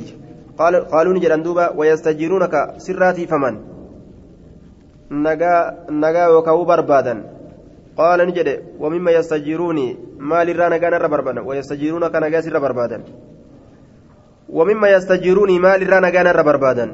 قال 0.59 0.73
قالوا 0.93 1.13
نجد 1.13 1.31
أندوبا 1.31 1.65
ويستجيرونك 1.77 2.73
سراتي 2.77 3.27
فمن 3.27 3.70
نجا 5.11 5.53
نجا 5.89 6.27
وكو 6.27 6.63
بربادا 6.63 7.15
قال 7.97 8.19
نجد 8.27 8.49
ومما 8.79 9.11
يستجيروني 9.11 9.97
مال 10.19 10.49
الرانا 10.49 10.77
كان 10.77 10.93
ربربادا 10.93 11.41
ويستجيرون 11.47 12.07
كان 12.07 12.31
جاسر 12.31 12.59
بربادا 12.59 13.03
ومما 14.49 14.87
يستجيروني 14.89 15.59
مال 15.59 15.81
الرانا 15.81 16.09
كان 16.09 16.27
ربربادا 16.27 16.85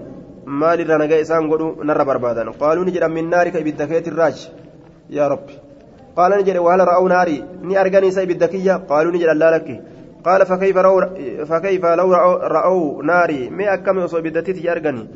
مال 0.45 0.81
الرانا 0.81 1.05
جايسان 1.05 1.43
قدو 1.51 1.83
نر 1.83 2.03
بربادا 2.03 2.51
قالوا 2.61 2.85
نجد 2.85 3.03
من 3.03 3.29
نارك 3.29 3.55
بالدكية 3.65 4.05
الراج 4.11 4.37
يا 5.09 5.27
رب 5.27 5.47
قال 6.17 6.31
نجد 6.39 6.57
وهل 6.57 6.79
رأوا 6.79 7.09
ناري؟ 7.09 7.43
ني 7.61 7.81
أرجاني 7.81 8.11
سيب 8.11 8.31
الدكية 8.31 8.73
قالوا 8.73 9.11
نجد 9.11 9.29
لا 9.41 9.57
لك. 9.57 9.83
قال 10.25 10.45
فكيف 10.45 10.77
رأوا 10.77 11.01
فكيف 11.45 11.85
لو 11.85 12.13
رأوا, 12.13 12.35
رأوا 12.35 13.03
ناري؟ 13.03 13.49
ما 13.49 13.73
أكم 13.73 13.99
يصيب 13.99 14.25
الدتي 14.25 14.71
أرجاني 14.71 15.07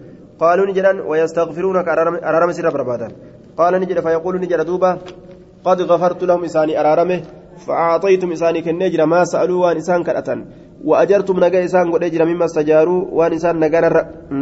قالوا 0.42 0.66
نجد 0.70 0.86
ويستغفرونك 1.10 1.88
أرارم 2.30 2.52
سر 2.58 2.70
بربادا 2.76 3.08
قال 3.60 3.74
نجد 3.82 4.00
فيقول 4.06 4.36
نجد 4.44 4.62
دوبا 4.70 4.92
قد 5.66 5.80
غفرت 5.90 6.22
لهم 6.30 6.44
إساني 6.50 6.74
أرارمه 6.82 7.20
فأعطيتم 7.66 8.32
إساني 8.32 8.62
كالنجر 8.66 9.02
ما 9.06 9.20
سألوا 9.32 9.60
وان 9.64 9.78
إسان 9.78 10.04
كرأتن. 10.08 10.40
وأجرتم 10.90 11.38
نجا 11.44 11.60
إسان 11.66 11.86
قد 11.94 12.04
أجر 12.04 12.22
مما 12.26 12.46
استجاروا 12.46 13.02
وان 13.18 13.32
نجا 13.64 13.80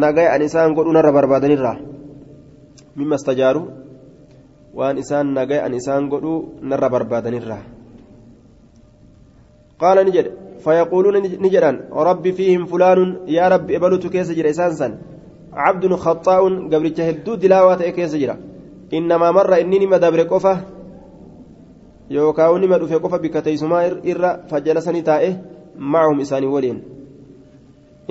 نجا 0.04 0.36
أن 0.36 0.42
إسان 0.48 0.70
قد 0.78 0.86
نر 0.96 1.08
بربادن 1.16 1.52
الرا 1.58 1.74
مما 3.00 3.16
استجاروا 3.20 3.68
وان 4.78 4.96
نجا 5.38 5.58
أن 5.66 5.74
إسان 5.80 6.02
قد 6.12 6.26
نر 6.70 6.84
بربادن 6.94 7.34
الرا 7.42 7.60
قال 9.82 9.98
نجد 10.08 10.26
فيقولون 10.64 11.16
نجدا 11.46 11.72
رب 12.10 12.26
فيهم 12.38 12.66
فلان 12.72 13.00
يا 13.38 13.46
رب 13.54 13.68
إبلت 13.78 14.04
كيس 14.14 14.30
جر 14.38 14.50
إسان 14.50 14.72
سن. 14.80 14.94
عبد 15.66 15.94
خطاء 16.04 16.42
قبل 16.72 16.88
هدو 17.08 17.32
دلاوات 17.44 17.82
كيس 17.96 18.14
جرا 18.22 18.36
إنما 18.98 19.28
مر 19.38 19.52
إنني 19.62 19.88
مدبر 19.94 20.22
قفة 20.32 20.54
yookaan 22.10 22.58
nima 22.62 22.80
dhufe 22.82 22.98
qofa 22.98 23.22
bikka 23.22 23.42
teessumaa 23.46 23.84
irra 24.12 24.30
fajjalasanii 24.50 25.06
taa'e 25.10 25.30
macahum 25.94 26.22
isaanii 26.24 26.54
waliin 26.54 26.80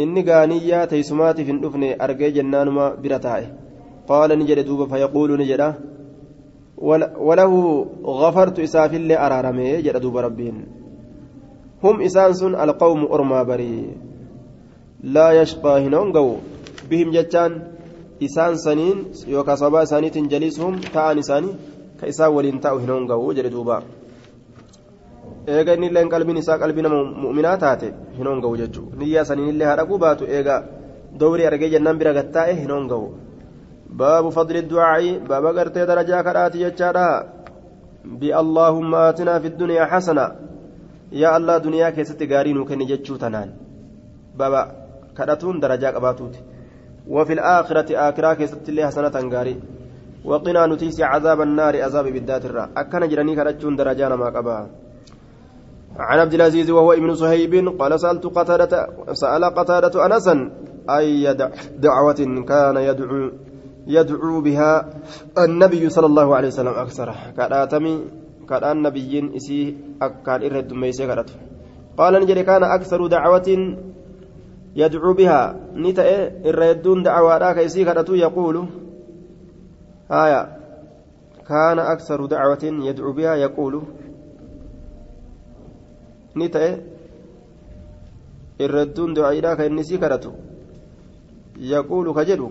inni 0.02 0.22
gaaniyyaa 0.28 0.86
teessumaatiif 0.92 1.48
hin 1.50 1.58
dhufne 1.62 1.88
argee 2.06 2.30
jennaanuma 2.36 2.84
bira 3.02 3.18
taa'e 3.24 3.48
qaala 4.10 4.36
ni 4.36 4.46
jedhe 4.50 4.64
duuba 4.68 4.86
fayaquulu 4.92 5.38
ni 5.40 5.48
jedha 5.50 5.68
walahu 7.28 7.58
gafartu 8.20 8.62
isaafillee 8.68 9.18
araaramee 9.24 9.72
jedha 9.88 10.04
duuba 10.04 10.22
rabbiin 10.28 10.62
hum 11.82 12.00
isaan 12.10 12.38
sun 12.42 12.54
alqawmu 12.66 13.10
ormaa 13.18 13.44
barii 13.50 13.82
laa 15.16 15.32
yashqaa 15.40 15.78
hin 15.86 15.98
isaan 18.20 18.58
saniin 18.58 18.98
yookaan 19.30 19.58
sababa 19.58 19.82
isaaniitiin 19.82 20.30
jaliisuhum 20.30 20.80
ta'an 20.94 21.18
isaanii 21.18 21.54
ka 22.00 22.06
isaan 22.06 22.34
waliin 22.34 22.60
taa'u 22.60 22.78
hin 22.82 22.90
hongawu 22.90 23.34
jedhe 23.38 23.50
duuba 23.50 23.82
eega 25.46 25.74
inni 25.78 25.86
illee 25.90 26.08
qalbiin 26.14 26.40
isaa 26.42 26.58
qalbii 26.62 26.82
nama 26.86 26.98
mu'minaa 27.24 27.56
taate 27.64 27.92
hin 28.18 28.26
hongawu 28.30 28.56
jechuudha 28.62 28.98
niyyaa 29.02 29.24
saniin 29.30 29.52
illee 29.54 29.68
haadha 29.70 29.98
baatu 30.04 30.30
eega 30.38 30.56
dowrii 31.20 31.46
argee 31.50 31.70
jennaan 31.76 31.98
bira 32.02 32.16
gattaa'e 32.18 32.58
hin 32.60 32.74
hongawu 32.76 33.08
baabu 34.02 34.34
fadli 34.40 34.66
du'aa'i 34.72 35.14
baaba 35.30 35.54
gartee 35.60 35.86
darajaa 35.92 36.26
kadhaati 36.30 36.64
jechaadha 36.66 37.06
bi'allaahumma 38.20 39.06
aatinaa 39.06 39.40
fi 39.46 39.56
duniyaa 39.62 39.90
xasana 39.94 40.28
yaa 41.22 41.34
allah 41.38 41.62
duniyaa 41.64 41.94
keessatti 41.96 42.30
gaarii 42.34 42.58
nuu 42.58 42.68
kenni 42.70 42.90
jechuu 42.92 43.18
tanaan 43.24 43.56
baaba 44.42 44.68
kadhatuun 45.18 45.60
darajaa 45.62 45.92
qabaatuuti 45.96 46.57
وفي 47.08 47.32
الآخرة 47.32 47.88
آخرة 48.08 48.34
كيست 48.34 48.68
الله 48.68 48.86
حسنة 48.86 49.16
غاري 49.32 49.56
وقنا 50.24 50.66
نتيس 50.66 51.00
عذاب 51.00 51.40
النار 51.40 51.74
عذاب 51.82 52.06
بالذات 52.14 52.44
الرا. 52.44 52.64
أكن 52.76 53.08
جراني 53.08 53.34
كرجون 53.36 53.76
درجان 53.76 54.12
ما 54.12 54.28
قبا. 54.34 54.56
عن 55.96 56.18
عبد 56.18 56.34
العزيز 56.34 56.70
وهو 56.70 56.92
ابن 56.92 57.14
صهيب 57.14 57.54
قال 57.80 58.00
سألت 58.00 58.26
قتادة 58.26 58.88
سأل 59.12 59.44
قتادة 59.44 59.94
أنسا 60.06 60.50
أي 60.90 61.34
دعوة 61.78 62.20
كان 62.48 62.76
يدعو 62.76 63.30
يدعو 63.86 64.40
بها 64.40 64.70
النبي 65.38 65.88
صلى 65.88 66.06
الله 66.06 66.36
عليه 66.36 66.48
وسلم 66.48 66.74
أكثر. 66.84 67.08
كراتمي 67.36 67.94
كران 68.48 68.82
نبي 68.82 69.36
إسي 69.36 69.76
أكان 70.02 70.40
إرد 70.44 70.72
ميسي 70.72 71.04
قال 71.98 72.12
نجري 72.22 72.42
كان 72.42 72.62
أكثر 72.64 73.06
دعوة 73.06 73.48
يدعو 74.76 75.12
بها. 75.12 75.56
نتأ 75.74 76.08
الردون 76.44 77.02
دعوة 77.02 77.52
كيسي 77.52 77.84
كرتو 77.84 78.14
يقول. 78.14 78.68
آية. 80.10 80.42
كان 81.48 81.78
أكثر 81.78 82.26
دعوة 82.26 82.64
يدعو 82.64 83.12
بها 83.12 83.34
يقول. 83.34 83.82
نتأ 86.36 86.82
الردون 88.60 89.14
دعاء 89.14 89.54
كيسي 89.54 89.96
كرتو 89.98 90.32
يقول 91.58 92.14
كجدو. 92.14 92.50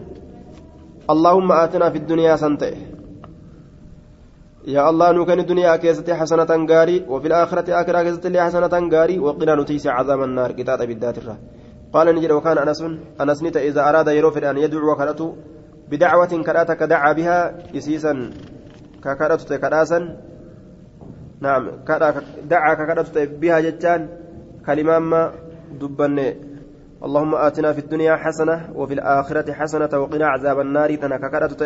اللهم 1.09 1.51
آتنا 1.51 1.89
في 1.89 1.97
الدنيا 1.97 2.35
سنتئ 2.35 2.75
يا 4.67 4.89
الله 4.89 5.11
نوكن 5.11 5.39
الدنيا 5.39 5.75
كيستي 5.75 6.13
حسنة 6.13 6.51
غاري 6.67 7.05
وفي 7.07 7.27
الآخرة 7.27 7.67
آخرة 7.81 8.03
كيستي 8.03 8.41
حسنة 8.41 8.89
غاري 8.93 9.19
وقنا 9.19 9.55
نتيس 9.55 9.87
عذاب 9.87 10.21
النار. 10.23 10.51
كتاب 10.51 10.79
بالذات 10.83 11.17
الرّ 11.17 11.35
قال 11.93 12.15
نجد 12.15 12.31
وكان 12.31 12.57
أنس 12.57 12.81
أنس 13.21 13.43
نتا 13.43 13.59
إذا 13.59 13.81
أراد 13.89 14.07
يروفد 14.07 14.43
أن 14.43 14.57
يدعو 14.57 14.95
كرته 14.95 15.35
بدعوة 15.91 16.43
كرأت 16.43 16.71
كدعا 16.71 17.13
بها 17.13 17.37
إسيسا. 17.77 18.13
ككرت 19.03 19.53
كراسا. 19.53 19.99
نعم 21.41 21.63
دعا 22.49 22.73
ككرت 22.73 23.17
بها 23.17 23.59
جتان 23.59 24.09
كلمة 24.65 24.99
ما 24.99 25.31
دبن 25.79 26.17
اللهم 27.05 27.35
آتنا 27.35 27.73
في 27.73 27.79
الدنيا 27.79 28.15
حسنة 28.15 28.71
وفي 28.75 28.93
الآخرة 28.93 29.53
حسنة 29.53 29.99
وقنا 30.01 30.27
عذاب 30.27 30.59
النار. 30.59 30.95
تنا 30.95 31.17
ككرت 31.17 31.63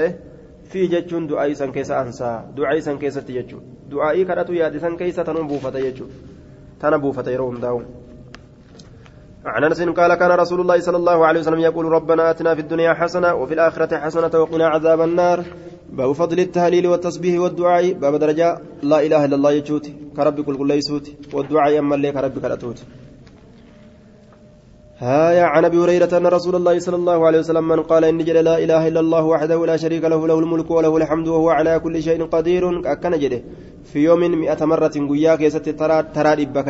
في 0.64 0.88
جتون 0.88 1.28
دعائي 1.28 1.56
سن 1.56 1.72
كيس 1.72 1.92
أنسى. 1.92 2.42
دعائي 2.58 2.82
سن 2.82 2.98
كيس 2.98 3.16
تجتون 3.16 3.64
دعائي 3.90 4.26
كرت 4.26 4.50
يادي 4.50 4.80
سن 4.80 4.98
كيس 4.98 5.16
تنبوفة 5.16 5.78
يجتون 5.80 6.10
تنبو 6.80 7.12
فتيرهم 7.12 7.58
داو 7.58 7.82
عن 9.46 9.64
انس 9.64 9.82
قال 9.82 10.14
كان 10.14 10.32
رسول 10.32 10.62
الله 10.62 10.80
صلى 10.80 10.98
الله 10.98 11.26
عليه 11.26 11.40
وسلم 11.40 11.60
يقول 11.60 11.86
ربنا 11.86 12.32
اتنا 12.32 12.56
في 12.56 12.62
الدنيا 12.62 12.94
حسنة 12.94 13.34
وفي 13.34 13.54
الآخرة 13.54 13.98
حسنة 13.98 14.40
وقنا 14.42 14.68
عذاب 14.68 15.02
النار. 15.02 15.44
باب 15.90 16.12
فضل 16.12 16.40
التهليل 16.40 16.88
والتسبيح 16.88 17.42
والدعاء. 17.42 17.94
باب 17.94 18.16
درجة. 18.16 18.58
لا 18.84 19.06
إله 19.06 19.26
إلا 19.26 19.36
الله 19.36 19.52
يجوت. 19.52 19.92
كرب 20.16 20.42
كل 20.42 20.72
يسوت. 20.72 21.06
والدعاء 21.34 21.74
يما 21.74 21.96
لك 21.96 22.14
كرب 22.14 22.40
كرتوت 22.40 22.84
هايا 24.98 25.44
عن 25.44 25.66
أبي 25.66 25.78
هريرة 25.78 26.18
أن 26.18 26.28
رسول 26.28 26.56
الله 26.56 26.80
صلى 26.80 26.96
الله 26.96 27.26
عليه 27.28 27.40
وسلم 27.40 27.68
من 27.68 27.80
قال 27.84 28.06
إني 28.06 28.24
جل 28.24 28.44
لا 28.44 28.58
إله 28.64 28.88
إلا 28.88 29.00
الله 29.00 29.24
وحده 29.24 29.66
لا 29.66 29.78
شريك 29.78 30.04
له 30.04 30.28
له 30.28 30.40
الملك 30.40 30.72
وله 30.72 30.98
الحمد 30.98 31.28
وهو 31.28 31.50
على 31.50 31.80
كل 31.80 32.04
شيء 32.04 32.26
قدير. 32.26 32.92
اكن 32.92 33.20
جده. 33.20 33.42
في 33.94 34.00
يوم 34.00 34.20
مئة 34.20 34.66
مرة 34.66 34.96
قيا 35.10 35.36
كيست 35.36 35.70
ترى 35.70 36.04
ترى 36.14 36.46
دبك 36.46 36.70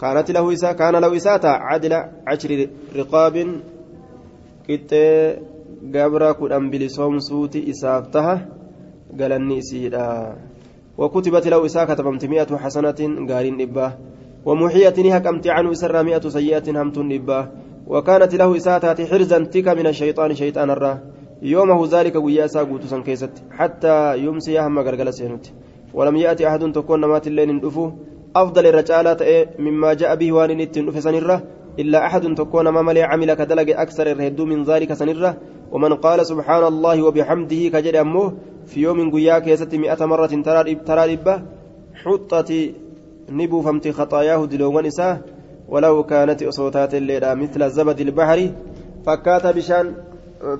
كانت 0.00 0.30
له 0.30 0.52
إساء 0.52 0.72
كان 0.72 0.96
له 0.96 1.16
إساءة 1.16 1.46
عدل 1.46 1.92
عشر 2.26 2.50
رقاب. 2.96 3.36
كت 4.68 4.92
gabra 5.82 6.34
kudhan 6.34 6.70
bilisoomsuuti 6.70 7.68
isaaf 7.70 8.10
taha 8.10 8.40
galanni 9.14 9.58
isiidha 9.62 10.36
وكتبت 10.98 11.46
له 11.46 11.66
إساءة 11.66 11.94
كتبمت 11.94 12.24
مئة 12.24 12.56
حسنة 12.56 13.00
قارين 13.28 13.60
إباه 13.60 13.92
ومحية 14.44 14.96
هكمت 15.14 15.46
عنه 15.46 15.72
إسرى 15.72 16.02
مئة 16.02 16.28
سيئة 16.28 16.66
همت 16.82 16.98
إباه 16.98 17.44
وكانت 17.86 18.34
له 18.34 18.56
إساءة 18.56 19.04
حرزا 19.04 19.38
تك 19.44 19.68
من 19.68 19.86
الشيطان 19.86 20.34
شيطان 20.34 20.70
الراه 20.70 20.98
يومه 21.42 21.80
ذلك 21.92 22.16
ويا 22.16 22.46
ساقوت 22.46 22.84
سنكيست. 22.88 23.30
حتى 23.52 24.18
يمسي 24.24 24.58
هم 24.60 24.78
غرغل 24.78 25.12
سينوت. 25.12 25.52
ولم 25.94 26.16
يأتي 26.16 26.48
أحد 26.48 26.72
تكون 26.72 27.00
نمات 27.00 27.26
الليل 27.26 27.52
ندفو 27.56 27.90
أفضل 28.36 28.66
الرجالات 28.66 29.22
مما 29.58 29.94
جاء 29.94 30.14
به 30.16 30.32
وان 30.32 30.50
نتن 30.58 31.00
سنرة 31.00 31.42
إلا 31.78 32.06
أحد 32.06 32.34
تكون 32.34 32.68
ما 32.68 32.82
ملي 32.82 33.02
عمل 33.02 33.34
كدلق 33.34 33.80
أكثر 33.80 34.06
الهدو 34.12 34.44
من 34.44 34.64
ذلك 34.64 34.92
سنرة. 34.92 35.36
ومن 35.72 35.92
قال 35.94 36.26
سبحان 36.26 36.64
الله 36.64 37.02
وبحمده 37.02 37.68
كجد 37.68 37.94
أمه 37.94 38.32
في 38.66 38.80
يوم 38.80 39.10
قيا 39.10 39.38
كيست 39.38 39.74
مئة 39.74 40.06
مرة 40.06 40.26
ترى 40.86 41.14
ربة 41.14 41.42
حطت 41.94 42.50
نبو 43.30 43.62
فمت 43.62 43.88
خطاياه 43.88 44.44
دلوان 44.46 44.86
إساه 44.86 45.20
ولو 45.68 46.04
كانت 46.04 46.42
أصوتات 46.42 46.94
الليلة 46.94 47.34
مثل 47.34 47.70
زبد 47.70 48.00
البحر. 48.00 48.50
فكات 49.06 49.46
بشان 49.46 49.94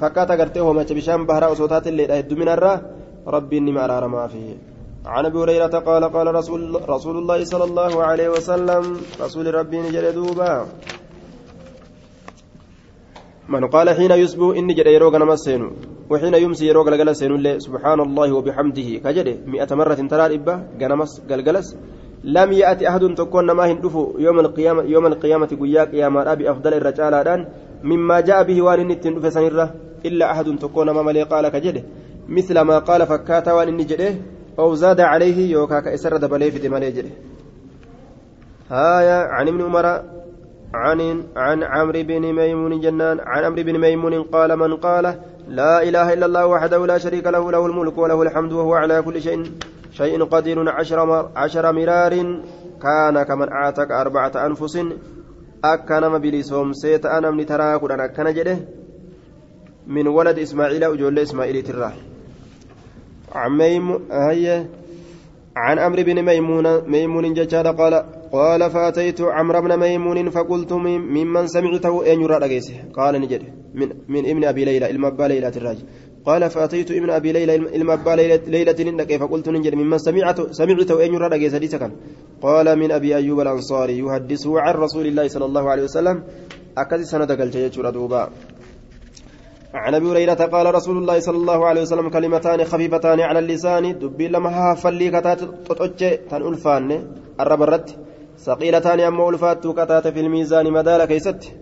فكات 0.01 0.31
قرته 0.33 0.73
ما 0.73 0.83
بشان 0.83 1.27
بحر 1.27 1.53
أصوتات 1.53 1.87
الليلة 1.87 2.19
هدو 2.19 2.37
من 2.37 2.49
الرا. 2.49 2.81
ربي 3.27 3.59
إني 3.59 3.73
ما 3.73 4.07
ما 4.07 4.27
فيه. 4.27 4.76
عن 5.07 5.27
أبي 5.27 5.39
هريرة 5.39 5.79
قال 5.79 6.05
قال 6.05 6.35
رسول 6.35 6.89
رسول 6.89 7.17
الله 7.17 7.45
صلى 7.45 7.65
الله 7.65 8.05
عليه 8.05 8.29
وسلم 8.29 8.83
رسول 9.21 9.55
ربي 9.55 9.79
نجل 9.79 10.13
دوبا. 10.13 10.67
من 13.49 13.67
قال 13.67 13.91
حين 13.91 14.11
يسبو 14.11 14.53
إني 14.53 14.75
جد 14.75 14.87
يروق 14.87 15.15
نمسين 15.17 15.63
وحين 16.11 16.35
يمسي 16.35 16.67
يروق 16.67 16.89
لقلسين 16.89 17.59
سبحان 17.59 18.01
الله 18.01 18.33
وبحمده 18.33 18.89
كجد 19.05 19.47
مئة 19.47 19.71
مرة 19.75 20.01
ترى 20.11 20.35
إبا 20.35 20.55
قنمس 20.81 21.13
قلقلس 21.31 21.77
لم 22.25 22.53
يأتي 22.53 22.89
أحد 22.89 23.15
تكون 23.15 23.51
ما 23.51 23.65
هندفو 23.71 24.19
يوم 24.19 24.39
القيامة 24.41 24.83
يوم 24.83 25.07
القيامة 25.07 25.51
قياك 25.63 25.95
يا 25.95 26.09
مرأة 26.09 26.35
بأفضل 26.35 26.75
الرجال 26.75 27.15
الآن 27.15 27.41
مما 27.91 28.21
جاء 28.21 28.43
به 28.49 28.63
وان 28.63 28.91
سنرة 29.31 29.67
إلا 30.05 30.25
أحد 30.33 30.59
تكون 30.59 30.91
ما 30.91 31.03
ملي 31.03 31.23
قال 31.23 31.49
كجد. 31.49 31.77
مثل 32.29 32.61
ما 32.61 32.79
قال 32.79 33.07
فكاتا 33.07 33.53
وان 33.53 33.77
نجده 33.77 34.15
أو 34.59 34.75
زاد 34.75 35.01
عليه 35.01 35.53
يوكا 35.53 35.81
كإسر 35.81 36.17
دبلي 36.17 36.51
في 36.51 36.59
دمالي 36.59 36.91
جده 36.91 37.11
هايا 38.71 39.19
عن 39.37 39.49
ابن 39.49 39.63
عمر 39.63 39.87
عن 40.75 41.25
عن 41.37 41.63
عمرو 41.63 42.03
بن 42.03 42.33
ميمون 42.33 42.81
جنان 42.81 43.21
عن 43.21 43.45
عمرو 43.45 43.63
بن 43.63 43.79
ميمون 43.81 44.23
قال 44.23 44.57
من 44.57 44.77
قال 44.77 45.05
لا 45.49 45.83
إله 45.83 46.13
إلا 46.13 46.27
الله 46.27 46.47
وحده 46.47 46.87
لا 46.87 46.99
شريك 46.99 47.27
له 47.27 47.53
له 47.53 47.67
الملك 47.67 47.99
وله 47.99 48.23
الحمد 48.23 48.53
وهو 48.53 48.75
على 48.75 49.03
كل 49.03 49.23
شيء 49.23 49.53
شيء 49.93 50.25
قدير. 50.25 50.69
عشر, 50.69 51.31
عشر 51.37 51.73
مرار 51.73 52.15
كان 52.83 53.23
كمن 53.23 53.49
أعتق 53.53 53.93
أربعة 53.93 54.33
أنفس. 54.47 54.79
أكنم 55.65 56.19
بلسوم 56.19 56.73
سيت 56.73 57.07
أنا 57.07 57.31
من 57.31 57.47
ترى 57.47 57.79
كنا 57.79 58.05
أكن 58.05 58.35
جده. 58.35 58.59
من 59.87 60.07
ولد 60.07 60.39
إسماعيل 60.39 60.87
وجول 60.87 61.19
إسماعيل 61.19 61.63
تراه 61.63 61.93
عن 65.57 65.79
عمرو 65.79 66.03
بن 66.03 66.23
ميمون 66.25 66.91
ميمون 66.91 67.35
ججال 67.35 67.67
قال 67.77 67.95
قال 68.33 68.71
فأتيت 68.71 69.21
عمرو 69.21 69.61
بن 69.61 69.79
ميمون 69.81 70.31
فقلت 70.31 70.73
ممن 70.73 71.47
سمعته 71.47 72.05
أين 72.05 72.21
يرى 72.21 72.37
قال 72.95 73.21
نجد 73.21 73.43
من, 73.75 73.89
من 74.09 74.23
ابن 74.31 74.45
أبي 74.45 74.65
ليلى 74.65 74.91
المبا 74.91 75.25
ليلى 75.25 75.49
الراجل. 75.49 75.85
قال 76.27 76.51
فأتيت 76.51 76.91
ابن 76.91 77.11
أبي 77.11 77.33
ليلى 77.33 77.55
المبا 77.55 78.11
ليلة 78.47 78.79
نندك 78.81 79.17
فقلت 79.17 79.49
نجد 79.49 79.75
ممن 79.75 79.99
سمعته 79.99 80.53
سمعته 80.53 81.01
أين 81.01 81.15
يرى 81.15 81.29
قال 82.43 82.79
من 82.79 82.93
أبي 82.93 83.17
أيوب 83.17 83.41
الأنصاري 83.41 83.99
يحدثه 83.99 84.61
عن 84.61 84.75
رسول 84.75 85.07
الله 85.07 85.29
صلى 85.29 85.45
الله 85.45 85.71
عليه 85.71 85.83
وسلم. 85.83 86.23
أكد 86.79 87.01
سند 87.03 87.33
قلت 87.33 87.57
دوبا 87.91 88.31
عن 89.77 89.95
أبي 89.95 90.07
هريرة 90.13 90.35
قال 90.35 90.75
رسول 90.75 90.97
الله 90.99 91.21
صلى 91.21 91.37
الله 91.37 91.67
عليه 91.67 91.83
وسلم 91.83 92.09
كلمتان 92.09 92.65
خفيفتان 92.65 93.21
على 93.21 93.39
اللسان 93.39 93.99
دبي 93.99 94.29
لما 94.29 94.51
هافلي 94.51 95.11
كتات 95.11 95.41
تطوجه 95.41 96.15
تن 96.31 96.43
ألفان 96.43 96.89
الربرت 97.41 97.99
ثقيلتان 98.39 99.01
أما 99.01 99.29
ألفات 99.29 99.67
كتات 99.67 100.09
في 100.09 100.21
الميزان 100.21 100.73
مدال 100.73 101.05
كيست. 101.05 101.53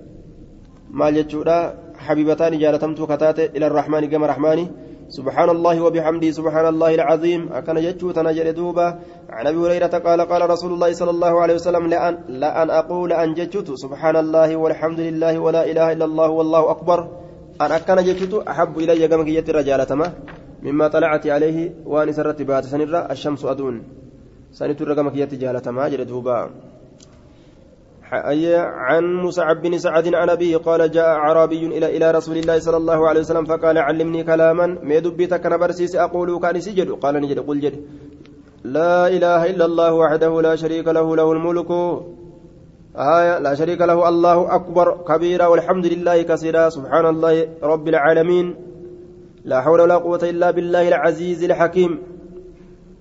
ما 0.90 1.10
جتشودا 1.10 1.58
حبيبتان 1.98 2.58
جالتمت 2.58 3.02
كتات 3.02 3.38
إلى 3.56 3.66
الرحمن 3.66 4.10
كما 4.10 4.26
رحماني. 4.26 4.66
سبحان 5.08 5.50
الله 5.50 5.80
وبحمده 5.84 6.30
سبحان 6.30 6.66
الله 6.66 6.94
العظيم. 6.94 7.52
أكن 7.52 7.74
جتشو 7.74 8.10
تنجل 8.10 8.52
دوبا. 8.52 8.98
عن 9.30 9.46
أبي 9.46 9.58
هريرة 9.58 9.94
قال 10.06 10.20
قال 10.20 10.50
رسول 10.50 10.72
الله 10.72 10.92
صلى 10.92 11.10
الله 11.10 11.40
عليه 11.42 11.54
وسلم 11.54 11.86
لأن, 11.86 12.18
لأن 12.28 12.70
أقول 12.70 13.12
أن 13.12 13.34
جتشت 13.34 13.72
سبحان 13.74 14.16
الله 14.16 14.56
والحمد 14.56 15.00
لله 15.00 15.38
ولا 15.38 15.70
إله 15.70 15.92
إلا 15.92 16.04
الله 16.04 16.28
والله 16.28 16.70
أكبر. 16.70 17.23
أن 17.60 17.72
أكن 17.72 17.96
جتشت 17.96 18.34
أحب 18.34 18.78
إلي 18.78 19.08
كما 19.08 19.24
كيت 19.24 19.50
رجالتما 19.50 20.12
مما 20.62 20.88
طلعت 20.88 21.26
عليه 21.26 21.86
وأن 21.86 22.12
سرت 22.12 22.42
بات 22.42 22.64
سنرة 22.64 22.98
الشمس 23.10 23.44
أدون. 23.44 23.82
سنت 24.52 24.82
رقم 24.82 25.08
كيت 25.08 25.34
جالتما 25.34 25.88
جل 25.88 26.04
دوبا. 26.04 26.50
عن 28.88 29.04
مسعب 29.24 29.62
بن 29.62 29.78
سعد 29.78 30.14
عن 30.14 30.28
أبيه 30.30 30.56
قال 30.56 30.90
جاء 30.90 31.08
أعرابي 31.08 31.66
إلى 31.66 31.96
إلى 31.96 32.10
رسول 32.10 32.36
الله 32.36 32.58
صلى 32.58 32.76
الله 32.76 33.08
عليه 33.08 33.20
وسلم 33.20 33.44
فقال 33.44 33.78
علمني 33.78 34.24
كلاما. 34.24 34.66
ما 34.82 34.98
دبيتك 34.98 35.46
نبرسيس 35.46 35.96
أقول 35.96 36.38
كان 36.38 36.60
سجد. 36.60 36.90
قال 36.90 37.14
نجد 37.14 37.38
قل 37.38 37.60
جد. 37.60 37.76
لا 38.64 39.08
إله 39.08 39.50
إلا 39.50 39.64
الله 39.64 39.92
وحده 39.94 40.42
لا 40.42 40.56
شريك 40.56 40.88
له 40.88 41.16
له 41.16 41.32
الملك. 41.32 41.70
آية 42.96 43.38
لا 43.38 43.54
شريك 43.54 43.80
له 43.80 44.08
الله 44.08 44.54
أكبر 44.54 44.86
كبيرا 45.08 45.46
والحمد 45.46 45.86
لله 45.86 46.22
كثيرا 46.22 46.68
سبحان 46.68 47.06
الله 47.06 47.34
رب 47.62 47.88
العالمين. 47.88 48.54
لا 49.44 49.60
حول 49.60 49.80
ولا 49.80 49.96
قوة 49.96 50.22
إلا 50.22 50.50
بالله 50.50 50.88
العزيز 50.88 51.44
الحكيم. 51.44 51.98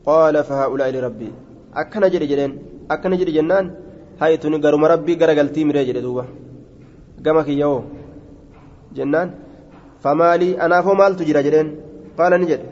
قال 0.05 0.43
فهؤلاء 0.43 0.89
لربي. 0.89 1.31
أكن 1.75 2.03
جري 2.09 2.25
جرين 2.25 2.51
أكن 2.91 3.17
جري 3.17 3.31
جنان. 3.31 3.65
garuma 4.19 4.87
rabbii 4.87 5.17
garagaltii 5.17 5.65
miree 5.65 5.85
jedhe 5.85 6.01
duuba 6.01 6.25
gama 7.25 7.43
kiyya'oo 7.43 7.83
jennaan 8.93 9.29
famaalii 10.03 10.57
anaafoo 10.65 10.95
maaltu 10.95 11.25
jira 11.25 11.41
jedheen 11.43 11.69
qaala 12.17 12.37
ni 12.37 12.45
jedhe 12.51 12.65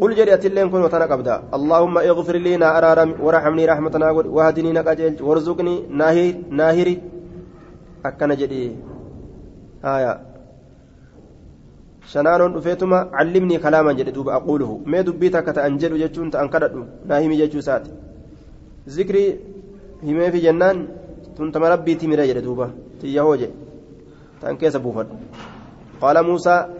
قل 0.00 0.10
جري 0.18 0.34
أتلين 0.34 0.70
كن 0.70 0.82
وتنا 0.86 1.06
قبدا 1.12 1.34
اللهم 1.56 1.94
اغفر 2.10 2.36
لي 2.44 2.56
نا 2.62 2.68
أرارم 2.78 3.10
ورحمني 3.24 3.64
رحمتنا 3.70 4.08
واهدني 4.36 4.70
نقاجل 4.78 5.14
وارزقني 5.26 5.74
ناهر 6.00 6.34
ناهري. 6.58 6.94
أكن 8.06 8.30
جدي. 8.40 8.62
آية. 9.94 10.12
شنان 12.12 12.40
رفيتما 12.56 12.98
علمني 13.18 13.56
كلاما 13.64 13.92
جدي. 13.98 14.10
دوب 14.16 14.28
أقوله. 14.38 14.70
ما 14.92 15.00
دبيتك 15.06 15.46
تأنجل 15.56 15.92
جتون 16.02 16.30
تأنكرد 16.34 16.72
ناهمي 17.10 17.36
جتشو 17.40 17.60
سات 17.68 17.84
ذكري 18.88 19.24
himeefi 20.02 20.40
jennaan 20.40 20.86
tun 21.36 21.50
tama 21.52 21.70
rabbiiti 21.74 22.06
mira 22.06 22.26
jedhe 22.26 22.42
duuba 22.42 22.70
tiyya 23.00 23.22
hooje 23.26 23.50
tan 24.40 24.54
keessa 24.60 24.78
buufadhu 24.78 25.18
qaala 26.00 26.22
muusaa 26.22 26.70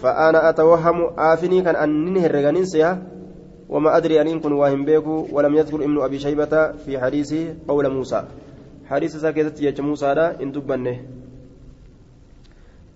fa'aana 0.00 0.42
atawahhamu 0.48 1.12
aafinii 1.18 1.62
kan 1.62 1.76
annin 1.76 2.18
herreganin 2.18 2.66
seha 2.66 3.18
وما 3.68 3.96
أدري 3.96 4.16
أن 4.20 4.40
كن 4.40 4.52
واهم 4.52 4.84
بيكو 4.88 5.28
ولم 5.28 5.54
يذكر 5.54 5.84
ابن 5.84 6.00
أبي 6.00 6.18
شيبة 6.18 6.72
في 6.88 6.96
حديثه 6.96 7.68
قول 7.68 7.84
موسى. 7.92 8.24
حديث 8.88 9.16
ساكتت 9.16 9.60
يا 9.60 9.76
موسى 9.76 10.14
لا 10.14 10.40
إن 10.40 10.52
تبنه 10.56 11.04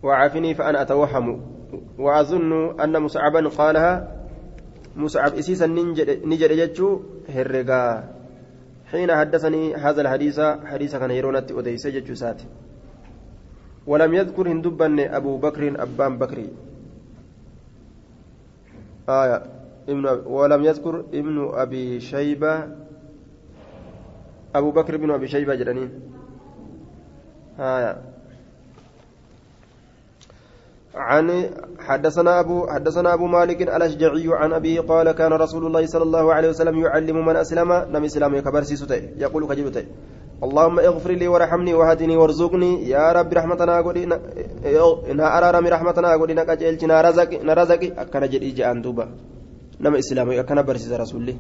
وعافني 0.03 0.55
فأنا 0.55 0.82
أتوهم. 0.82 1.26
وأظن 2.00 2.80
أن 2.80 2.94
مصعبا 3.03 3.48
قالها 3.48 3.92
مصعب 4.96 5.32
إسيسا 5.34 5.66
نجد 6.24 6.53
جتشو 6.57 6.88
هرقا. 7.28 7.84
حين 8.88 9.12
حدثني 9.12 9.76
هذا 9.76 10.00
الحديث 10.00 10.40
حديث 10.40 10.96
كان 10.96 11.11
يرونت 11.11 11.53
أديس 11.53 11.86
جتشوسات 11.86 12.42
ولم 13.86 14.14
يذكر 14.14 14.48
هندبن 14.48 15.00
أبو 15.00 15.36
بكر 15.36 15.76
أبان 15.84 16.16
بكري. 16.16 16.72
آية 19.21 19.43
ابن 19.89 20.05
ولم 20.27 20.65
يذكر 20.65 20.95
ابن 21.01 21.37
أبي 21.55 22.01
شيبة 22.01 22.55
أبو 24.55 24.71
بكر 24.71 24.97
بن 24.97 25.11
أبي 25.11 25.29
شيبة 25.29 25.55
جرانين 25.55 25.91
آية. 27.59 27.93
عن 30.95 31.51
حدثنا 31.79 32.41
أبو 32.41 32.67
حدثنا 32.67 33.15
أبو 33.15 33.27
مالك 33.27 33.63
الأشجعي 33.63 34.29
عن 34.29 34.53
أبيه 34.53 34.81
قال 34.81 35.13
كان 35.13 35.33
رسول 35.33 35.67
الله 35.67 35.87
صلى 35.87 36.03
الله 36.03 36.35
عليه 36.35 36.49
وسلم 36.49 36.79
يعلم 36.79 37.27
من 37.27 37.37
أسلم 37.37 37.73
نم 37.73 38.05
إسلام 38.05 38.39
كبرسي 38.41 38.77
يقول 39.17 39.43
كجبته 39.49 39.85
اللهم 40.43 40.76
اغفر 40.78 41.12
لي 41.20 41.28
وارحمني 41.28 41.74
وهدني 41.74 42.16
وارزقني. 42.16 42.88
يا 42.88 43.12
رب 43.12 43.30
رحمتنا 43.32 43.80
قولي 43.80 44.03
إنها 45.11 45.28
أرارم 45.38 45.66
رحمتنا 45.66 46.09
قولي 46.20 46.34
نكاجلتي 46.34 46.86
نرزقي 46.86 47.38
نرزقي 47.49 47.88
أكنا 48.03 48.26
جدي 48.26 48.51
جاء 48.51 48.74
دوبا 48.84 49.05
نم 49.80 49.95
إسلام 49.95 50.30
أكنا 50.30 50.62
برسي 50.62 50.97
رسول 50.97 51.20
الله. 51.20 51.36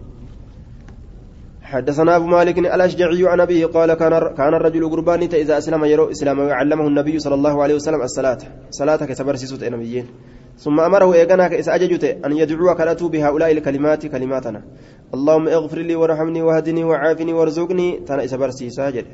حدثنا 1.62 2.16
أبو 2.16 2.26
مالك 2.26 2.58
الأشجعي 2.58 3.22
عن 3.26 3.40
أبيه 3.40 3.66
قال 3.66 3.94
كان 3.94 4.34
كان 4.38 4.54
الرجل 4.54 4.90
قربان 4.90 5.22
إذا 5.22 5.58
أسلم 5.58 5.84
يرو 5.84 6.10
إسلام 6.10 6.38
علمه 6.58 6.86
النبي 6.86 7.18
صلى 7.18 7.34
الله 7.34 7.62
عليه 7.62 7.74
وسلم 7.74 8.00
الصلاة. 8.02 8.38
صلاة 8.70 9.00
كتبرسيسوت 9.10 9.64
نبيين 9.64 10.06
ثم 10.58 10.80
أمره 10.80 11.14
إيقنا 11.14 11.48
كإس 11.48 11.68
أججت 11.68 12.04
أن 12.24 12.32
يدعو 12.36 12.74
كالأتوا 12.74 13.08
بهؤلاء 13.08 13.52
الكلمات 13.52 14.06
كلماتنا. 14.06 14.62
اللهم 15.14 15.48
اغفر 15.48 15.78
لي 15.78 15.94
وارحمني 15.94 16.42
وهدني 16.42 16.84
وعافني 16.84 17.32
وارزقني. 17.32 18.00
تنا 18.06 18.24
إس 18.24 18.34
برسيسا 18.34 18.90
جد. 18.90 19.06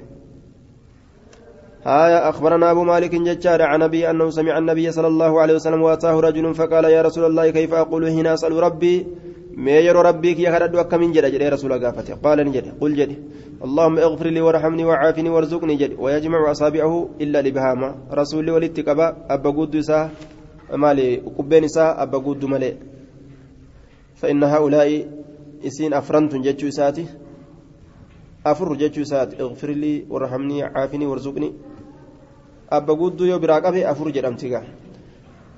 آية 1.87 2.29
أخبرنا 2.29 2.71
أبو 2.71 2.83
مالك 2.85 3.15
ججار 3.15 3.63
عن 3.63 3.83
أبي 3.83 4.11
أنه 4.11 4.31
سمع 4.31 4.59
النبي 4.59 4.91
صلى 4.91 5.07
الله 5.07 5.41
عليه 5.41 5.55
وسلم 5.55 5.83
وأتاه 5.83 6.21
رجل 6.21 6.55
فقال 6.55 6.85
يا 6.85 7.03
رسول 7.03 7.25
الله 7.25 7.51
كيف 7.51 7.75
أقول 7.75 8.05
هنا 8.09 8.35
أسأل 8.35 8.53
ربي؟ 8.53 9.07
yeroo 9.59 10.03
rabbii 10.03 10.35
kiyya 10.35 10.53
kadhadhu 10.53 10.79
akkamiin 10.79 11.13
jedha 11.13 11.31
jedhee 11.31 11.51
rasuula 11.51 11.79
gaafate 11.79 12.15
qaala 12.23 12.45
ni 12.45 12.53
jedhe 12.53 12.71
qul 12.81 12.95
jedhe 12.95 13.17
اللهم 13.59 13.99
اغفر 13.99 14.27
لي 14.27 14.41
وارحمني 14.41 14.85
وعافني 14.85 15.31
وارزقني 15.31 15.75
جد. 15.77 15.93
ويجمع 15.99 16.51
أصابعه 16.51 17.09
إلا 17.21 17.43
لبهاما. 17.43 17.95
رسول 18.13 18.51
ولدت 18.51 18.89
قبا 18.89 19.17
أبا 19.31 19.51
قد 20.69 20.75
إساء 20.75 20.77
مالي 20.77 21.17
قبين 21.17 21.65
إساء 21.65 22.03
أبا 22.03 22.19
قد 22.19 22.45
ملي 22.45 22.77
فإن 24.15 24.43
هؤلاء 24.45 25.09
إسين 25.67 25.95
أفرنت 25.95 26.35
جتشو 26.35 26.69
إساتي 26.69 27.07
أفر 28.47 28.75
جتشو 28.75 29.03
إسات 29.03 29.41
اغفر 29.41 29.71
لي 29.71 30.07
وارحمني 30.11 30.63
عافني 30.63 31.07
وارزقني 31.07 31.53
أبا 32.73 32.95
قد 32.95 33.21
يو 33.21 33.39
براقبه 33.39 33.91
أفر 33.91 34.11
جرمتك 34.11 34.63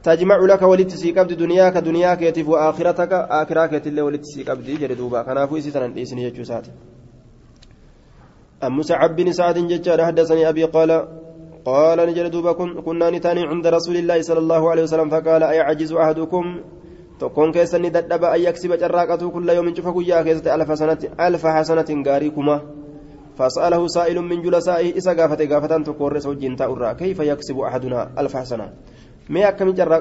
تجمع 0.02 0.36
لك 0.36 0.62
ولت 0.62 0.90
سيقبد 0.90 1.32
دنياك 1.32 1.76
دنياك 1.76 2.22
يتف 2.22 2.48
وآخرتك 2.48 3.12
آخراك 3.12 3.72
يتلي 3.72 4.02
ولت 4.02 4.24
سيقبد 4.24 4.70
جري 4.80 4.94
دوبا 4.94 5.22
كنافو 5.22 5.56
إسيتنا 5.56 6.02
إسني 6.02 6.22
يجو 6.24 6.44
سات 6.44 6.66
أم 8.64 8.76
مسعب 8.78 9.16
بن 9.16 9.32
سعد 9.32 9.58
ججار 9.58 10.04
حدثني 10.06 10.48
أبي 10.48 10.64
قال 10.64 11.08
قال 11.64 11.98
نجر 12.08 12.26
دوبا 12.32 12.52
كنا 12.86 13.10
نتاني 13.10 13.42
عند 13.46 13.66
رسول 13.66 13.96
الله 13.96 14.22
صلى 14.22 14.38
الله 14.38 14.62
عليه 14.70 14.82
وسلم 14.82 15.08
فقال 15.12 15.42
أيعجز 15.42 15.92
أحدكم 15.92 16.44
tokkoon 17.20 17.52
keessan 17.52 17.84
ni 17.84 17.92
dadhaba 17.92 18.32
an 18.32 18.40
yaksiba 18.40 18.80
carraaqatu 18.80 19.28
kulla 19.28 19.52
yoomin 19.52 19.76
cufa 19.76 19.92
guyyaa 19.92 20.24
keessatti 20.24 20.48
alfa 21.20 21.52
hasanatin 21.52 22.00
gaarii 22.00 22.32
kuma 22.32 22.64
فسأله 23.40 23.86
سائل 23.86 24.20
من 24.20 24.42
جلسائه 24.44 24.98
إسا 24.98 25.12
قافت 25.16 25.42
قافتا 25.52 25.78
تقول 25.88 26.22
سوجين 26.22 26.56
تأرى 26.56 26.94
كيف 26.94 27.18
يكسب 27.20 27.58
أحدنا 27.58 28.10
ألف 28.20 28.36
حسنة 28.36 28.72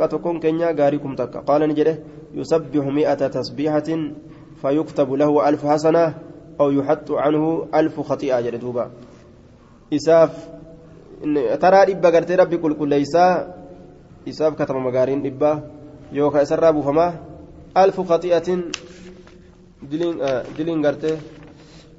tokkoon 0.10 0.40
keenya 0.42 0.74
gaarii 0.74 1.00
kum 1.00 1.16
takka 1.16 1.46
qaala 1.46 1.68
ni 1.68 1.76
jedhe 1.78 2.02
yusabbihu 2.34 2.92
mi'ata 2.92 3.30
tasbiihatin 3.30 4.16
fayuktabu 4.62 5.16
lahu 5.18 5.40
alfu 5.40 5.68
hasana 5.68 6.14
aw 6.58 6.72
yuhaxxu 6.74 7.14
canhu 7.14 7.70
alfu 7.72 8.04
khati'a 8.04 8.42
jedhe 8.42 8.58
duuba 8.58 8.90
isaaf 9.92 10.34
taraa 11.60 11.86
dhibba 11.86 12.12
gartee 12.12 12.36
rabbi 12.36 12.58
qulqulleeysaa 12.58 13.32
isaaf 14.26 14.56
katabama 14.56 14.92
gaariin 14.92 15.22
dhibba 15.24 15.52
yookaan 16.14 16.44
isarraa 16.44 16.74
buufamaa 16.74 17.12
alfu 17.76 18.04
khati'atin 18.04 18.72
diliin 20.58 20.82
gartee 20.82 21.18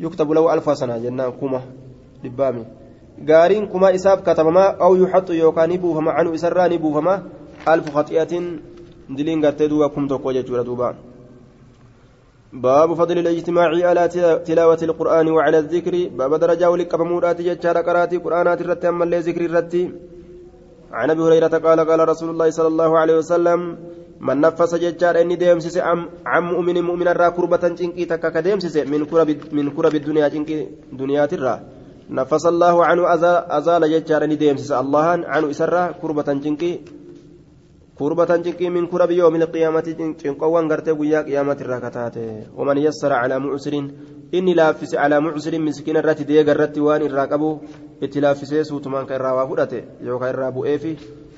yuktabu 0.01 0.35
lahu 0.35 0.49
alfu 0.49 0.71
hasana 0.71 0.99
jennaan 1.01 1.33
kuma 1.33 1.61
dhibbaami 2.23 2.65
gaariin 3.25 3.69
kuma 3.69 3.93
isaaf 3.93 4.23
katabamaa 4.25 4.77
aw 4.81 4.93
yuxaxu 4.97 5.33
yookaan 5.35 5.69
ni 5.71 5.79
buufama 5.79 6.17
canu 6.17 6.33
isarraa 6.35 6.69
ni 6.69 6.79
buufama 6.79 7.23
alfu 7.67 7.93
khaxiyatin 7.93 8.45
diliin 9.17 9.41
gartee 9.41 9.69
duuba 9.69 9.89
kum 9.89 10.09
tokko 10.09 10.33
jechuudha 10.33 10.65
duuba 10.65 10.95
باب 12.53 12.95
فضل 12.95 13.19
الاجتماع 13.19 13.69
على 13.89 14.09
تلاوة 14.45 14.79
القرآن 14.83 15.29
وعلى 15.29 15.59
الذكر. 15.59 16.09
باب 16.19 16.35
درجة 16.35 16.71
ولك 16.71 16.97
فمورات 16.97 17.41
جتشار 17.41 17.79
قراتي 17.79 18.17
قرآنات 18.17 18.61
الرتي 18.61 18.89
أما 18.89 19.05
اللي 19.05 19.19
ذكر 19.19 19.45
الرتي. 19.45 19.93
عن 20.93 21.11
أبي 21.11 21.23
هريرة 21.23 21.55
قال 21.67 21.81
قال 21.81 22.09
رسول 22.09 22.31
الله 22.31 22.51
صلى 22.51 22.67
الله 22.67 22.99
عليه 22.99 23.17
وسلم 23.19 23.61
من 24.21 24.41
نفس 24.41 24.75
جتشار 24.75 25.21
إني 25.21 25.37
ديمسس 25.37 25.79
عم 25.79 26.09
عم 26.27 26.45
مؤمن 26.53 26.83
مؤمن 26.83 27.09
الرا 27.09 27.29
كربة 27.29 27.69
جنكي 27.69 28.05
تكا 28.05 28.29
كديمسس 28.29 28.77
من 28.77 29.05
كرب 29.05 29.29
من 29.53 29.71
كرب 29.71 29.95
الدنيا 29.95 30.29
جنكي 30.29 30.69
دنيا 30.93 31.27
ترى. 31.27 31.61
نفس 32.11 32.47
الله 32.47 32.85
عنه 32.85 33.03
أزال 33.59 33.83
ججار 33.93 34.27
نديمسس 34.27 34.73
الله 34.73 35.07
عنه 35.35 35.51
إسرى 35.51 35.95
كربة 36.03 36.29
جنكي 36.45 36.81
كربة 38.01 38.37
جنكي 38.37 38.69
من 38.71 38.87
كرب 38.87 39.11
يوم 39.11 39.35
القيامة 39.37 39.87
جنقوان 40.25 40.73
قرتي 40.73 40.91
ويا 40.91 41.21
قيامة 41.23 41.59
الراكتات 41.61 42.17
ومن 42.59 42.79
يسر 42.79 43.13
على 43.13 43.39
معسر 43.39 43.75
إني 44.35 44.55
لافس 44.55 44.95
على 44.95 45.21
معسر 45.21 45.59
مسكين 45.59 45.97
الراتي 45.97 46.25
ديق 46.25 46.49
الراتي 46.51 46.81
وان 46.81 47.03
الراكبو 47.03 47.59
اتلافسي 48.03 48.65
سوتمان 48.65 49.05
كيرا 49.07 49.31
وافدته 49.33 49.83
يوكا 50.01 50.31
الرابو 50.31 50.65
إيفي 50.65 50.97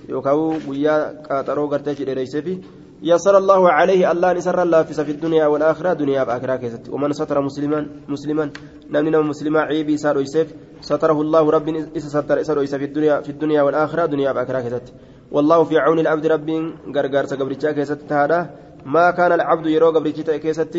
يوكا 0.08 0.32
ويا 0.68 1.22
قاطرو 1.28 1.66
قرتي 1.66 1.94
جريسيفي 1.94 2.54
يسر 3.02 3.38
الله 3.38 3.62
عليه 3.78 4.12
الله 4.12 4.32
نسر 4.32 4.62
الله 4.62 4.82
في 4.82 5.12
الدنيا 5.16 5.46
والآخرة 5.46 5.92
دنيا 5.92 6.24
بآخرة 6.24 6.56
كيست 6.56 6.88
ومن 6.94 7.12
ستر 7.12 7.40
مسلما 7.40 7.86
مسلما 8.08 8.50
نمنا 8.90 9.20
مسلما 9.20 9.60
عيبي 9.60 9.96
سار 9.96 10.20
يسف 10.20 10.48
ستره 10.80 11.18
الله 11.20 11.50
رب 11.50 11.68
إس 11.96 12.04
ستر 12.16 12.40
إسر 12.40 12.66
في 12.66 12.84
الدنيا 12.84 13.20
في 13.20 13.30
الدنيا 13.34 13.62
والآخرة 13.62 14.06
دنيا 14.06 14.32
بآخرة 14.32 14.60
كيست 14.60 14.86
والله 15.30 15.64
في 15.64 15.78
عون 15.78 15.98
العبد 15.98 16.26
رب 16.26 16.50
غرغر 16.96 17.24
سقبرتشا 17.26 17.72
كيست 17.72 18.12
هذا 18.12 18.50
ما 18.86 19.10
كان 19.10 19.32
العبد 19.32 19.66
يرو 19.66 19.90
قبرتشا 19.90 20.36
كيست 20.36 20.76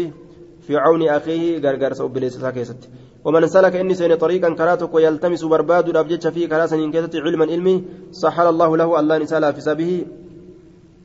في 0.67 0.77
عون 0.77 1.01
أخيه 1.09 1.59
غرغر 1.63 1.93
سقبليسا 1.93 2.49
كيست 2.51 2.89
ومن 3.25 3.47
سلك 3.47 3.75
إني 3.75 3.93
سين 3.93 4.15
طريقا 4.15 4.49
كراتك 4.59 4.93
ويلتمس 4.93 5.43
برباد 5.43 5.89
الأبجد 5.89 6.29
فيه 6.29 6.47
كراسا 6.51 6.75
كيست 6.93 7.15
علما 7.15 7.45
علمي 7.45 7.83
سحر 8.11 8.49
الله 8.49 8.77
له 8.77 8.99
الله 8.99 9.17
نسالا 9.17 9.51
في 9.51 9.61
سبه. 9.61 10.05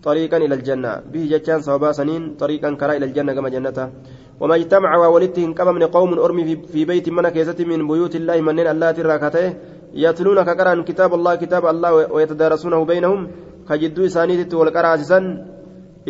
طريقا 0.02 0.36
إلى 0.36 0.54
الجنة. 0.54 0.92
به 1.12 1.24
جتان 1.32 1.60
صوابا 1.60 1.92
سنين. 1.92 2.34
طريقا 2.42 2.74
كرا 2.74 2.92
إلى 2.96 3.04
الجنة 3.06 3.32
كما 3.34 3.48
جنته 3.48 3.86
وما 4.40 4.54
اجتمع 4.54 4.96
وولدتهم 4.96 5.54
كما 5.54 5.72
من 5.72 5.82
قوم 5.82 6.18
أرمي 6.18 6.56
في 6.72 6.84
بيت 6.84 7.08
من 7.08 7.28
كيسة 7.28 7.58
من 7.64 7.88
بيوت 7.88 8.16
الله 8.16 8.40
من 8.40 8.58
الله 8.58 8.90
تراكته 8.90 9.46
يتلون 9.94 10.42
كقرا 10.42 10.82
كتاب 10.88 11.14
الله 11.14 11.34
كتاب 11.34 11.66
الله 11.66 12.12
ويتدارسونه 12.14 12.84
بينهم 12.84 13.20
كجدو 13.68 14.04
إسانيت 14.06 14.54
والقرا 14.54 14.94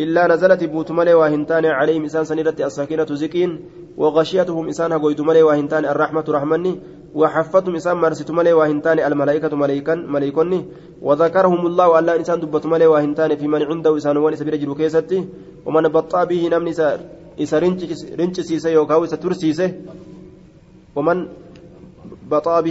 إلا 0.03 0.27
نزلت 0.31 0.63
بوت 0.63 0.89
ملي 0.91 1.13
وهنتان 1.13 1.65
عليهم 1.65 2.03
إسان 2.05 2.23
سنيرة 2.23 2.55
السكينة 2.59 3.09
زكين 3.21 3.51
وغشيتهم 3.97 4.67
إسان 4.71 4.91
هقويت 4.91 5.21
ملي 5.21 5.43
وهنتان 5.43 5.85
الرحمة 5.85 6.25
رحمني 6.35 6.73
وحفتهم 7.19 7.75
إسان 7.75 7.97
مرست 7.97 8.31
ملي 8.31 8.53
وهنتان 8.53 8.99
الملائكة 8.99 9.53
ملائكا 9.63 9.95
ملائكني 9.95 10.59
وذكرهم 11.01 11.61
الله 11.69 11.87
ألا 11.99 12.15
إنسان 12.19 12.39
دبت 12.39 12.65
ملي 12.65 12.87
وهنتان 12.93 13.35
في 13.35 13.47
من 13.47 13.61
عنده 13.69 13.97
إسان 13.97 14.17
وان 14.17 14.35
سبيل 14.35 14.59
جلو 14.61 14.75
كيستي 14.75 15.19
ومن 15.65 15.83
بطأ 15.95 16.23
به 16.23 16.41
نمني 16.53 16.73
سار 16.79 16.99
إسا 17.43 17.59
رنش 18.19 18.39
سيسي 18.47 18.71
يوكاو 18.77 19.03
إسا 19.03 19.15
ترسيسي 19.15 19.67
ومن 20.95 21.17
بطأ 22.31 22.61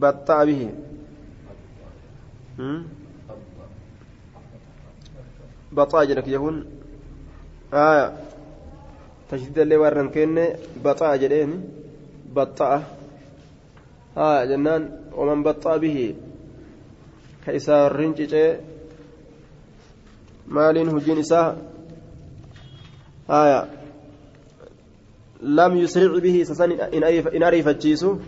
به 0.00 0.10
بطا 0.10 0.44
به. 0.44 0.70
بطا 5.72 6.04
جنك 6.04 6.28
يهون. 6.28 6.66
آية 7.72 8.16
تشديد 9.30 9.58
اللي 9.58 9.76
ورن 9.76 10.08
كن 10.08 10.48
بطا 10.84 11.16
جدين 11.16 11.64
بطأ. 12.32 12.82
آية 14.16 14.44
جنان. 14.44 14.82
ومن 15.12 15.42
بطا 15.42 15.76
به. 15.76 16.14
كإسا 17.46 17.86
الرنجج 17.86 18.56
مالين 20.48 20.88
هجين 20.88 21.18
إسا. 21.18 21.56
آية 23.30 23.68
lam 25.42 25.72
yusric 25.72 26.20
bihi 26.20 26.44
isa 26.44 26.54
san 26.54 26.70
in 26.70 27.42
ariifachiisu 27.42 28.20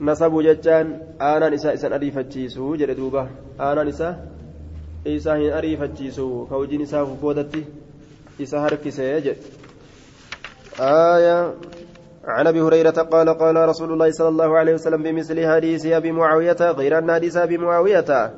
nasabu 0.00 0.42
jechaan 0.42 0.94
aanaan 1.20 1.54
isaa 1.54 1.72
isan 1.72 1.92
ariifachiisu 1.92 2.76
jedhe 2.76 2.94
duuba. 2.94 3.28
Aanaan 3.58 3.88
isaa 3.88 4.14
isaa 5.04 5.36
hin 5.36 5.52
ariifachiisu. 5.52 6.46
Ka 6.48 6.54
hojiin 6.54 6.86
isaa 6.88 7.04
boodatti 7.24 7.66
isa 8.38 8.60
harkisee 8.60 9.20
jedhe. 9.20 9.60
آية 10.80 11.54
عن 12.24 12.46
ابي 12.46 12.60
هريره 12.60 12.90
قال 12.90 13.28
قال 13.28 13.56
رسول 13.68 13.92
الله 13.92 14.10
صلى 14.10 14.28
الله 14.28 14.58
عليه 14.58 14.74
وسلم 14.74 15.02
بمثل 15.02 15.46
حديث 15.46 15.86
ابي 15.86 16.12
معاويه 16.12 16.56
غير 16.60 16.98
ان 16.98 17.12
حديث 17.12 17.36
ابي 17.36 17.58
معاويه 17.58 18.32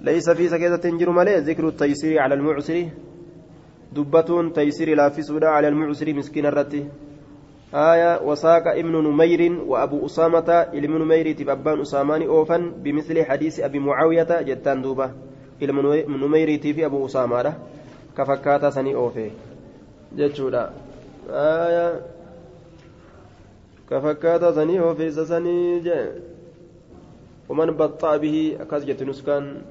ليس 0.00 0.30
في 0.30 0.48
سكيتة 0.48 0.76
تنجر 0.76 1.10
ملئ 1.10 1.38
ذكر 1.38 1.68
التيسير 1.68 2.22
على 2.22 2.34
المعسر 2.34 2.88
دبة 3.92 4.50
تيسير 4.54 4.94
لا 4.96 5.08
في 5.08 5.22
على 5.42 5.68
المعسر 5.68 6.14
مسكين 6.14 6.46
الرتي 6.46 6.86
آية 7.74 8.20
وساق 8.22 8.68
ابن 8.68 8.92
نمير 8.92 9.62
وأبو 9.66 10.06
أسامة 10.06 10.48
ابن 10.76 10.92
نمير 11.02 11.32
تبابان 11.32 11.80
أسامان 11.80 12.22
أوفا 12.22 12.72
بمثل 12.84 13.24
حديث 13.24 13.60
أبي 13.60 13.78
معاوية 13.78 14.40
جتان 14.42 14.82
دوبة. 14.82 15.10
ابن 15.62 16.20
نمير 16.20 16.60
في 16.60 16.86
أبو 16.86 17.06
أسامة 17.06 17.54
كفكاتا 18.18 18.70
سني 18.70 18.94
أوفي. 18.94 19.30
جتشودا 20.16 20.70
آية. 21.30 22.00
كفكاتا 23.90 24.52
سني 24.52 24.80
أوفي 24.80 25.10
سني 25.10 25.80
جي 25.80 26.04
ومن 27.48 27.70
بطأ 27.76 28.16
به 28.16 28.56
أكاس 28.60 28.84
جت 28.84 29.02
نسكان 29.02 29.62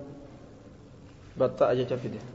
بطأ 1.38 1.74
جتفده 1.74 2.31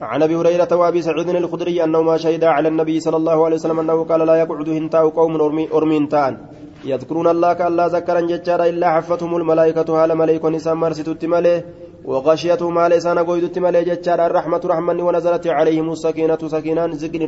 عن 0.00 0.22
أبي 0.22 0.36
هريرة 0.36 0.76
وأبي 0.76 1.02
سعيد 1.02 1.28
الخدري 1.28 1.84
انهما 1.84 2.16
شهدا 2.16 2.48
على 2.48 2.68
النبي 2.68 3.00
صلى 3.00 3.16
الله 3.16 3.44
عليه 3.44 3.56
وسلم 3.56 3.80
أنه 3.80 4.04
قال 4.04 4.20
لا 4.26 4.36
يقعد 4.36 4.68
هنتاء 4.68 5.08
قوم 5.08 5.32
ارمين 5.72 6.08
تان 6.08 6.36
يذكرون 6.84 7.28
الله 7.28 7.52
كالله 7.52 7.86
ذكرا 7.86 8.20
ججارا 8.20 8.64
إلا 8.72 8.88
حفتهم 8.94 9.36
الملائكة 9.36 9.88
هال 10.04 10.10
ملائك 10.18 10.44
نسام 10.44 10.80
مرست 10.80 11.24
ملئ 11.24 11.56
وغشيتهم 12.04 12.78
على 12.78 12.96
لسان 12.96 13.18
قويدت 13.18 13.58
ملئ 13.58 13.82
ججارا 13.88 14.26
الرحمة 14.26 14.62
رحمن 14.72 15.00
ونزلت 15.06 15.46
عليهم 15.46 15.88
السكينة 15.92 16.42
سكينة 16.54 16.92
زكن 17.02 17.22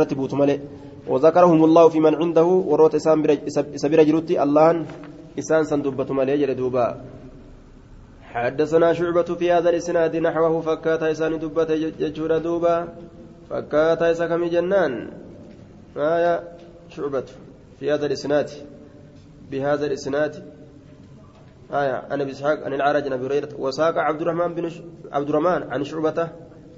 رتبوت 0.00 0.32
ملئ 0.40 0.58
وذكرهم 1.08 1.60
الله 1.64 1.84
في 1.88 2.00
من 2.00 2.14
عنده 2.20 2.48
وروت 2.70 2.94
سبير 3.82 4.02
جرتي 4.08 4.42
الله 4.42 4.68
إسان 5.38 5.62
سندبة 5.70 6.08
ملئ 6.18 6.36
جلدوبا 6.42 6.86
حدثنا 8.34 8.92
شعبة 8.92 9.22
في 9.22 9.52
هذا 9.52 9.70
الإسناد 9.70 10.16
نحوه 10.16 10.60
فكاتا 10.60 11.10
إسان 11.10 11.38
دبة 11.38 11.70
يجور 11.98 12.38
دوبا 12.38 12.88
فكاتا 13.50 14.10
إسا 14.10 14.26
جنان. 14.26 15.10
آية 15.96 16.42
شعبة 16.88 17.24
في 17.80 17.92
هذا 17.92 18.06
الإسناد؟ 18.06 18.50
بهذا 19.50 19.86
الإسناد؟ 19.86 20.34
آية 21.72 21.92
عن 22.10 22.20
أبي 22.20 22.30
إسحاق 22.30 22.58
عن 22.64 22.72
العرج 22.72 23.12
أبي 23.12 23.26
هريرة. 23.26 23.48
وساق 23.58 23.98
عبد 23.98 24.20
الرحمن 24.20 24.54
بن 24.54 24.68
ش... 24.68 24.82
عبد 25.12 25.28
الرحمن 25.28 25.72
عن 25.72 25.84
شعبة 25.84 26.28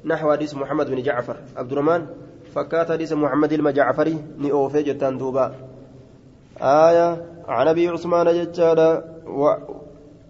نحو 0.05 0.32
حديث 0.32 0.55
محمد 0.55 0.90
بن 0.90 1.03
جعفر. 1.03 1.36
عبد 1.57 1.72
الرحمن 1.72 2.07
فكات 2.55 2.92
حديث 2.92 3.12
محمد 3.12 3.53
المجعفري 3.53 4.24
نيوفي 4.38 4.82
جتان 4.82 5.18
دوبا. 5.18 5.55
آية 6.61 7.26
عن 7.48 7.68
أبي 7.68 7.88
عثمان 7.88 8.26
جتان 8.26 9.03
و... 9.26 9.82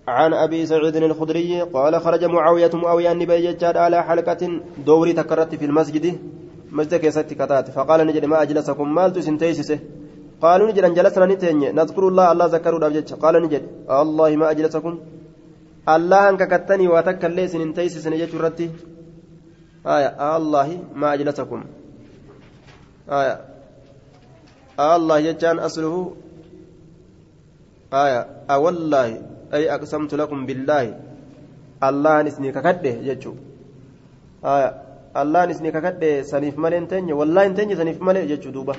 عن 0.09 0.34
أبي 0.34 0.66
سعيد 0.66 0.96
الخدري 0.96 1.61
قال 1.61 2.00
خرج 2.00 2.24
معاوية 2.24 2.70
معاوية 2.74 3.12
النبي 3.12 3.57
على 3.62 4.03
حلقة 4.03 4.61
دوري 4.86 5.12
تكرت 5.12 5.55
في 5.55 5.64
المسجد 5.64 6.18
مسجد 6.72 6.94
كيست 6.94 7.32
كتات 7.40 7.70
فقال 7.70 8.07
نجد 8.07 8.24
ما 8.24 8.42
أجلسكم 8.42 8.94
مالت 8.94 9.18
سنتيسسه 9.18 9.78
قالوا 10.42 10.70
نجد 10.70 10.84
أن 10.84 10.94
جلسنا 10.94 11.26
نتني 11.26 11.72
نذكر 11.72 12.09
الله 12.09 12.32
الله 12.32 12.46
ذكروا 12.46 13.00
قال 13.22 13.34
نجد 13.42 13.62
الله 13.90 14.36
ما 14.36 14.50
أجلسكم؟ 14.50 14.94
الله 15.88 16.28
أنك 16.28 16.42
كتني 16.53 16.88
واتكلي 16.88 17.48
سنتيسس 17.48 18.07
نجد 18.07 18.30
رتي؟ 18.36 18.70
آية 19.86 20.36
الله 20.36 20.68
ما 20.94 21.14
أجلسكم. 21.14 21.64
آية 23.11 23.34
الله 24.94 25.18
يجان 25.18 25.59
أصله. 25.59 25.94
آية 27.92 28.20
أوالله 28.50 29.07
أي 29.55 29.74
أقسمت 29.74 30.14
لكم 30.14 30.46
بالله. 30.46 30.84
الله 31.88 32.22
نسني 32.22 32.53
ككده 32.53 32.90
يجو. 33.09 33.32
آية 34.44 34.68
الله 35.20 35.40
نسني 35.44 35.70
ككده 35.70 36.22
سنيف 36.22 36.59
مالين 36.59 36.88
تني 36.88 37.12
والله 37.12 37.48
تني 37.59 37.76
سنيف 37.76 38.03
مالين 38.03 38.30
يجو 38.30 38.50
دوبا. 38.50 38.74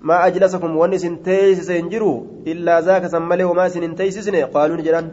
ما 0.00 0.26
أجلسكم 0.26 0.76
ونسن 0.76 1.22
تيسس 1.22 1.70
ينجروا 1.70 2.18
إلا 2.46 2.80
ذاك 2.80 3.04
سمالي 3.12 3.44
وما 3.44 3.68
سن 3.68 3.94
تيسسن 4.00 4.36
قالوا 4.48 4.76
نجران 4.80 5.06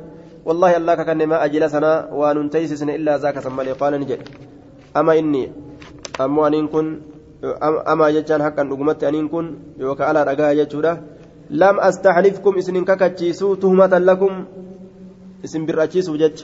والله 0.48 0.78
الله 0.80 0.94
ككن 0.96 1.20
ما 1.28 1.38
أجلسنا 1.46 1.92
وان 2.16 2.48
تيسسن 2.50 2.90
إلا 2.90 3.18
ذاك 3.18 3.40
سمالي 3.40 3.72
قال 3.76 3.94
نجر 4.00 4.20
أما 4.96 5.20
إني 5.20 5.44
أمو 6.24 6.48
أن 6.48 6.68
كن 6.72 6.88
أما 7.92 8.06
جتان 8.16 8.40
حقا 8.44 8.64
نقمت 8.64 9.04
أن 9.04 9.28
كن. 9.28 9.46
يوكا 9.76 10.04
على 10.06 10.24
رقاها 10.24 10.52
يجوده 10.52 10.94
لم 11.50 11.80
أستحلفكم 11.80 12.58
إسن 12.58 12.86
ككتشيسو 12.86 13.56
تهمة 13.56 13.98
لكم 13.98 14.46
إسن 15.46 15.66
برأتشيسو 15.66 16.16
جج. 16.16 16.44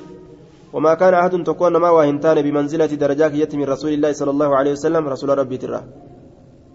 وما 0.73 0.93
كان 0.93 1.13
أحد 1.13 1.43
تكون 1.43 1.77
ما 1.77 1.89
واهنتان 1.89 2.41
بمنزلة 2.41 2.85
درجات 2.85 3.33
يتم 3.33 3.63
رسول 3.63 3.91
الله 3.93 4.11
صلى 4.11 4.31
الله 4.31 4.55
عليه 4.55 4.71
وسلم 4.71 5.07
رسول 5.07 5.37
ربي 5.37 5.57
ترى. 5.57 5.83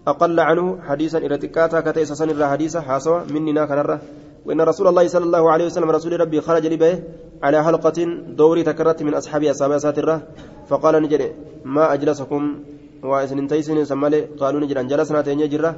أقل 0.07 0.39
عنه 0.39 0.81
حديثا 0.81 1.17
إلى 1.17 1.37
تكاتا 1.37 1.79
كتيس 1.79 2.11
سنرى 2.13 2.45
حديثا 2.47 2.81
حاسوا 2.81 3.19
مننا 3.29 3.65
كنرى 3.65 3.99
وإن 4.45 4.61
رسول 4.61 4.87
الله 4.87 5.07
صلى 5.07 5.25
الله 5.25 5.51
عليه 5.51 5.65
وسلم 5.65 5.89
رسول 5.91 6.19
ربي 6.19 6.41
خرج 6.41 6.65
لبيه 6.67 7.03
على 7.43 7.63
حلقة 7.63 7.97
دوري 8.39 8.63
تكرت 8.63 9.03
من 9.03 9.13
أصحاب 9.13 9.43
أصحاب 9.43 9.77
ساترة. 9.77 10.21
فقال 10.69 11.03
نجري 11.03 11.33
ما 11.65 11.93
أجلسكم؟ 11.93 12.43
وإسن 13.03 13.47
تيسن 13.47 13.79
سمالي 13.91 14.19
قالوا 14.39 14.59
نجرا 14.63 14.81
جلسنا 14.91 15.21
تنجرة 15.27 15.71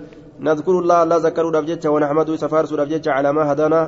نذكر 0.47 0.75
الله 0.81 0.97
الله 1.03 1.17
ذكروا 1.25 1.51
دبجتش 1.55 1.85
ونحمده 1.93 2.33
سفارس 2.43 2.71
دبجتش 2.73 3.07
على 3.15 3.29
ما 3.37 3.43
هدانا 3.49 3.81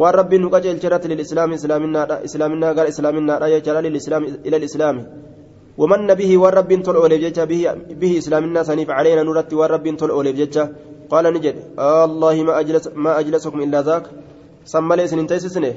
والرب 0.00 0.32
نقجل 0.44 0.76
شرت 0.82 1.04
للإسلام 1.10 1.48
إسلامنا 1.58 2.00
إسلامنا 2.28 2.68
قال 2.76 2.86
إسلامنا 2.92 3.32
رأي 3.42 3.56
جلال 3.66 3.86
الإسلام 3.92 4.22
إلى 4.46 4.56
الإسلام 4.60 4.96
ومن 5.80 6.08
به 6.20 6.30
والرب 6.42 6.70
تل 6.86 6.96
أوليبجتش 7.02 7.40
به, 7.50 7.62
به 8.00 8.12
إسلامنا 8.22 8.60
سنيف 8.68 8.88
علينا 8.98 9.22
نرت 9.28 9.50
والرب 9.60 9.86
تل 10.00 10.10
أوليبجتش 10.16 10.56
قال 11.12 11.24
نجد 11.34 11.56
الله 12.06 12.36
ما 12.48 12.52
أجلس 12.60 12.84
ما 13.04 13.12
أجلسكم 13.20 13.58
إلا 13.66 13.78
ذاك 13.88 14.04
سمالي 14.72 15.06
سنين 15.10 15.26
تيسسنه 15.30 15.72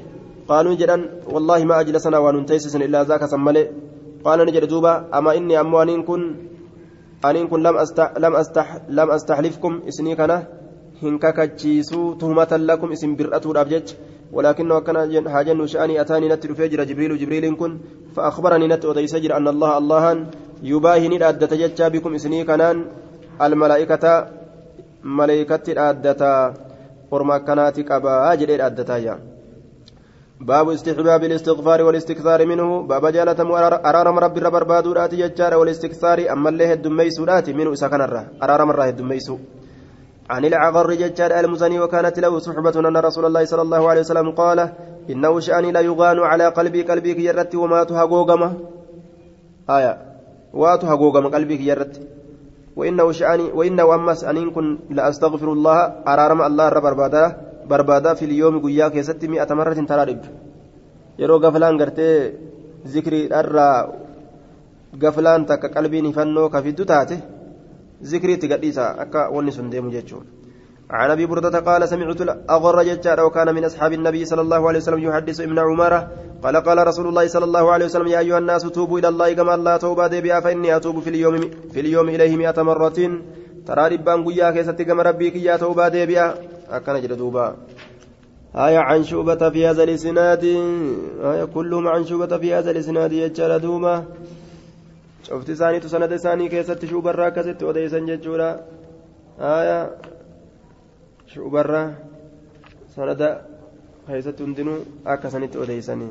قالوا 0.50 0.72
نجدا 0.74 0.96
والله 1.34 1.60
ما 1.70 1.74
أجلسنا 1.80 2.18
وننتيسسن 2.24 2.80
إلا 2.86 3.00
ذاك 3.10 3.22
سمالي 3.32 3.62
قال 4.26 4.38
نجد 4.48 4.64
دوبا 4.72 4.92
أما 5.18 5.30
إني 5.38 5.54
أموانين 5.60 6.02
كن 6.08 6.22
لم 7.24 7.76
لم 8.18 8.36
أستح 8.36 8.78
لم 8.88 9.10
أستحلفكم 9.10 9.82
إسني 9.88 10.16
كان 10.16 10.44
هنككتشيسو 11.02 12.14
تهمة 12.14 12.52
لكم 12.56 12.92
اسم 12.92 13.16
برأته 13.16 13.50
الأبجج 13.50 13.88
ولكنه 14.32 14.80
كان 14.80 15.28
حاجن 15.28 15.66
شأني 15.66 16.00
أتاني 16.00 16.28
نتر 16.28 16.54
فجر 16.54 16.84
جبريل 16.84 17.18
جبريل 17.18 17.56
كن 17.56 17.78
فأخبرني 18.16 18.66
نت 18.68 18.84
أديسجر 18.84 19.36
أن 19.36 19.48
الله 19.48 19.78
الله 19.78 20.26
يباهني 20.62 21.16
الأدة 21.16 21.56
جتشا 21.56 21.88
بكم 21.88 22.14
إسني 22.14 22.44
كانان 22.44 22.84
الملائكة 23.42 24.26
ملائكة 25.04 25.72
الأدة 25.72 26.54
ورما 27.10 27.38
كانت 27.38 27.78
أبا 27.90 28.32
أجل 28.32 28.50
الأدة 28.50 29.18
باب 30.40 30.70
استحباب 30.70 31.24
الاستغفار 31.24 31.82
والاستكثار 31.82 32.46
منه. 32.46 32.82
باب 32.86 33.06
جالة 33.06 33.40
أرارم 33.90 34.18
رب 34.18 34.38
رب 34.38 34.66
بادورات 34.68 35.12
يجار 35.12 35.54
والاستكثار. 35.54 36.32
أما 36.32 36.48
الله 36.48 36.72
الدميسورات 36.72 37.50
منه 37.50 37.74
سكنرة 37.74 38.26
أرارم 38.42 38.70
الله 38.70 38.88
الدميسو. 38.88 39.36
عن 40.30 40.44
العغر 40.44 40.94
ججار 40.94 41.40
المزني 41.40 41.80
وكانت 41.80 42.18
له 42.18 42.38
صحبة 42.38 42.88
أن 42.88 42.96
رسول 42.96 43.24
الله 43.24 43.44
صلى 43.44 43.62
الله 43.62 43.88
عليه 43.90 44.00
وسلم 44.00 44.30
قال 44.30 44.58
إنه 45.10 45.40
شأني 45.40 45.72
لا 45.72 45.80
يغان 45.80 46.18
على 46.18 46.46
قلبي 46.48 46.82
قلبي 46.82 47.14
كيرت 47.14 47.54
وما 47.54 47.84
تهقوغما 47.84 48.48
آية. 49.70 49.98
واتهقوغما 50.54 51.28
قلبي 51.28 51.56
كيرت 51.56 52.00
وإنه 52.76 53.12
شأني 53.12 53.46
وإنه 53.58 53.94
أمس 53.94 54.24
أن 54.24 54.50
كن 54.50 54.78
لا 54.90 55.08
أستغفر 55.08 55.52
الله 55.52 55.78
أرارم 56.08 56.42
الله 56.42 56.68
رب 56.68 56.82
برباده 56.82 57.36
barbaadaa 57.68 58.14
filiyoomi 58.14 58.60
guyyaa 58.60 58.90
keessatti 58.90 59.28
mi'ata 59.28 59.54
marratiin 59.54 59.86
taraa 59.86 60.06
dhibdu. 60.06 60.28
Yeroo 61.18 61.38
gaflaan 61.40 61.76
gartee 61.76 62.14
zikriidharraa 62.86 63.88
gaflaan 64.98 65.46
takka 65.46 65.68
qalbiin 65.68 66.06
hifannoo 66.10 66.48
ka 66.48 66.62
fiddu 66.62 66.84
taate 66.84 67.22
zikriitti 68.02 68.48
gadhiisa 68.48 68.90
akka 69.04 69.30
wanni 69.30 69.52
sun 69.52 69.70
deemu 69.70 69.90
jechuun 69.90 70.26
عن 70.90 71.10
ابي 71.10 71.26
برده 71.26 71.58
قال 71.60 71.88
سمعت 71.88 72.20
الاغر 72.20 72.82
ججار 72.82 73.20
وكان 73.24 73.54
من 73.54 73.64
اصحاب 73.64 73.92
النبي 73.92 74.24
صلى 74.24 74.40
الله 74.40 74.68
عليه 74.68 74.78
وسلم 74.78 74.98
يحدث 74.98 75.40
ابن 75.40 75.58
عمر 75.58 75.92
قال 76.42 76.56
قال 76.56 76.86
رسول 76.86 77.06
الله 77.08 77.26
صلى 77.26 77.44
الله 77.44 77.72
عليه 77.72 77.84
وسلم 77.84 78.06
يا 78.06 78.18
ايها 78.18 78.38
الناس 78.38 78.62
توبوا 78.62 78.98
إلى 78.98 79.08
الله 79.08 79.32
كما 79.32 79.54
الله 79.54 79.76
توبه 79.76 80.06
ديبيا 80.06 80.40
فاني 80.40 80.76
اتوب 80.76 81.00
في 81.00 81.10
اليوم 81.10 81.34
في 81.72 81.80
اليوم 81.80 82.08
اليه 82.08 82.36
مئة 82.36 82.62
مره 82.62 82.98
ترى 83.66 83.88
ربان 83.88 84.24
قيا 84.24 84.50
كيستي 84.50 84.84
كما 84.84 85.02
ربي 85.02 85.30
كيا 85.30 85.56
توبه 85.56 85.88
ديبيا 85.88 86.34
أكن 86.70 87.00
جد 87.00 87.12
دوبا. 87.12 87.56
آية 88.54 88.78
عن 88.78 89.04
شوبة 89.04 89.50
في 89.50 89.66
هذا 89.66 89.82
الإسناد. 89.82 90.44
آية 91.22 91.44
كلهم 91.44 91.88
عن 91.88 92.04
شوبة 92.04 92.38
في 92.38 92.54
هذا 92.54 92.70
الإسناد 92.70 93.12
يجعل 93.12 93.60
دوما 93.60 94.04
شفت 95.22 95.52
ثاني 95.52 95.80
تسند 95.80 96.16
ثاني 96.16 96.48
كيست 96.48 96.84
شوبة 96.84 97.10
راكست 97.10 97.62
وديسا 97.62 97.98
ججورا. 97.98 98.60
آية 99.40 99.90
شوبة 101.26 101.94
سند 102.96 103.22
كيست 104.08 104.42
هندنو 104.42 104.74
أكسنت 105.06 105.56
وديساني 105.56 106.08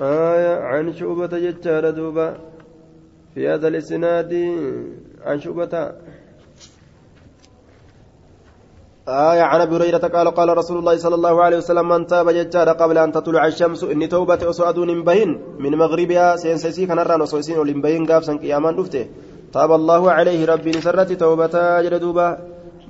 آية 0.00 0.54
عن 0.70 0.94
شوبة 0.94 1.36
يجعل 1.36 1.92
دوبا 1.94 2.28
في 3.34 3.48
هذا 3.48 3.68
الإسناد. 3.68 4.32
عن 5.26 5.40
شوبة 5.40 5.92
آية 9.10 9.42
عن 9.42 9.60
أبي 9.60 9.76
هريرة 9.76 9.98
قال 9.98 10.30
قال 10.30 10.58
رسول 10.58 10.78
الله 10.78 10.96
صلى 10.96 11.14
الله 11.14 11.42
عليه 11.42 11.56
وسلم 11.56 11.88
من 11.88 12.06
تاب 12.06 12.30
ججار 12.30 12.68
قبل 12.68 12.98
أن 12.98 13.12
تطلع 13.12 13.46
الشمس 13.46 13.84
إني 13.84 14.06
توبة 14.06 14.50
أسعدون 14.50 15.02
بهن 15.04 15.38
من 15.58 15.72
مغربها 15.74 16.36
سينسيسي 16.36 16.86
كان 16.86 16.98
ران 16.98 17.20
وسويسين 17.22 17.58
ولين 17.58 17.80
بهن 17.80 18.06
قافسا 18.06 18.36
قياما 18.36 18.72
دفته. 18.72 19.06
تاب 19.52 19.72
الله 19.72 20.10
عليه 20.10 20.46
ربي 20.46 20.70
نسرت 20.70 21.12
توبة 21.12 21.80
جردوبة 21.82 22.38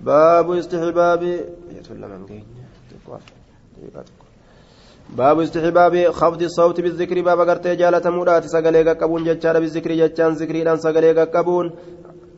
باب 0.04 0.50
استحباب 0.52 1.22
باب 5.16 5.40
استحباب 5.40 6.10
خفض 6.10 6.42
الصوت 6.42 6.80
بالذكر 6.80 7.20
باب 7.22 7.40
قرتي 7.48 7.76
جالة 7.76 8.10
مرات 8.10 8.44
سقليق 8.44 8.88
قبون 9.00 9.24
ججار 9.24 9.60
بالذكر 9.60 9.92
ججان 9.92 10.32
ذكري 10.32 10.64
لأن 10.64 10.76
سقليق 10.76 11.18
قبون. 11.36 11.70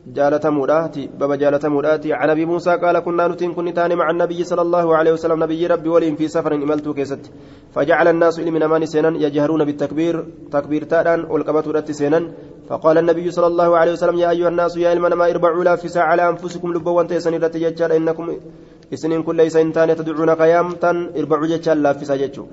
جالتموداتي 0.07 1.09
بابا 1.19 1.35
جالتموداتي 1.35 2.13
عن 2.13 2.29
ابي 2.29 2.45
موسى 2.45 2.71
قال 2.77 2.99
كنا 2.99 3.27
نتين 3.27 3.53
كن 3.53 3.95
مع 3.95 4.09
النبي 4.09 4.43
صلى 4.43 4.61
الله 4.61 4.95
عليه 4.95 5.11
وسلم 5.11 5.43
نبي 5.43 5.67
ربي 5.67 5.89
ولين 5.89 6.15
في 6.15 6.27
سفر 6.27 6.53
املت 6.55 6.89
كيست 6.89 7.31
فجعل 7.73 8.07
الناس 8.07 8.39
من 8.39 8.63
أمان 8.63 8.85
سينا 8.85 9.09
يجهرون 9.09 9.65
بالتكبير 9.65 10.25
تكبير 10.51 10.83
تادان 10.83 11.19
والقبة 11.31 11.91
سينا 11.91 12.31
فقال 12.69 12.97
النبي 12.97 13.31
صلى 13.31 13.47
الله 13.47 13.77
عليه 13.77 13.91
وسلم 13.91 14.15
يا 14.15 14.29
ايها 14.29 14.47
الناس 14.47 14.77
يا 14.77 14.89
علم 14.89 15.17
ما 15.17 15.29
اربعوا 15.31 15.63
لا 15.63 15.75
في 15.75 15.87
ساعة 15.87 16.07
على 16.11 16.29
انفسكم 16.29 16.73
لبوا 16.73 16.91
وانت 16.91 17.11
يسني 17.11 17.37
انكم 17.97 18.37
اسنين 18.93 19.23
كل 19.23 19.35
ليس 19.35 19.55
انتان 19.55 19.95
تدعون 19.95 20.29
قيامتا 20.29 20.91
اربعوا 21.19 21.47
جتشا 21.47 21.71
لا 21.71 21.93
في 21.93 22.05
ساجتشو 22.05 22.45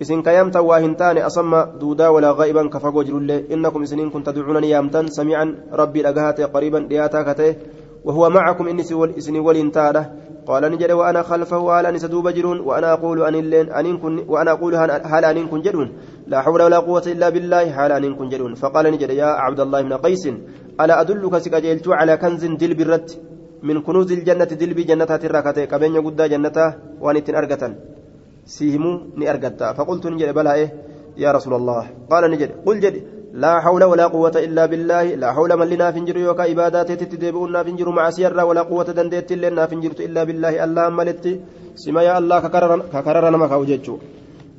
isin 0.00 0.22
ka 0.22 0.32
yaamtan 0.32 0.64
waa 0.70 0.80
hin 0.84 0.94
taane 1.00 1.20
asamma 1.28 1.66
duudaa 1.80 2.10
walaa 2.16 2.34
gaa'iban 2.38 2.70
ka 2.70 2.80
fagoo 2.80 3.04
jirullee 3.08 3.44
innakum 3.56 3.82
isiniin 3.88 4.10
kun 4.14 4.24
tadcuunani 4.28 4.72
yaamtan 4.74 5.12
samiican 5.18 5.52
rabbii 5.82 6.04
dhagahaa 6.06 6.32
ta'e 6.38 6.52
qariiban 6.56 6.88
dhiyaataa 6.90 7.24
ka 7.28 7.34
ta'e 7.42 7.52
وهو 8.04 8.30
معكم 8.30 8.68
إني 8.68 8.82
إسني 9.18 9.40
ولين 9.40 9.70
تاده 9.72 10.12
قال 10.46 10.72
نجد 10.72 10.90
وأنا 10.90 11.22
خلفه 11.22 11.80
هل 11.80 11.86
أن 11.86 11.98
سدوب 11.98 12.28
جرون 12.28 12.60
وأنا 12.60 12.92
أقول 12.92 13.22
أن 13.22 13.34
اللين 13.34 13.72
أن 13.72 13.98
كن 13.98 14.24
وأنا 14.28 14.50
أقول 14.52 14.74
هل 15.12 15.24
أن 15.24 15.46
كن 15.46 15.60
جرون 15.60 15.88
لا 16.26 16.40
حول 16.40 16.62
ولا 16.62 16.78
قوة 16.78 17.02
إلا 17.06 17.28
بالله 17.28 17.86
هل 17.86 17.92
أن 17.92 18.14
كن 18.14 18.28
جرون 18.28 18.54
فقال 18.54 18.86
نجد 18.92 19.10
يا 19.10 19.26
عبد 19.26 19.60
الله 19.60 19.82
بن 19.82 19.92
قيس 19.92 20.24
ألا 20.80 21.00
أدلك 21.00 21.38
سكجلت 21.38 21.88
على 21.88 22.16
كنز 22.16 22.44
دل 22.60 22.74
برت 22.74 23.08
من 23.62 23.76
كنوز 23.86 24.12
الجنة 24.12 24.50
دل 24.60 24.72
بجنة 24.78 25.10
تراكته 25.22 25.64
كبين 25.64 25.94
يقود 25.94 26.20
جنته 26.32 26.66
وأن 27.04 27.16
أرقة 27.40 27.62
سيهمو 28.56 28.92
نأرقتا 29.20 29.68
فقلت 29.78 30.04
نجد 30.06 30.30
بلا 30.34 30.52
إيه؟ 30.58 30.68
يا 31.22 31.30
رسول 31.36 31.54
الله. 31.54 31.82
قال 32.10 32.22
نجد. 32.30 32.50
قل 32.66 32.76
جد. 32.80 32.96
لا 33.42 33.60
حول 33.64 33.82
ولا 33.84 34.06
قوة 34.14 34.36
إلا 34.46 34.66
بالله. 34.66 35.06
لا 35.22 35.28
حول 35.32 35.50
من 35.60 35.66
لنا 35.70 35.86
فنجر 35.94 36.16
يوكا 36.16 36.44
إبادات 36.52 36.90
تتدبؤنا 37.00 37.62
فنجر 37.62 37.88
مع 37.98 38.10
سيرا 38.10 38.42
ولا 38.42 38.62
قوة 38.70 38.88
دندت 38.98 39.30
لنا 39.32 39.66
فنجرت 39.70 40.00
إلا 40.00 40.24
بالله. 40.24 40.64
اللهم 40.64 40.96
ملت 40.96 41.24
سما 41.82 42.02
يا 42.02 42.18
الله 42.18 42.38
ككرر 42.94 43.30
نما 43.30 43.46
خوجتشو 43.52 43.96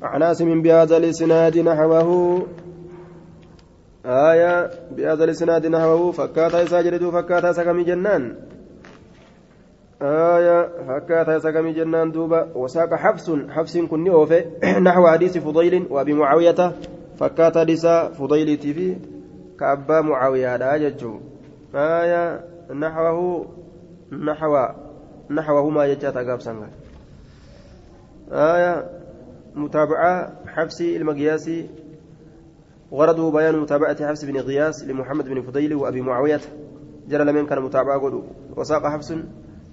عن 0.02 0.22
عاصم 0.22 0.62
بهذا 0.64 0.96
الإسناد 0.96 1.58
نحوه. 1.68 2.08
آية 4.06 4.54
بهذا 4.96 5.24
الإسناد 5.24 5.64
نحوه. 5.66 6.02
فكاتا 6.18 6.58
يساجد 6.64 7.02
فكاتا 7.16 7.52
سكمي 7.52 7.84
جنان. 7.84 8.22
آية 10.02 10.68
فكاتا 10.88 11.38
سقمي 11.38 11.72
جنان 11.72 12.12
دوبا. 12.12 12.48
وساق 12.54 12.94
حفص 12.94 13.30
حفص 13.30 13.76
كن 13.76 14.08
أوفي. 14.08 14.44
نحو 14.86 15.08
حديث 15.08 15.38
فضيل 15.38 15.86
وأبي 15.90 16.12
معاوية. 16.12 16.72
فكاتا 17.18 17.60
حديث 17.60 17.86
فضيل 17.86 18.56
تيفي. 18.56 18.96
كأبا 19.60 20.00
معاوية 20.00 20.56
لا 20.56 20.76
ججو. 20.76 21.20
آية 21.74 22.44
نحوه 22.74 23.46
نحو 24.12 24.68
نحوه 25.30 25.70
ما 25.70 25.86
يجاتا 25.86 26.20
قابسا 26.20 26.68
آية 28.32 28.90
متابعة 29.54 30.32
حفص 30.46 30.80
المقياسي 30.80 31.66
غرضه 32.92 33.32
بيان 33.32 33.58
متابعة 33.58 34.08
حفص 34.08 34.24
بن 34.24 34.36
غياس 34.36 34.84
لمحمد 34.84 35.28
بن 35.28 35.42
فضيل 35.42 35.74
وأبي 35.74 36.00
معاوية. 36.00 36.40
جرى 37.08 37.24
لمن 37.24 37.46
كان 37.46 37.62
متابعة 37.62 38.22
وساق 38.56 38.86
حفص 38.86 39.12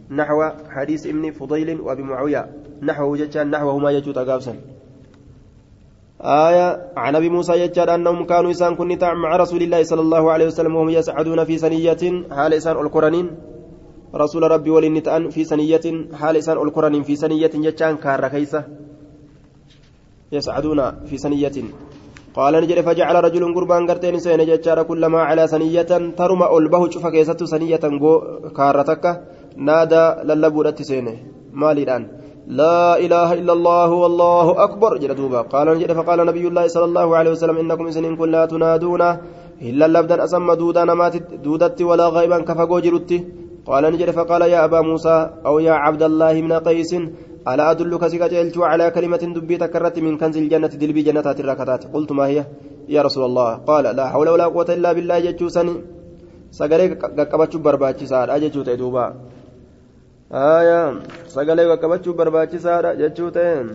نحو 0.10 0.40
حديث 0.70 1.08
ابن 1.08 1.32
فضيل 1.32 1.82
وأبي 1.82 2.04
معاوية. 2.04 2.50
نحوه 2.82 3.18
جتان 3.18 3.52
نحوهما 3.52 3.92
يجوت 3.92 4.18
قابسا 4.18 4.54
آية 6.22 6.92
عن 6.98 7.16
أبي 7.16 7.30
موسى 7.30 7.54
يجاد 7.54 7.90
أنهم 7.90 8.26
كانوا 8.26 8.52
إسان 8.52 8.76
كن 8.76 8.98
مع 9.24 9.36
رسول 9.36 9.62
الله 9.62 9.84
صلى 9.84 10.02
الله 10.02 10.32
عليه 10.32 10.48
وسلم 10.48 10.76
وهم 10.76 10.90
يسعدون 10.90 11.44
في 11.44 11.58
سنية 11.58 12.04
حال 12.32 12.54
إسان 12.54 12.78
القرنين 12.78 13.28
رسول 14.16 14.44
ربي 14.52 14.70
ولنتأن 14.70 15.30
في 15.30 15.44
سنية 15.44 15.86
حال 16.14 16.38
إسان 16.38 16.58
القرنين 16.58 17.04
في 17.04 17.16
سنية 17.16 17.52
جتان 17.66 17.98
كار 17.98 18.28
كيسة 18.28 18.64
يسعدون 20.32 20.80
في 21.06 21.18
سنية 21.18 21.58
قال 22.34 22.54
نجري 22.64 22.84
فجعل 22.84 23.16
رجل 23.24 23.56
قربان 23.56 23.88
قرتين 23.90 24.20
سين 24.20 24.46
جتار 24.46 24.84
كلما 24.84 25.20
على 25.22 25.48
سنية 25.48 25.92
ترمى 26.20 26.46
ألبه 26.58 26.90
شوف 26.90 27.08
كيسة 27.08 27.46
سنية 27.46 27.84
كارتك 28.58 29.06
نادى 29.58 30.06
للبودت 30.24 30.82
سينه. 30.82 31.16
مالدان 31.54 32.08
لا 32.48 32.98
إله 33.06 33.34
إلا 33.34 33.54
الله 33.54 33.90
والله 33.92 34.64
أكبر. 34.64 34.98
جل 34.98 35.14
قال 35.54 35.68
نجد 35.78 35.92
فقال 35.94 36.20
نبي 36.26 36.48
الله 36.48 36.68
صلى 36.68 36.86
الله 36.86 37.08
عليه 37.18 37.32
وسلم 37.32 37.58
إنكم 37.58 37.88
إسنين 37.88 38.16
كن 38.16 38.30
لا 38.32 38.46
تنادون 38.46 39.02
إلا 39.62 39.86
اللبدا 39.86 40.24
أسمى 40.24 40.56
دودا 40.56 40.84
نمات 40.86 41.16
دودت 41.44 41.82
ولا 41.82 42.08
غيبا 42.10 42.40
كفقو 42.40 42.80
جرت 42.80 43.12
قال 43.66 43.84
نجد 43.94 44.10
فقال 44.12 44.42
يا 44.42 44.66
أبا 44.66 44.82
موسى 44.82 45.30
أو 45.46 45.60
يا 45.60 45.74
عبد 45.74 46.04
الله 46.04 46.34
من 46.42 46.54
قيس 46.54 46.92
ألا 47.48 47.72
أدلك 47.72 48.08
سكجلت 48.08 48.58
على 48.58 48.86
كلمة 48.92 49.24
دبي 49.36 49.58
تكرت 49.58 50.00
من 50.00 50.18
كنز 50.18 50.38
الجنة 50.38 50.68
دلبي 50.82 51.02
جنتات 51.02 51.40
الركتات 51.40 51.82
قلت 51.94 52.12
ما 52.12 52.26
هي؟ 52.28 52.46
يا 52.90 53.02
رسول 53.02 53.24
الله. 53.26 53.50
قال 53.70 53.86
لا 53.96 54.06
حول 54.10 54.30
ولا 54.30 54.46
قوة 54.46 54.70
إلا 54.70 54.94
بالله 54.94 55.20
جتشوسني 55.20 55.74
سقري 56.52 56.88
قبتشو 57.32 57.60
برباتشي 57.60 58.06
سار 58.06 58.36
أجتشو 58.36 58.62
تيدوبا. 58.68 59.06
آية 60.32 61.00
سقلي 61.28 61.66
وكبتشو 61.66 62.14
برباچسا 62.14 62.94
جتشوتين. 63.02 63.66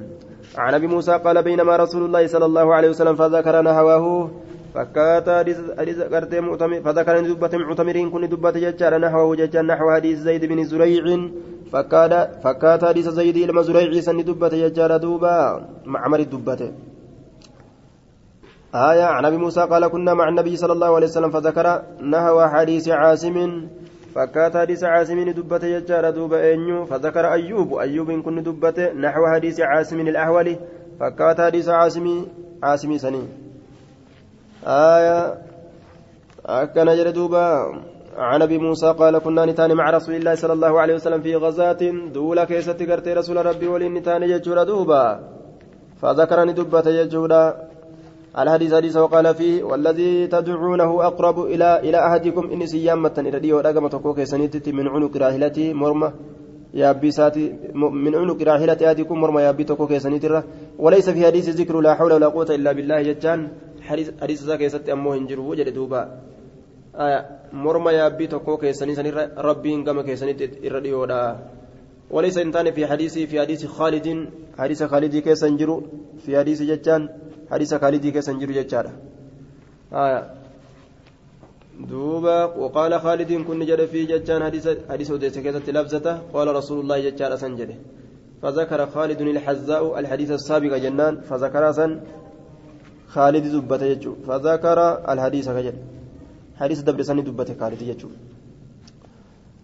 عن 0.54 0.74
أبي 0.74 0.86
موسى 0.86 1.18
قال 1.18 1.42
بينما 1.42 1.76
رسول 1.76 2.02
الله 2.04 2.26
صلى 2.26 2.44
الله 2.44 2.74
عليه 2.74 2.88
وسلم 2.88 3.14
فذكر 3.14 3.62
نحوه 3.62 4.30
فكاتا 4.74 5.38
حديث 5.78 6.00
قرتي 6.00 6.40
معتمر 6.40 6.80
فذكر 6.80 7.20
دبة 7.20 7.58
معتمرين 7.58 8.10
كن 8.10 8.28
دبة 8.28 8.50
ججار 8.50 8.98
نحوه 8.98 9.36
ججار 9.36 9.64
نحو 9.66 9.90
حديث 9.94 10.18
زيد 10.18 10.44
بن 10.44 10.64
زريع. 10.64 11.04
فكاتا 11.72 12.20
فكاتا 12.44 12.86
حديث 12.88 13.08
زيد 13.08 13.38
لما 13.38 13.62
زريع 13.62 14.00
سن 14.00 14.18
دبة 14.24 14.48
ججار 14.48 14.96
دوبا. 14.96 15.66
معمر 15.86 16.20
الدبة. 16.20 16.60
آية 18.74 19.04
عن 19.04 19.24
أبي 19.24 19.36
موسى 19.36 19.60
قال 19.60 19.86
كنا 19.86 20.14
مع 20.14 20.28
النبي 20.28 20.56
صلى 20.56 20.72
الله 20.72 20.94
عليه 20.94 21.06
وسلم 21.06 21.30
فذكر 21.30 21.66
نحو 22.02 22.36
حديث 22.46 22.88
عاصم. 22.88 23.36
فكات 24.14 24.56
حديث 24.56 24.84
عاصم 24.84 25.30
دبته 25.30 25.66
يجار 25.66 26.10
دوب 26.10 26.32
أنيو 26.32 26.84
فذكر 26.84 27.32
أيوب 27.32 27.74
أيوب 27.74 28.10
كن 28.24 28.42
دبته 28.42 28.92
نحو 28.92 29.26
حديث 29.34 29.60
عاصم 29.60 30.00
الأحولي 30.00 30.56
فكات 31.00 31.40
حديث 31.40 31.68
عاصم 31.68 32.06
عاصم 32.62 32.98
سني 32.98 33.22
آية 34.66 35.18
أكن 36.46 36.86
جر 36.98 37.10
دوبا 37.10 37.44
عن 38.16 38.42
ابي 38.42 38.58
موسى 38.58 38.92
قال 38.92 39.18
كنا 39.18 39.44
نتان 39.46 39.74
مع 39.74 39.90
رسول 39.90 40.14
الله 40.14 40.34
صلى 40.34 40.52
الله 40.52 40.80
عليه 40.80 40.94
وسلم 40.94 41.20
في 41.22 41.36
غزاة 41.36 41.82
دولا 42.14 42.44
كيست 42.44 42.82
رسول 43.18 43.46
ربي 43.46 43.66
ولين 43.68 43.94
نتان 43.94 44.22
يجور 44.22 44.62
دوبا 44.62 45.04
فذكرني 46.02 46.52
دبته 46.52 46.90
يجورا 46.90 47.42
الحديث 48.38 48.74
حديث 48.74 48.96
وقال 48.96 49.34
فيه 49.34 49.62
والذي 49.62 50.26
تدعونه 50.26 51.06
أقرب 51.06 51.38
إلى 51.52 51.80
إلى 51.86 51.98
أحدكم 52.06 52.50
إن 52.50 52.66
سيامة 52.66 53.14
إلى 53.18 53.38
ديو 53.40 53.60
رقم 53.60 53.86
تقوك 53.86 54.22
سنيتت 54.22 54.68
من 54.68 54.88
عنق 54.88 55.16
راهلتي 55.16 55.72
مرمى 55.72 56.12
يابي 56.74 57.10
ساتي 57.10 57.54
من 57.74 58.14
عنق 58.14 58.42
راحلة 58.42 58.78
أحدكم 58.86 59.16
مرمى 59.20 59.42
يابي 59.42 59.64
توكو 59.64 59.86
كيساني 59.86 60.18
ترى 60.18 60.42
وليس 60.78 61.10
في 61.10 61.26
حديث 61.26 61.48
ذكر 61.48 61.80
لا 61.80 61.94
حول 61.94 62.12
ولا 62.12 62.28
قوة 62.34 62.50
إلا 62.50 62.72
بالله 62.72 63.02
جتان. 63.02 63.48
حديث 64.22 64.42
ذاك 64.42 64.60
يسات 64.60 64.88
أمه 64.88 65.14
هنجرو 65.14 65.50
وجد 65.50 65.68
دوبا. 65.74 66.02
آية 66.96 67.20
مرمى 67.52 67.92
يابي 67.92 68.26
توكو 68.26 68.56
كيساني 68.56 68.94
سني 68.94 69.10
ربي 69.38 69.82
كما 69.86 70.02
كيساني 70.02 70.34
إرديودا 70.66 71.22
وليس 72.10 72.38
انتان 72.38 72.70
في 72.70 72.86
حديث 72.86 73.14
في 73.30 73.40
حديث 73.40 73.66
خالد. 73.66 74.08
حديث 74.58 74.82
خالد 74.82 75.16
كيسانجرو 75.16 75.82
في 76.26 76.38
حديث 76.38 76.62
جتان. 76.62 77.08
حديث 77.50 77.74
خالد 77.74 78.06
كيسانجرو 78.06 78.52
جتان 78.58 78.86
آية. 79.92 80.20
دوبا 81.90 82.38
وقال 82.44 82.92
خالد 83.04 83.30
كن 83.46 83.60
جد 83.68 83.80
في 83.92 84.00
ججان 84.10 84.40
حديث 84.48 84.64
حديث 84.90 85.08
وديس 85.10 85.38
كيست 85.44 85.66
لفظته 85.76 86.14
قال 86.34 86.46
رسول 86.58 86.78
الله 86.80 86.96
ججان 87.06 87.32
سنجد. 87.42 87.70
فذكر 88.42 88.80
خالد 88.94 89.20
الحزاء 89.20 89.82
الحديث 90.00 90.30
السابق 90.38 90.72
جنان 90.84 91.14
فذكر 91.28 91.64
سن 91.78 91.90
خالد 93.14 93.44
دبت 93.54 93.82
يجو 93.92 94.12
فذكر 94.26 94.78
الحديث 95.12 95.46
كجل 95.56 95.76
حديث 96.60 96.78
دبر 96.86 97.02
سن 97.08 97.18
دبت 97.26 97.48
خالد 97.60 97.82
يجو 97.90 98.08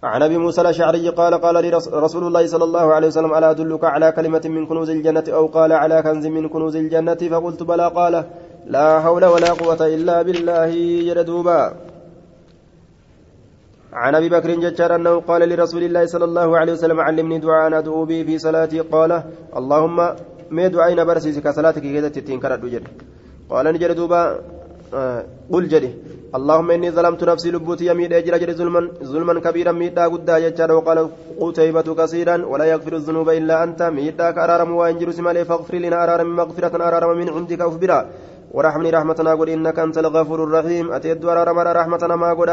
عن 0.02 0.22
أبي 0.22 0.39
موسى 0.39 0.60
الأشعري 0.60 1.09
قال 1.09 1.35
قال 1.35 1.62
لي 1.62 1.70
رسول 1.93 2.27
الله 2.27 2.47
صلى 2.47 2.64
الله 2.64 2.94
عليه 2.94 3.06
وسلم 3.06 3.35
ألا 3.35 3.51
أدلك 3.51 3.85
على 3.85 4.12
كلمة 4.12 4.40
من 4.44 4.66
كنوز 4.66 4.90
الجنة 4.90 5.24
أو 5.28 5.47
قال 5.47 5.72
على 5.72 6.02
كنز 6.02 6.27
من 6.27 6.48
كنوز 6.48 6.77
الجنة 6.77 7.14
فقلت 7.14 7.62
بلى 7.62 7.89
قال 7.89 8.24
لا 8.66 9.01
حول 9.01 9.24
ولا 9.24 9.52
قوة 9.52 9.86
إلا 9.86 10.22
بالله 10.22 10.72
جلدوبا 11.02 11.72
عن 13.93 14.14
أبي 14.14 14.28
بكر 14.28 14.51
ججار 14.55 14.94
أنه 14.94 15.20
قال 15.20 15.48
لرسول 15.48 15.82
الله 15.82 16.06
صلى 16.06 16.24
الله 16.24 16.59
عليه 16.59 16.72
وسلم 16.72 17.01
علمني 17.01 17.39
دعاء 17.39 17.78
أدعو 17.78 18.05
به 18.05 18.22
في 18.22 18.39
صلاتي 18.39 18.81
قال 18.81 19.22
اللهم 19.56 19.97
ما 20.51 20.66
دعائنا 20.66 21.05
برسيسك 21.05 21.48
صلاتك 21.48 21.82
كذا 21.82 22.09
تتين 22.09 22.40
كرد 22.40 22.82
قال 23.51 23.66
آه 23.66 24.60
قل 25.53 25.69
جدي 25.69 25.91
اللهم 26.35 26.71
إني 26.71 26.91
ظلمت 26.91 27.25
نفسي 27.25 27.51
لبوتي 27.51 27.87
يميد 27.87 28.12
اجر 28.12 28.35
اجر 28.35 28.53
ظلما 28.53 28.81
ظلما 29.03 29.41
كبيرا 29.41 29.73
ميدا 29.73 30.05
قدا 30.12 30.39
ججار 30.39 30.73
وقال 30.73 30.99
قتيبة 31.41 31.89
كثيرا 31.99 32.37
ولا 32.47 32.65
يغفر 32.65 32.93
الذنوب 32.97 33.29
إلا 33.29 33.65
أنت. 33.65 33.83
ميدا 33.83 34.31
كأرارم 34.31 34.71
وانجر 34.75 35.11
سمالي 35.11 35.45
فاغفر 35.45 35.75
لنا 35.75 36.05
أرارم 36.05 36.37
مغفرة 36.37 36.75
أرارم 36.89 37.19
من 37.19 37.29
عندك 37.29 37.61
أخبرا. 37.61 38.01
ورحمني 38.55 38.91
رحمتنا 38.91 39.35
قل 39.35 39.49
إنك 39.49 39.79
أنت 39.79 39.99
الغفور 39.99 40.45
الرحيم. 40.45 40.93
اتيد 40.93 41.25
أرارم 41.25 41.59
رحمتنا 41.59 42.17
ما 42.17 42.31
قل 42.39 42.51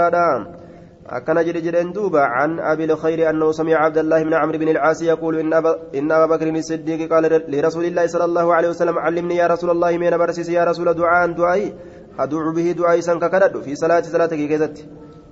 أكن 1.08 1.36
جري 1.46 1.62
جرين 1.62 1.92
دوبا 1.92 2.20
عن 2.20 2.60
أبي 2.60 2.86
الخير 2.86 3.30
أنه 3.30 3.52
سمع 3.52 3.76
عبد 3.76 3.98
الله 3.98 4.24
بن 4.24 4.34
عمرو 4.34 4.58
بن 4.58 4.70
العاص 4.70 5.02
يقول 5.02 5.40
إن 5.40 5.54
أبا, 5.54 5.80
إن 5.96 6.12
أبا 6.12 6.36
بكر 6.36 6.50
الصديق 6.50 7.14
قال 7.14 7.24
لرسول 7.48 7.86
الله 7.86 8.08
صلى 8.08 8.26
الله 8.26 8.54
عليه 8.54 8.70
وسلم 8.70 9.00
علمني 9.00 9.36
يا 9.36 9.48
رسول 9.48 9.70
الله 9.70 9.98
من 9.98 10.18
برسيس 10.18 10.50
يا 10.50 10.64
رسول 10.64 10.94
دعاء 10.94 11.32
دعائي. 11.32 11.74
أدعو 12.20 12.52
به 12.54 12.72
دعائي 12.72 13.02
سنك 13.02 13.32
كرد 13.32 13.62
في 13.62 13.76
صلاة 13.76 14.02
صلاتك 14.02 14.38
كيست 14.38 14.86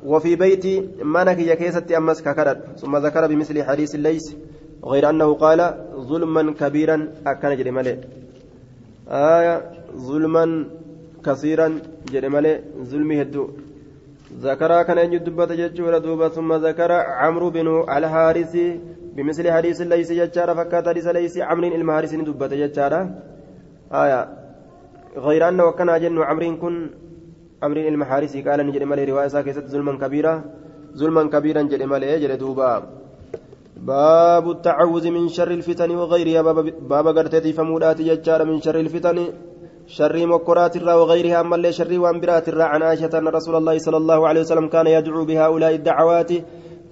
وفي 0.05 0.35
بيتي 0.35 0.89
منك 1.03 1.39
يا 1.39 1.55
كيست 1.55 1.91
أمس 1.91 2.21
ككرد. 2.21 2.59
ثم 2.81 2.97
ذكر 2.97 3.27
بمثل 3.27 3.63
حديث 3.63 3.95
ليس 3.95 4.35
غير 4.85 5.09
أنه 5.09 5.33
قال 5.33 5.59
ظلما 6.09 6.53
كبيرا 6.53 6.97
أكن 7.27 7.55
جري 7.57 7.71
ملئ 7.71 7.97
آية 9.09 9.55
ظلما 10.07 10.45
كثيرا 11.25 11.67
جري 12.11 12.29
ملئ 12.29 12.55
ظلمي 12.89 13.21
هدو. 13.21 13.49
ذكر 14.41 14.83
كان 14.83 15.13
يدبت 15.13 15.51
ججور 15.51 15.97
دوبا 15.97 16.27
ثم 16.29 16.53
ذكر 16.53 16.91
عمرو 16.91 17.49
بن 17.49 17.67
الحارث 17.97 18.53
بمثل 19.15 19.51
حديث 19.51 19.81
ليس 19.81 20.11
ججار 20.11 20.49
فكات 20.55 20.87
حديث 20.89 21.07
ليس 21.07 21.37
عمرو 21.37 21.75
المحارث 21.75 22.13
دبت 22.15 22.53
ججار 22.53 22.93
آية 24.03 24.44
غير 25.17 25.49
أنه 25.49 25.63
وكان 25.65 25.99
جن 26.01 26.17
عمرو 26.21 26.57
كن 26.61 26.89
عمرو 27.63 27.81
المحارث 27.81 28.37
قال 28.47 28.59
نجد 28.67 28.83
مالي 28.83 29.03
رواية 29.05 29.27
ساكست 29.27 29.65
ظلما 29.73 29.93
كبيرا 29.97 30.43
ظلما 30.99 31.23
كبيرا 31.33 31.61
جد 31.61 31.83
مالي 31.83 32.19
جد 32.19 32.37
دوبا. 32.37 32.83
باب 33.77 34.45
التعوذ 34.49 35.05
من 35.11 35.27
شر 35.27 35.51
الفتن 35.51 35.91
وغيرها 35.91 36.41
باب 36.91 37.07
قرتي 37.17 37.53
فمودات 37.53 38.01
ججار 38.01 38.45
من 38.45 38.61
شر 38.61 38.79
الفتن 38.79 39.17
شر 39.87 40.15
مكرات 40.25 40.75
الرا 40.75 40.93
وغيرها 40.93 41.41
أما 41.41 41.71
شر 41.71 41.91
وانبرات 41.99 42.49
الرا. 42.49 42.63
عن 42.63 42.81
عائشة 42.83 43.13
أن 43.17 43.27
رسول 43.27 43.55
الله 43.55 43.77
صلى 43.77 43.97
الله 43.97 44.27
عليه 44.27 44.41
وسلم 44.41 44.67
كان 44.67 44.87
يدعو 44.87 45.25
بهؤلاء 45.25 45.73
الدعوات 45.75 46.31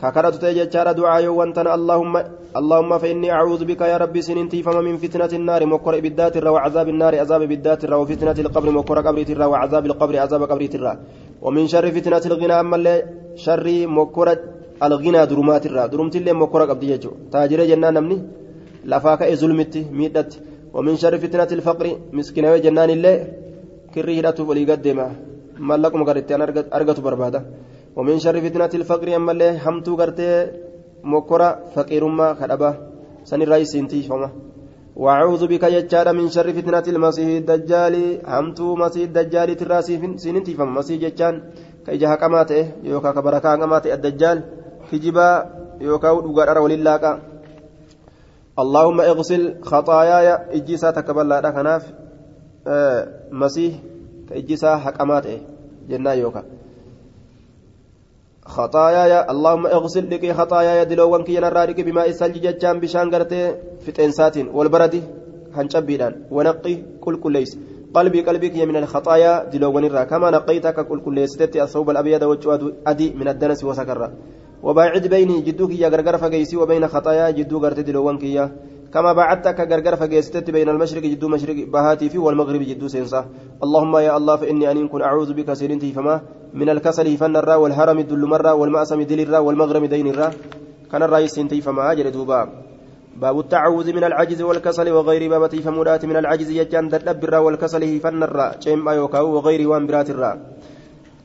ككرت 0.01 0.35
تججار 0.41 0.87
دعاء 0.99 1.25
وانتن 1.27 1.67
اللهم 1.77 2.15
اللهم 2.59 2.91
فإني 2.97 3.29
أعوذ 3.31 3.61
بك 3.69 3.81
يا 3.81 3.97
ربي 4.03 4.21
سننتي 4.27 4.59
فما 4.65 4.81
من 4.87 4.97
فتنة 5.03 5.31
النار 5.39 5.61
مكر 5.73 5.93
بالذات 6.03 6.37
الرا 6.37 6.51
وعذاب 6.55 6.87
النار 6.93 7.13
عذاب 7.21 7.41
بالذات 7.51 7.81
الرا 7.85 7.97
وفتنة 8.01 8.37
القبر 8.43 8.69
مكر 8.79 8.97
قبر 9.07 9.25
الرا 9.33 9.45
وعذاب 9.51 9.83
القبر 9.85 10.15
عذاب 10.23 10.41
قبر 10.51 10.63
الرا. 10.77 10.93
ومن 11.45 11.63
شر 11.67 11.85
فتنة 11.97 12.23
الغنى 12.29 12.55
أما 12.59 12.75
اللي 12.75 12.95
شر 13.45 13.67
مكر 13.97 14.27
الغنى 14.83 15.21
درمات 15.31 15.65
الرا. 15.65 15.83
درمت 15.91 16.15
اللي 16.15 16.33
مكر 16.33 16.61
قبل 16.69 16.83
يجو. 16.93 17.11
تاجر 17.31 17.59
جنان 17.71 17.93
نمني 17.93 18.17
لفاك 18.85 19.21
ظلمتي 19.41 19.81
ميدت. 19.97 20.31
ومن 20.75 20.95
شر 21.01 21.17
فتنة 21.23 21.49
الفقر 21.57 21.85
مسكين 22.17 22.45
جنان 22.65 22.89
الله 22.89 23.15
كري 23.93 24.19
هدته 24.19 24.43
ولي 24.49 24.63
قدمه 24.69 25.07
ملكم 25.69 26.01
قرتي 26.07 26.35
أنا 26.35 26.43
أرقت 26.77 26.99
بربادة. 27.05 27.41
ومن 27.95 28.19
شر 28.19 28.35
فتنة 28.41 28.73
الفقر 28.73 29.15
أما 29.15 29.31
الله 29.31 29.69
همتو 29.69 29.95
قرتي 29.95 30.29
مكرة 31.03 31.49
فقير 31.75 32.03
ما 32.07 32.33
خربة 32.33 32.71
سن 33.23 33.41
الرئيس 33.41 33.75
انتي 33.75 34.01
فما 34.01 34.29
وأعوذ 34.95 35.47
بك 35.47 35.63
يجار 35.63 36.13
من 36.13 36.29
شر 36.29 36.47
فتنة 36.53 36.85
المسيح 36.87 37.27
الدجال. 37.27 37.95
همتو 38.25 38.75
مسيح 38.75 39.03
الدجال 39.09 39.49
تراسي 39.55 39.93
سننتي 40.17 40.53
فما 40.53 40.71
مسيح 40.79 41.01
جتان 41.01 41.35
كإجها 41.85 42.15
كماته 42.15 42.71
يوكا 42.83 43.11
كبركا 43.11 43.55
كماته 43.55 43.93
الدجال. 43.93 44.37
كجبا 44.91 45.29
يوكا 45.81 46.09
ودوغار 46.09 46.57
ولله 46.59 47.19
اللهم 48.59 49.01
اغسل 49.01 49.43
خطاياي 49.65 50.27
إجيسا 50.57 50.91
تكبلا 50.91 51.49
كناف 51.49 51.83
آه 52.67 53.01
مسيح 53.31 53.73
كإجيسا 54.29 54.77
حكمات 54.77 55.25
جنا 55.89 56.13
يوكا. 56.13 56.43
خطاياي 58.45 59.31
اللهم 59.31 59.67
اغسل 59.67 60.09
لك 60.09 60.31
خطاياي 60.31 60.85
دلوان 60.85 61.23
كي 61.23 61.39
نرارك 61.39 61.81
بماء 61.81 62.09
الثلج 62.09 62.37
ججان 62.43 62.79
بشان 62.79 63.15
غرتي 63.15 63.55
فتنسات 63.85 64.37
والبرد 64.37 65.03
هنشبيدان 65.55 66.13
ونقي 66.31 66.75
كل 67.01 67.15
كل 67.19 67.31
ليس. 67.31 67.57
قلبي 67.93 68.21
قلبك 68.21 68.55
من 68.57 68.75
الخطايا 68.75 69.49
دلوان 69.53 69.85
الرا. 69.85 70.03
كما 70.03 70.31
نقيتك 70.31 70.87
كل 70.87 70.99
كل 71.01 71.15
ليستي 71.15 71.63
الثوب 71.63 71.89
الأبيض 71.89 72.23
والجواد 72.23 72.73
أدي 72.87 73.13
من 73.13 73.27
الدنس 73.27 73.63
وسكرا 73.63 74.13
وباعد 74.63 75.07
بيني 75.07 75.41
جدوك 75.41 75.71
يا 75.71 75.87
غرغر 75.87 76.17
فقيسي 76.17 76.57
وبين 76.57 76.87
خطايا 76.87 77.29
جدو 77.31 77.57
غرت 77.63 77.79
دلوان 77.79 78.17
كيا 78.17 78.51
كما 78.93 79.13
بعدت 79.13 79.47
كغرغر 79.47 79.95
فقيستت 79.95 80.49
بين 80.49 80.69
المشرق 80.69 81.01
جدو 81.01 81.27
مشرق 81.27 81.69
بهاتي 81.73 82.09
في 82.09 82.17
والمغرب 82.17 82.61
جدو 82.61 82.87
سينسا. 82.87 83.25
اللهم 83.63 83.97
يا 83.97 84.17
الله 84.17 84.35
فإني 84.35 84.71
أن 84.71 84.87
كن 84.87 85.01
أعوذ 85.01 85.33
بك 85.33 85.53
سيرنتي 85.53 85.91
فما 85.91 86.21
من 86.53 86.69
الكسل 86.69 87.17
فن 87.17 87.35
الرا 87.35 87.55
والهرم 87.55 88.01
دل 88.01 88.25
مرة 88.25 88.53
والمأسم 88.53 89.01
دل 89.01 89.19
الرا 89.19 89.39
والمغرم 89.39 89.85
دين 89.85 90.07
الرا. 90.07 90.29
كان 90.91 91.03
الرئيس 91.03 91.31
سنتي 91.31 91.61
فما 91.61 91.91
أجر 91.91 92.09
دوبا. 92.09 92.49
باب 93.17 93.39
التعوذ 93.39 93.93
من 93.93 94.03
العجز 94.03 94.41
والكسل 94.41 94.91
وغير 94.91 95.29
بابتي 95.29 95.61
فمرات 95.61 96.05
من 96.05 96.17
العجز 96.17 96.49
يجان 96.49 96.89
دلب 96.89 97.23
الرا 97.23 97.37
والكسل 97.37 97.99
فن 97.99 98.23
الرا. 98.23 98.47
جيم 98.61 98.89
أيوكاو 98.89 99.25
وغير 99.35 99.69
وان 99.69 99.87
برات 99.87 100.09
الرا. 100.09 100.31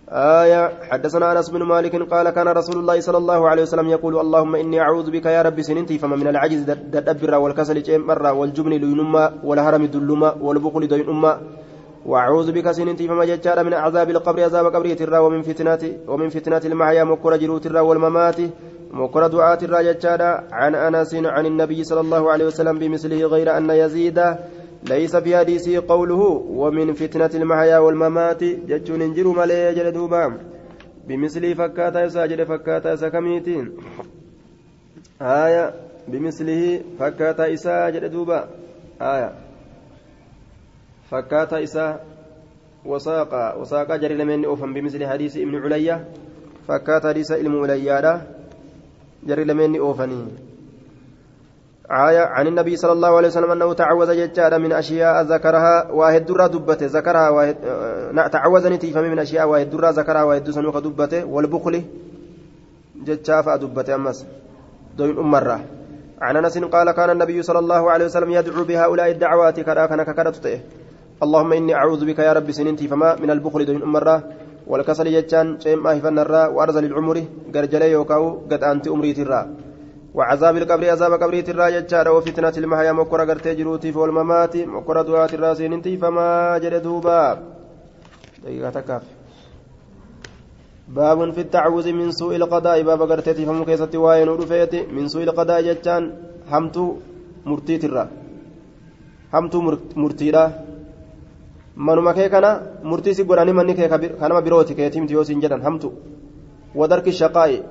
آية 0.08 0.88
حدثنا 0.90 1.32
أنس 1.32 1.50
بن 1.50 1.62
مالك 1.62 1.92
قال 2.12 2.30
كان 2.30 2.48
رسول 2.48 2.76
الله 2.80 3.00
صلى 3.00 3.18
الله 3.18 3.48
عليه 3.48 3.62
وسلم 3.62 3.88
يقول 3.88 4.20
اللهم 4.20 4.56
إني 4.56 4.80
أعوذ 4.80 5.10
بك 5.10 5.26
يا 5.26 5.42
رب 5.42 5.62
سننتي 5.62 5.98
فما 5.98 6.16
من 6.16 6.28
العجز 6.28 6.60
دبر 6.88 7.34
والكسل 7.34 8.00
مرة 8.00 8.32
والجبن 8.32 8.70
لينما 8.70 9.32
والهرم 9.44 9.84
دلما 9.84 10.34
والبخل 10.40 10.88
دين 10.88 11.08
أمة 11.08 11.32
وأعوذ 12.08 12.52
بك 12.52 12.70
سننتي 12.70 13.08
فما 13.08 13.24
ججار 13.24 13.64
من 13.64 13.74
عذاب 13.74 14.10
القبر 14.10 14.40
عذاب 14.44 14.66
قبر 14.74 14.94
ترى 14.94 15.18
ومن 15.18 15.42
فتنات 15.42 15.82
ومن 16.08 16.28
فتنات 16.28 16.66
المحيا 16.66 17.04
مكر 17.04 17.36
جروت 17.36 17.66
الرا 17.66 17.80
والممات 17.80 18.40
مكر 18.92 19.26
دعاة 19.26 19.58
الرا 19.62 19.80
ججار 19.82 20.22
عن 20.52 20.74
أنس 20.74 21.14
عن 21.14 21.46
النبي 21.46 21.84
صلى 21.84 22.00
الله 22.00 22.32
عليه 22.32 22.46
وسلم 22.46 22.78
بمثله 22.78 23.20
غير 23.26 23.56
أن 23.56 23.70
يزيد 23.70 24.18
ليس 24.88 25.16
في 25.16 25.36
حديثه 25.36 25.82
قوله 25.88 26.22
ومن 26.48 26.92
فتنة 26.92 27.30
المحيا 27.34 27.78
والممات. 27.78 28.44
جتون 28.44 29.02
انجروا 29.02 29.34
مالي 29.34 29.74
جل 29.74 29.92
دوبا. 29.92 30.38
بمثل 31.08 31.54
فكاتا 31.54 32.04
يساجد 32.04 32.42
فكاتا 32.44 32.96
سكميتين 32.96 33.72
آية 35.22 35.74
بمثله 36.08 36.80
فكاتا 36.98 37.46
يساجد 37.46 38.04
دوبا. 38.10 38.48
آية 39.02 39.47
فكاتا 41.10 41.62
إساء 41.62 42.04
وساقا 42.84 43.54
وساقا 43.54 43.96
جري 43.96 44.14
لمن 44.14 44.44
أوفن 44.44 44.72
بمثل 44.74 45.06
حديث 45.06 45.36
ابن 45.36 45.54
عليا 45.56 46.04
فكاتا 46.68 47.08
حديث 47.08 47.32
علم 47.32 47.62
عليا 47.62 48.22
جري 49.26 49.44
لمن 49.44 49.76
أوفني 49.78 50.24
آية 51.90 52.20
عن 52.20 52.46
النبي 52.46 52.76
صلى 52.76 52.92
الله 52.92 53.16
عليه 53.16 53.28
وسلم 53.28 53.50
أنه 53.50 53.72
تعوذ 53.72 54.16
ججارا 54.16 54.58
من 54.58 54.72
أشياء 54.72 55.22
ذكرها 55.22 55.90
واحد 55.90 56.26
درة 56.26 56.46
دبته 56.46 56.86
ذكرها 56.86 57.28
واحد 57.30 57.56
تعوذ 58.30 58.68
نتيفة 58.72 59.00
من 59.00 59.18
أشياء 59.18 59.48
واحد 59.48 59.70
درة 59.70 59.90
ذكرها 59.90 60.22
واحد 60.22 60.50
سنوك 60.50 60.76
دبته 60.76 61.24
والبخل 61.24 61.84
ججافة 62.96 63.56
دبته 63.56 63.94
أمس 63.94 64.26
دوين 64.96 65.18
أمرة 65.18 65.60
عن 66.20 66.36
أنس 66.36 66.58
قال 66.58 66.90
كان 66.90 67.10
النبي 67.10 67.42
صلى 67.42 67.58
الله 67.58 67.90
عليه 67.90 68.04
وسلم 68.04 68.30
يدعو 68.30 68.64
بهؤلاء 68.64 69.10
الدعوات 69.10 69.60
كذا 69.60 69.86
كان 69.86 70.02
ككرت 70.02 70.60
اللهم 71.24 71.52
إني 71.52 71.74
أعوذ 71.74 72.02
بك 72.06 72.18
يا 72.18 72.32
ربي 72.32 72.52
سننتي 72.52 72.86
فما 72.88 73.18
من 73.22 73.30
البخل 73.30 73.64
دوين 73.64 73.82
أمرة 73.82 74.16
والكسل 74.70 75.06
جتان 75.16 75.46
شيء 75.60 75.76
ما 75.76 75.98
هفن 75.98 76.18
الرا 76.18 76.42
وأرزل 76.54 76.84
العمر 76.84 77.16
قرجلي 77.54 77.90
يوكاو 77.90 78.24
قد 78.50 78.62
أنت 78.62 78.84
أمري 78.88 79.12
ترى 79.18 79.40
وعذاب 80.14 80.56
القبر 80.56 80.84
عذاب 80.90 81.12
قبر 81.22 81.40
ترى 81.40 81.66
جتان 81.74 82.06
وفتنة 82.14 82.54
المحيا 82.62 82.92
مكرة 82.92 83.24
قرتي 83.28 83.54
جروتي 83.58 83.90
والممات 83.90 84.54
مكرة 84.56 85.02
دعاة 85.02 85.32
الراسين 85.36 85.72
انتي 85.72 85.96
فما 85.96 86.58
دوبا. 86.58 87.22
دقيقة 88.44 88.70
تكاف. 88.70 89.02
باب 90.88 91.18
في 91.34 91.40
التعوذ 91.40 91.92
من 91.92 92.10
سوء 92.10 92.36
القضاء. 92.36 92.82
باب 92.82 93.02
قرتي 93.10 93.46
فمو 93.46 93.64
كيستي 93.64 93.96
واين 93.96 94.28
من 94.96 95.08
سوء 95.08 95.22
القضاء 95.22 95.62
جتان 95.62 96.02
همتو 96.52 96.84
مرتي 97.46 97.78
ترى 97.78 98.04
همتو 99.34 99.58
مرتي 99.96 100.30
manuma 101.86 102.12
kee 102.14 102.28
kana 102.28 102.50
murtii 102.82 103.14
si 103.14 103.24
godhanii 103.24 103.56
manni 103.58 103.74
kee 103.78 103.88
kanama 103.88 104.42
birooti 104.42 104.74
keetimti 104.74 105.14
yoo 105.14 105.24
jedhan 105.24 105.62
hamtu 105.62 105.92
wadarki 106.74 107.12
shaqaa'i 107.12 107.62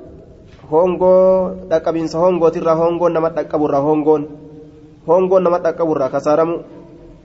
hongoo 0.71 1.67
dhaqqabiinsa 1.69 2.19
hongootirraa 2.23 2.75
hongoon 2.81 3.13
nama 3.13 3.29
dhaqqaburraa 3.29 3.83
hongoon 3.87 4.23
hongoon 5.07 5.43
nama 5.43 5.59
dhaqqaburraa 5.59 6.09
kasaaramu 6.15 6.55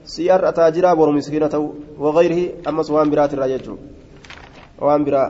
si 0.03 0.27
har'a 0.27 0.51
taajiraa 0.51 0.95
boru 0.95 1.15
miskiina 1.15 1.49
ta'u 1.49 1.65
wagayrihi 1.99 2.51
ammas 2.65 2.91
waan 2.91 3.09
biraatirraa 3.09 3.49
jechuun 3.53 3.79
waan 4.79 5.03
biraa 5.07 5.29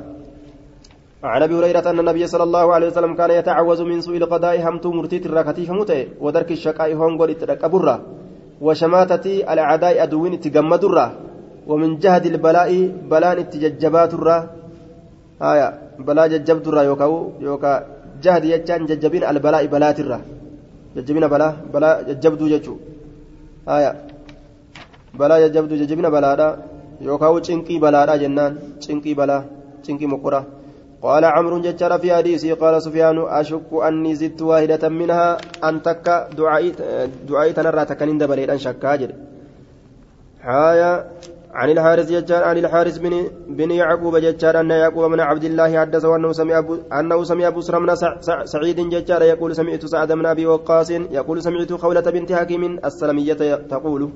عن 1.23 1.41
ابي 1.43 1.55
هريره 1.55 1.87
ان 1.87 1.99
النبي 2.03 2.27
صلى 2.27 2.43
الله 2.43 2.65
عليه 2.75 2.87
وسلم 2.91 3.15
كان 3.15 3.31
يتعوذ 3.31 3.79
من 3.87 4.03
سوء 4.03 4.17
القضاء 4.19 4.59
همت 4.59 4.85
مرتيت 4.87 5.25
الراكتي 5.25 5.63
فمته 5.65 6.19
ودرك 6.19 6.51
الشقاء 6.51 6.89
هونغور 6.99 7.29
اتدقبرا 7.31 7.95
وشماتة 8.61 9.25
الاعداء 9.53 10.03
ادوين 10.03 10.39
تجمدرا 10.43 11.05
ومن 11.67 11.89
جهد 12.03 12.25
البلاء 12.33 12.71
بلاء 13.11 13.33
التججبات 13.45 14.11
الرا 14.13 14.37
آية 15.51 15.67
بلاء 16.07 16.25
ججبت 16.33 16.65
الرا 16.67 16.81
يوكاو 16.89 17.13
يوكا 17.47 17.71
جهد 18.23 18.43
يجان 18.53 18.81
ججبين 18.89 19.23
البلاء 19.31 19.63
بلاء 19.73 19.95
الرا 20.03 20.19
ججبين 20.95 21.25
بلاء 21.33 21.51
بلاء 21.73 21.95
ججبدو 22.09 22.45
ججو. 22.53 22.75
آية 23.75 23.91
بلاء 25.19 25.37
ججبدو 25.43 25.75
ججبين 25.81 26.07
بلاء 26.15 26.39
يوكاو 27.07 27.35
چنقي 27.47 27.75
بلاء 27.83 28.17
جنان 28.21 28.53
چنقي 28.83 29.11
بلاء 29.19 29.41
چنقي 29.85 30.05
مقرة 30.13 30.41
قال 31.03 31.23
عمرو 31.25 31.57
ججر 31.61 31.91
في 31.99 32.15
حديثه 32.15 32.53
قال 32.61 32.81
سفيان 32.81 33.17
أشك 33.39 33.69
أني 33.87 34.15
زدت 34.15 34.41
واحدة 34.41 34.89
منها 34.89 35.37
أن 35.67 35.81
تك 35.81 36.07
دعائي 36.37 36.73
دعائي 37.27 37.53
تنرى 37.53 37.85
تكنين 37.85 38.17
دبليل 38.17 38.51
أن 38.51 38.59
شكا 38.65 38.95
جد 38.95 39.11
حايا 40.43 40.91
عن 41.53 41.69
الحارث 41.69 42.11
ججار 42.11 42.43
عن 42.43 42.57
الحارث 42.57 42.97
بن 42.97 43.13
بن 43.47 43.71
يعقوب 43.71 44.17
ججار 44.17 44.59
أن 44.59 44.71
يعقوب 44.71 45.03
من 45.11 45.19
عبد 45.19 45.43
الله 45.43 45.79
حدث 45.81 46.05
أنه 46.05 46.31
سمع 46.31 46.57
أبو 46.57 46.77
أنه 46.99 47.23
سمع 47.23 47.47
أبو 47.47 47.61
من 47.79 47.95
سعيد 48.53 48.79
ججار 48.93 49.21
يقول 49.21 49.55
سمعت 49.55 49.85
سعد 49.85 50.11
بن 50.11 50.25
أبي 50.25 50.45
وقاص 50.45 50.89
يقول 50.91 51.43
سمعت 51.43 51.73
خولة 51.73 52.01
بنت 52.01 52.31
حكيم 52.31 52.79
السلمية 52.85 53.41
تقول 53.73 54.09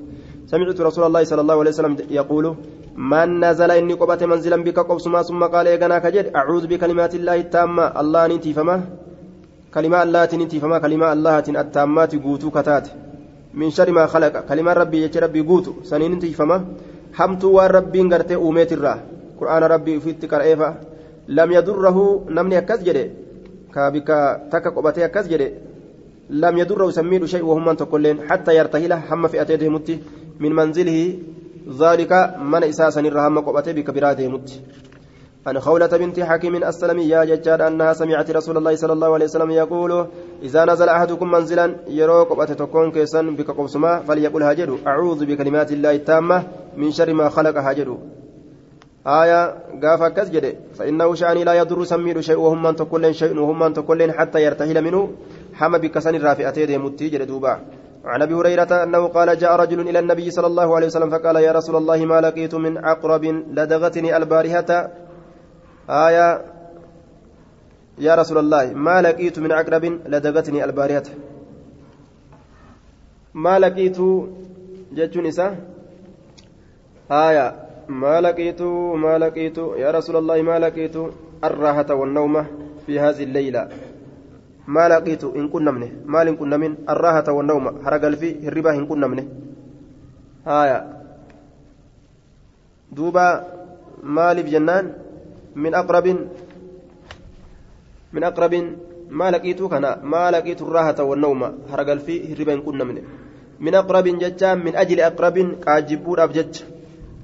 سمعت 0.46 0.80
رسول 0.80 1.04
الله 1.06 1.24
صلى 1.24 1.40
الله 1.40 1.56
عليه 1.60 1.70
وسلم 1.70 1.96
يقول 2.10 2.44
من 2.98 3.44
نزل 3.44 3.70
إني 3.70 3.94
قبت 3.94 4.24
منزلا 4.24 4.56
بك 4.56 4.78
قبسما 4.78 5.22
ثم 5.22 5.44
قال 5.44 5.66
يغنا 5.66 5.98
كجد 5.98 6.26
أعوذ 6.36 6.66
بكلمات 6.66 7.14
الله 7.14 7.34
التامة. 7.34 8.00
الله 8.00 8.26
ننتي 8.26 8.52
فما؟ 8.52 8.76
كلمة 9.74 10.02
الله 10.02 10.24
تنتي 10.24 10.60
فما؟ 10.60 10.78
كلمة 10.78 11.12
الله 11.12 11.38
التامات 11.38 12.12
قوتو 12.24 12.50
كتات. 12.50 12.86
من 13.54 13.70
شر 13.70 13.90
ما 13.90 14.06
خلق. 14.06 14.34
كلمة 14.48 14.72
ربي 14.72 15.02
يجي 15.02 15.18
ربي 15.18 15.40
قوتو. 15.40 15.72
سنين 15.82 16.20
فما؟ 16.20 16.64
Hamtuu 17.12 17.52
waan 17.56 17.70
rabbiin 17.70 18.08
gartee 18.08 18.36
uumeetirraa 18.36 18.98
qur'aana 19.38 19.68
rabbii 19.74 19.96
ufitti 20.00 20.26
qara'eefa 20.32 20.68
lam 21.28 21.50
yadurrahu 21.52 22.04
namni 22.36 22.56
akkas 22.56 22.84
jedhe 22.88 23.04
ka 23.74 23.90
bika 23.90 24.18
takka 24.50 24.70
qophatee 24.70 25.04
akkas 25.08 25.28
jedhe 25.32 25.48
lam 26.30 26.56
yadurrahu 26.58 26.92
sammiidhu 26.92 27.26
shay 27.32 27.42
wahummaan 27.42 27.76
tokkolleen 27.76 28.18
hatta 28.28 28.52
yartahila 28.58 29.02
hamma 29.08 29.28
fe'atee 29.28 29.58
deemutti 29.64 30.02
min 30.40 30.52
manzilihi 30.60 31.04
ذلك 31.68 32.12
من 32.40 32.64
إساسا 32.64 33.00
الرحمة 33.00 33.40
قبته 33.40 33.72
بك 33.72 33.90
برا 33.90 34.12
ديمت 34.12 34.48
عن 35.48 35.60
خولة 35.60 35.86
بنت 35.86 36.20
حكيم 36.20 36.56
السلمية 36.56 37.24
ججاد 37.24 37.60
أنها 37.60 37.92
سمعت 37.92 38.30
رسول 38.30 38.56
الله 38.56 38.74
صلى 38.76 38.92
الله 38.92 39.14
عليه 39.14 39.24
وسلم 39.24 39.50
يقول 39.50 40.06
إذا 40.42 40.64
نزل 40.64 40.88
أحدكم 40.88 41.30
منزلا 41.30 41.76
يرو 41.88 42.22
قبته 42.22 42.54
تكون 42.54 42.90
كيسا 42.90 43.22
بك 43.22 43.50
قبسما 43.50 44.00
فليقل 44.00 44.42
هاجر 44.42 44.78
أعوذ 44.86 45.26
بكلمات 45.26 45.72
الله 45.72 45.90
التامة 45.90 46.42
من 46.76 46.90
شر 46.90 47.14
ما 47.14 47.28
خلق 47.28 47.56
هاجر 47.56 47.98
آية 49.06 49.54
قاف 49.82 50.02
كسجد 50.02 50.56
فإنه 50.74 51.14
شأني 51.14 51.44
لا 51.44 51.54
يضر 51.54 51.84
سمير 51.84 52.20
شيء 52.20 52.38
وهم 52.38 52.62
من 52.62 52.76
تكلين 52.76 53.12
شيء 53.12 53.38
وهم 53.38 53.58
من 53.58 53.72
تكلين 53.72 54.12
حتى 54.12 54.42
يرتهل 54.44 54.82
منه. 54.84 55.10
حما 55.54 55.78
بكسن 55.78 56.14
الرافئتين 56.14 56.66
ديمتي 56.66 57.08
جد 57.08 57.22
دوبا. 57.22 57.60
عن 58.04 58.22
أبي 58.22 58.34
هريرة 58.34 58.82
أنه 58.82 59.06
قال 59.06 59.38
جاء 59.38 59.56
رجل 59.56 59.80
إلى 59.80 59.98
النبي 59.98 60.30
صلى 60.30 60.46
الله 60.46 60.76
عليه 60.76 60.86
وسلم 60.86 61.10
فقال 61.10 61.36
يا 61.36 61.52
رسول 61.52 61.76
الله 61.76 62.04
ما 62.04 62.20
لقيت 62.20 62.54
من 62.54 62.78
عقرب 62.78 63.24
لدغتني 63.56 64.16
البارهة 64.16 64.90
آية 65.88 66.44
يا 67.98 68.14
رسول 68.14 68.38
الله 68.38 68.74
ما 68.74 69.02
لقيت 69.02 69.38
من 69.38 69.52
عقرب 69.52 69.84
لدغتني 69.84 70.64
البارهه 70.64 71.04
ما 73.34 73.58
لقيت 73.58 73.98
جتون 74.92 75.26
نساء 75.26 75.52
آية 77.10 77.68
ما 77.88 78.20
لقيت 78.20 78.62
ما 79.04 79.18
لقيت 79.18 79.58
يا 79.58 79.90
رسول 79.90 80.16
الله 80.16 80.42
ما 80.42 80.58
لقيت 80.58 80.96
الراحة 81.44 81.94
والنوم 81.94 82.46
في 82.86 83.00
هذه 83.00 83.22
الليلة. 83.22 83.68
ما 84.66 84.88
لقيت 84.88 85.24
إن 85.24 85.48
كنا 85.48 85.70
منه 85.70 85.90
مال 86.04 86.28
إن 86.28 86.36
كنا 86.36 86.56
من 86.56 86.74
الراحة 86.88 87.32
والنوم. 87.32 87.66
هرقل 87.86 88.16
في 88.16 88.48
الربا 88.48 88.70
إن 88.74 88.86
كنا 88.86 89.06
منه 89.06 89.28
آية. 90.46 90.78
دوبا 92.92 93.46
مال 94.02 94.36
في 94.44 94.50
جنان؟ 94.50 95.07
من 95.64 95.74
أقرب 95.74 96.06
من 98.12 98.22
أقرب 98.24 98.54
ما 99.10 99.30
لقيت 99.30 99.62
كنا 99.62 99.90
ما 100.02 100.30
لقيت 100.30 100.62
الراحة 100.62 100.98
والنوم. 101.02 101.42
هرقل 101.70 101.98
في 102.06 102.14
إن 102.54 102.60
كنا 102.66 102.84
منه. 102.84 103.02
من 103.60 103.74
أقرب 103.74 104.06
ججان 104.22 104.58
من 104.64 104.76
أجل 104.76 105.00
أقرب 105.00 105.36
كاجبور 105.64 106.18
أبجج 106.24 106.54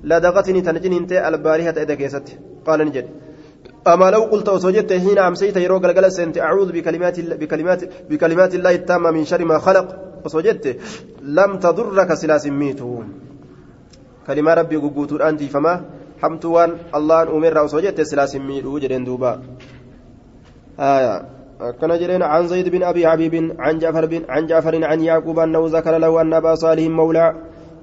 لدغتني 0.05 0.61
تنجن 0.61 0.93
انت 0.93 1.13
البارحة 1.13 1.77
إذا 1.83 1.95
كيست. 1.95 2.27
قال 2.67 2.81
نجد. 2.89 3.07
أما 3.87 4.11
لو 4.11 4.23
قلت 4.33 4.49
وسجدت 4.49 4.93
حين 4.93 5.19
أمسيت 5.19 5.57
يروق 5.57 5.85
الجلس 5.85 6.17
سنت 6.17 6.39
أعوذ 6.39 6.73
بكلمات 6.73 7.21
بكلمات 7.21 7.81
بكلمات 8.11 8.53
الله 8.55 8.75
التامة 8.75 9.11
من 9.11 9.25
شر 9.25 9.45
ما 9.45 9.59
خلق. 9.59 9.87
وسجدت. 10.25 10.67
لم 11.23 11.51
تضرك 11.65 12.15
سلاس 12.15 12.47
ميتو 12.47 13.03
كلمة 14.27 14.55
ربي 14.55 14.77
قبوت 14.77 15.13
أنت 15.21 15.43
فما 15.43 15.85
حمتوان 16.25 16.71
الله 16.99 17.23
أمر 17.37 17.57
وسجدت 17.65 18.01
سلاس 18.11 18.37
ميتو 18.37 18.79
جدين 18.83 19.05
دوبا 19.05 19.33
آية 20.81 21.15
كان 21.81 21.99
جرين 22.01 22.23
عن 22.23 22.47
زيد 22.47 22.69
بن 22.69 22.83
أبي 22.83 23.09
حبيب 23.09 23.35
عن 23.59 23.79
جعفر 23.79 24.07
بن 24.07 24.23
عن 24.29 24.47
جعفر 24.47 24.85
عن 24.85 25.01
يعقوب 25.01 25.39
أنه 25.39 25.63
ذكر 25.67 25.99
له 25.99 26.21
أن 26.21 26.33
أبا 26.33 26.55
صالح 26.55 26.87
مولى 26.87 27.27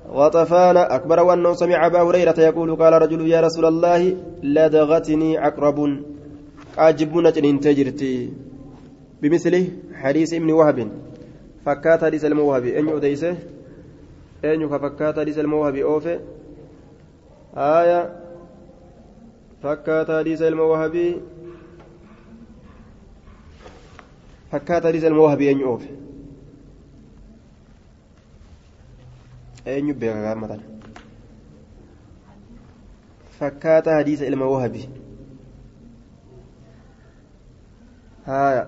غطفان 0.10 0.78
أكبر 0.78 1.20
وأنه 1.20 1.54
سمع 1.54 1.86
أبا 1.86 2.02
هريرة 2.02 2.40
يقول 2.40 2.76
قال 2.76 2.94
رجل 3.02 3.28
يا 3.28 3.42
رسول 3.42 3.66
الله 3.66 4.16
لدغتني 4.44 5.38
عقرب 5.38 5.78
جنين 7.36 7.60
تجرتي 7.60 8.34
بمثله 9.22 9.68
حديث 9.94 10.34
ابن 10.34 10.52
وهب 10.52 10.92
فكات 11.66 12.04
حديث 12.04 12.26
الموهب 12.26 12.66
أن 12.66 12.88
يؤديسه 12.90 13.36
أن 14.46 14.68
فكات 14.68 15.20
حديث 15.20 15.40
الموهب 15.40 15.76
أوفي 15.76 16.20
آية 17.58 18.21
فكات 19.64 20.12
حديث 20.12 20.42
الموهبي 20.42 21.22
فكات 24.52 24.86
حديث 24.88 25.04
الموهبي 25.04 25.52
أن 25.52 25.60
يؤوف 25.60 25.84
أن 29.68 29.90
يبقى 29.90 30.36
مثلا 30.36 30.60
فكات 33.40 33.90
حديث 33.90 34.22
الموهبي 34.22 34.90
ها 38.26 38.68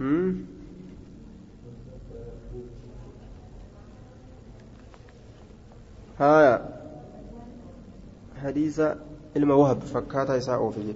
هم؟ 0.00 0.46
ها 6.18 6.68
حديث 8.42 8.80
الموهب 9.36 9.80
فكاتا 9.80 10.36
يساء 10.36 10.56
أوفي 10.56 10.94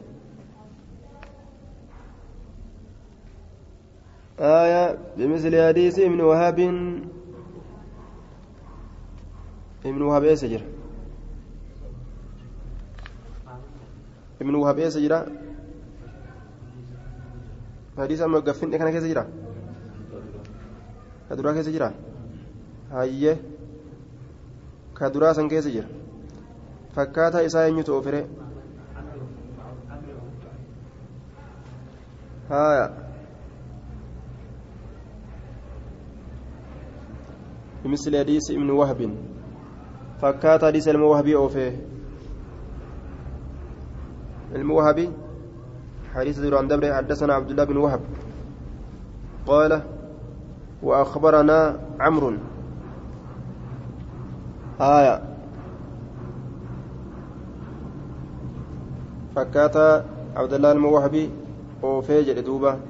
آية 4.40 4.98
بمثل 5.16 5.66
حديث 5.68 5.98
ابن 5.98 6.20
وهاب 6.20 6.58
ابن 9.84 10.02
إيش 10.24 10.44
جرى؟ 10.44 10.64
ابن 14.40 14.54
إيش 14.78 14.96
جرى؟ 14.96 15.26
حديث 17.98 18.20
أما 18.20 18.38
قفين 18.38 18.70
كان 18.70 18.90
كيف 18.90 19.04
جرى؟ 19.04 19.26
كدرا 21.30 21.52
كيف 21.52 21.68
جرى؟ 21.68 21.92
هايه 22.90 23.36
كدرا 25.00 25.32
سن 25.32 25.48
جرى؟ 25.68 26.01
فكاتا 26.92 27.46
إساء 27.46 27.68
ينيتو 27.68 27.94
أوفره 27.94 28.24
هايا 32.50 33.02
بمثل 37.84 38.18
حديث 38.18 38.50
ابن 38.50 38.70
وهب 38.70 39.16
فكات 40.20 40.64
حديث 40.64 40.88
الموهبي 40.88 41.36
أوفيه 41.36 41.80
الموهبي 44.54 45.10
حديث 46.14 46.52
عن 46.52 46.68
دبر 46.68 46.94
حدثنا 46.94 47.34
عبد 47.34 47.50
الله 47.50 47.64
بن 47.64 47.76
وهب 47.76 48.00
قال 49.46 49.82
وأخبرنا 50.82 51.80
عمرو 52.00 52.36
آية 54.80 55.31
فكات 59.36 59.76
عبد 60.36 60.52
الله 60.52 60.72
الموهبي 60.72 61.30
أوفي 61.84 62.22
جل 62.22 62.42
دوبا 62.42 62.80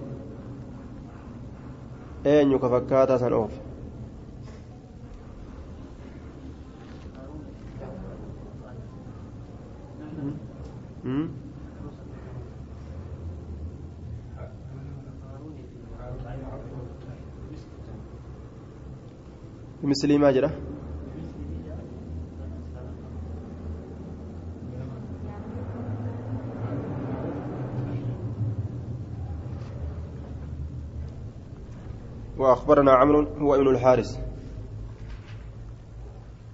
أين 2.26 2.52
يكفكاتا 2.52 3.16
سن 3.16 3.32
أوفي 3.32 3.60
مثل 19.82 20.18
ما 20.18 20.30
جرى 20.30 20.71
وأخبرنا 32.62 32.92
عمرو 32.92 33.26
هو 33.42 33.54
ابن 33.54 33.68
الحارث. 33.68 34.18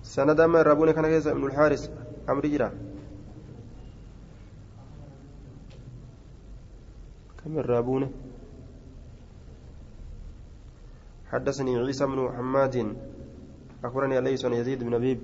سند 0.02 0.40
ما 0.40 0.62
ربوني 0.62 0.92
كان 0.92 1.04
ابن 1.04 1.44
الحارث؟ 1.46 1.90
عمرو 2.28 2.48
جرى 2.48 2.70
كم 7.44 7.58
الرابون 7.58 8.10
حدثني 11.30 11.76
عيسى 11.76 12.06
بن 12.06 12.32
حماد. 12.36 12.96
أخبرني 13.84 14.20
ليس 14.20 14.44
عن 14.44 14.52
يزيد 14.52 14.84
بن 14.84 14.94
أبيب 14.94 15.20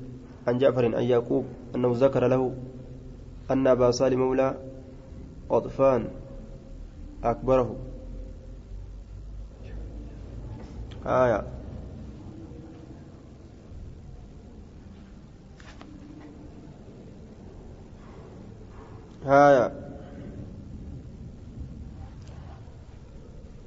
عن 0.47 0.59
جعفر 0.59 0.85
عن 0.85 1.02
يعقوب 1.02 1.44
أنه 1.74 1.93
ذكر 1.97 2.28
له 2.28 2.55
أن 3.51 3.66
أبا 3.66 3.90
صالح 3.90 4.16
مولى 4.16 4.56
قطفان 5.48 6.09
أكبره. 7.24 7.94
آية. 11.06 11.44
هايا 19.24 19.72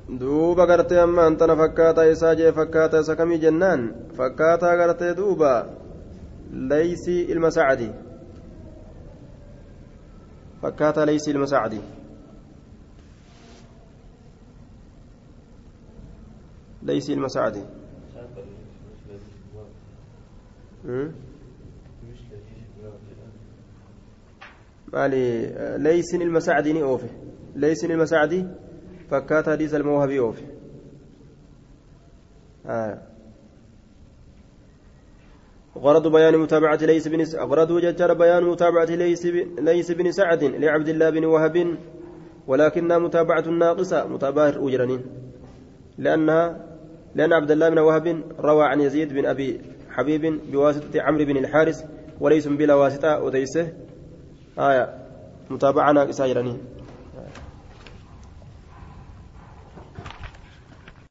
دوبا 0.09 0.64
غرتي 0.64 1.03
أما 1.03 1.27
أنت 1.27 1.43
فكاتا 1.43 2.03
يساجي 2.03 2.51
فكاتا 2.51 3.01
سكمي 3.01 3.38
جنان. 3.38 3.93
فكاتا 4.18 4.76
غرتي 4.76 5.14
دوبا. 5.14 5.69
ليسي 6.51 7.34
المساعدي. 7.34 7.91
فكاتا 10.61 11.05
ليسي 11.05 11.31
المساعدي. 11.31 11.81
Sacdi 17.30 17.61
maali 24.93 25.23
leeysiin 25.77 26.22
ilma 26.22 26.41
sacdi 26.41 26.73
ni 26.73 26.84
oofe 26.84 27.09
leeysiin 27.55 27.91
ilma 27.91 28.07
sacdi 28.07 28.45
فكات 29.11 29.49
حديث 29.49 29.76
الموهبي 29.76 30.19
أوفي. 30.19 30.43
آه. 32.65 33.01
غرض 35.77 36.07
بيان 36.11 36.38
متابعة 36.38 36.76
ليس 36.76 37.07
بن 37.07 37.23
غرض 37.23 37.72
ججر 37.81 38.14
بيان 38.14 38.43
متابعة 38.43 38.85
ليس 38.85 39.26
ليس 39.59 39.91
بن 39.91 40.11
سعد 40.11 40.43
لعبد 40.43 40.89
الله 40.89 41.09
بن 41.09 41.26
وهب 41.26 41.77
ولكنها 42.47 42.97
متابعة 42.97 43.41
ناقصة 43.41 44.07
متابعة 44.07 44.53
أجرنين 44.68 45.01
لأنها 45.97 46.77
لأن 47.16 47.34
عبد 47.34 47.52
الله 47.52 47.70
بن 47.70 47.80
وهب 47.80 48.24
روى 48.40 48.66
عن 48.66 48.82
يزيد 48.82 49.14
بن 49.14 49.26
أبي 49.26 49.62
حبيب 49.92 50.40
بواسطة 50.52 51.02
عمرو 51.02 51.26
بن 51.26 51.38
الحارث 51.38 51.84
وليس 52.20 52.48
بلا 52.48 52.74
واسطة 52.74 53.28
أديسه 53.28 53.74
آية. 54.60 55.08
متابعة 55.50 55.92
ناقصة 55.92 56.26
أجرنين 56.26 56.60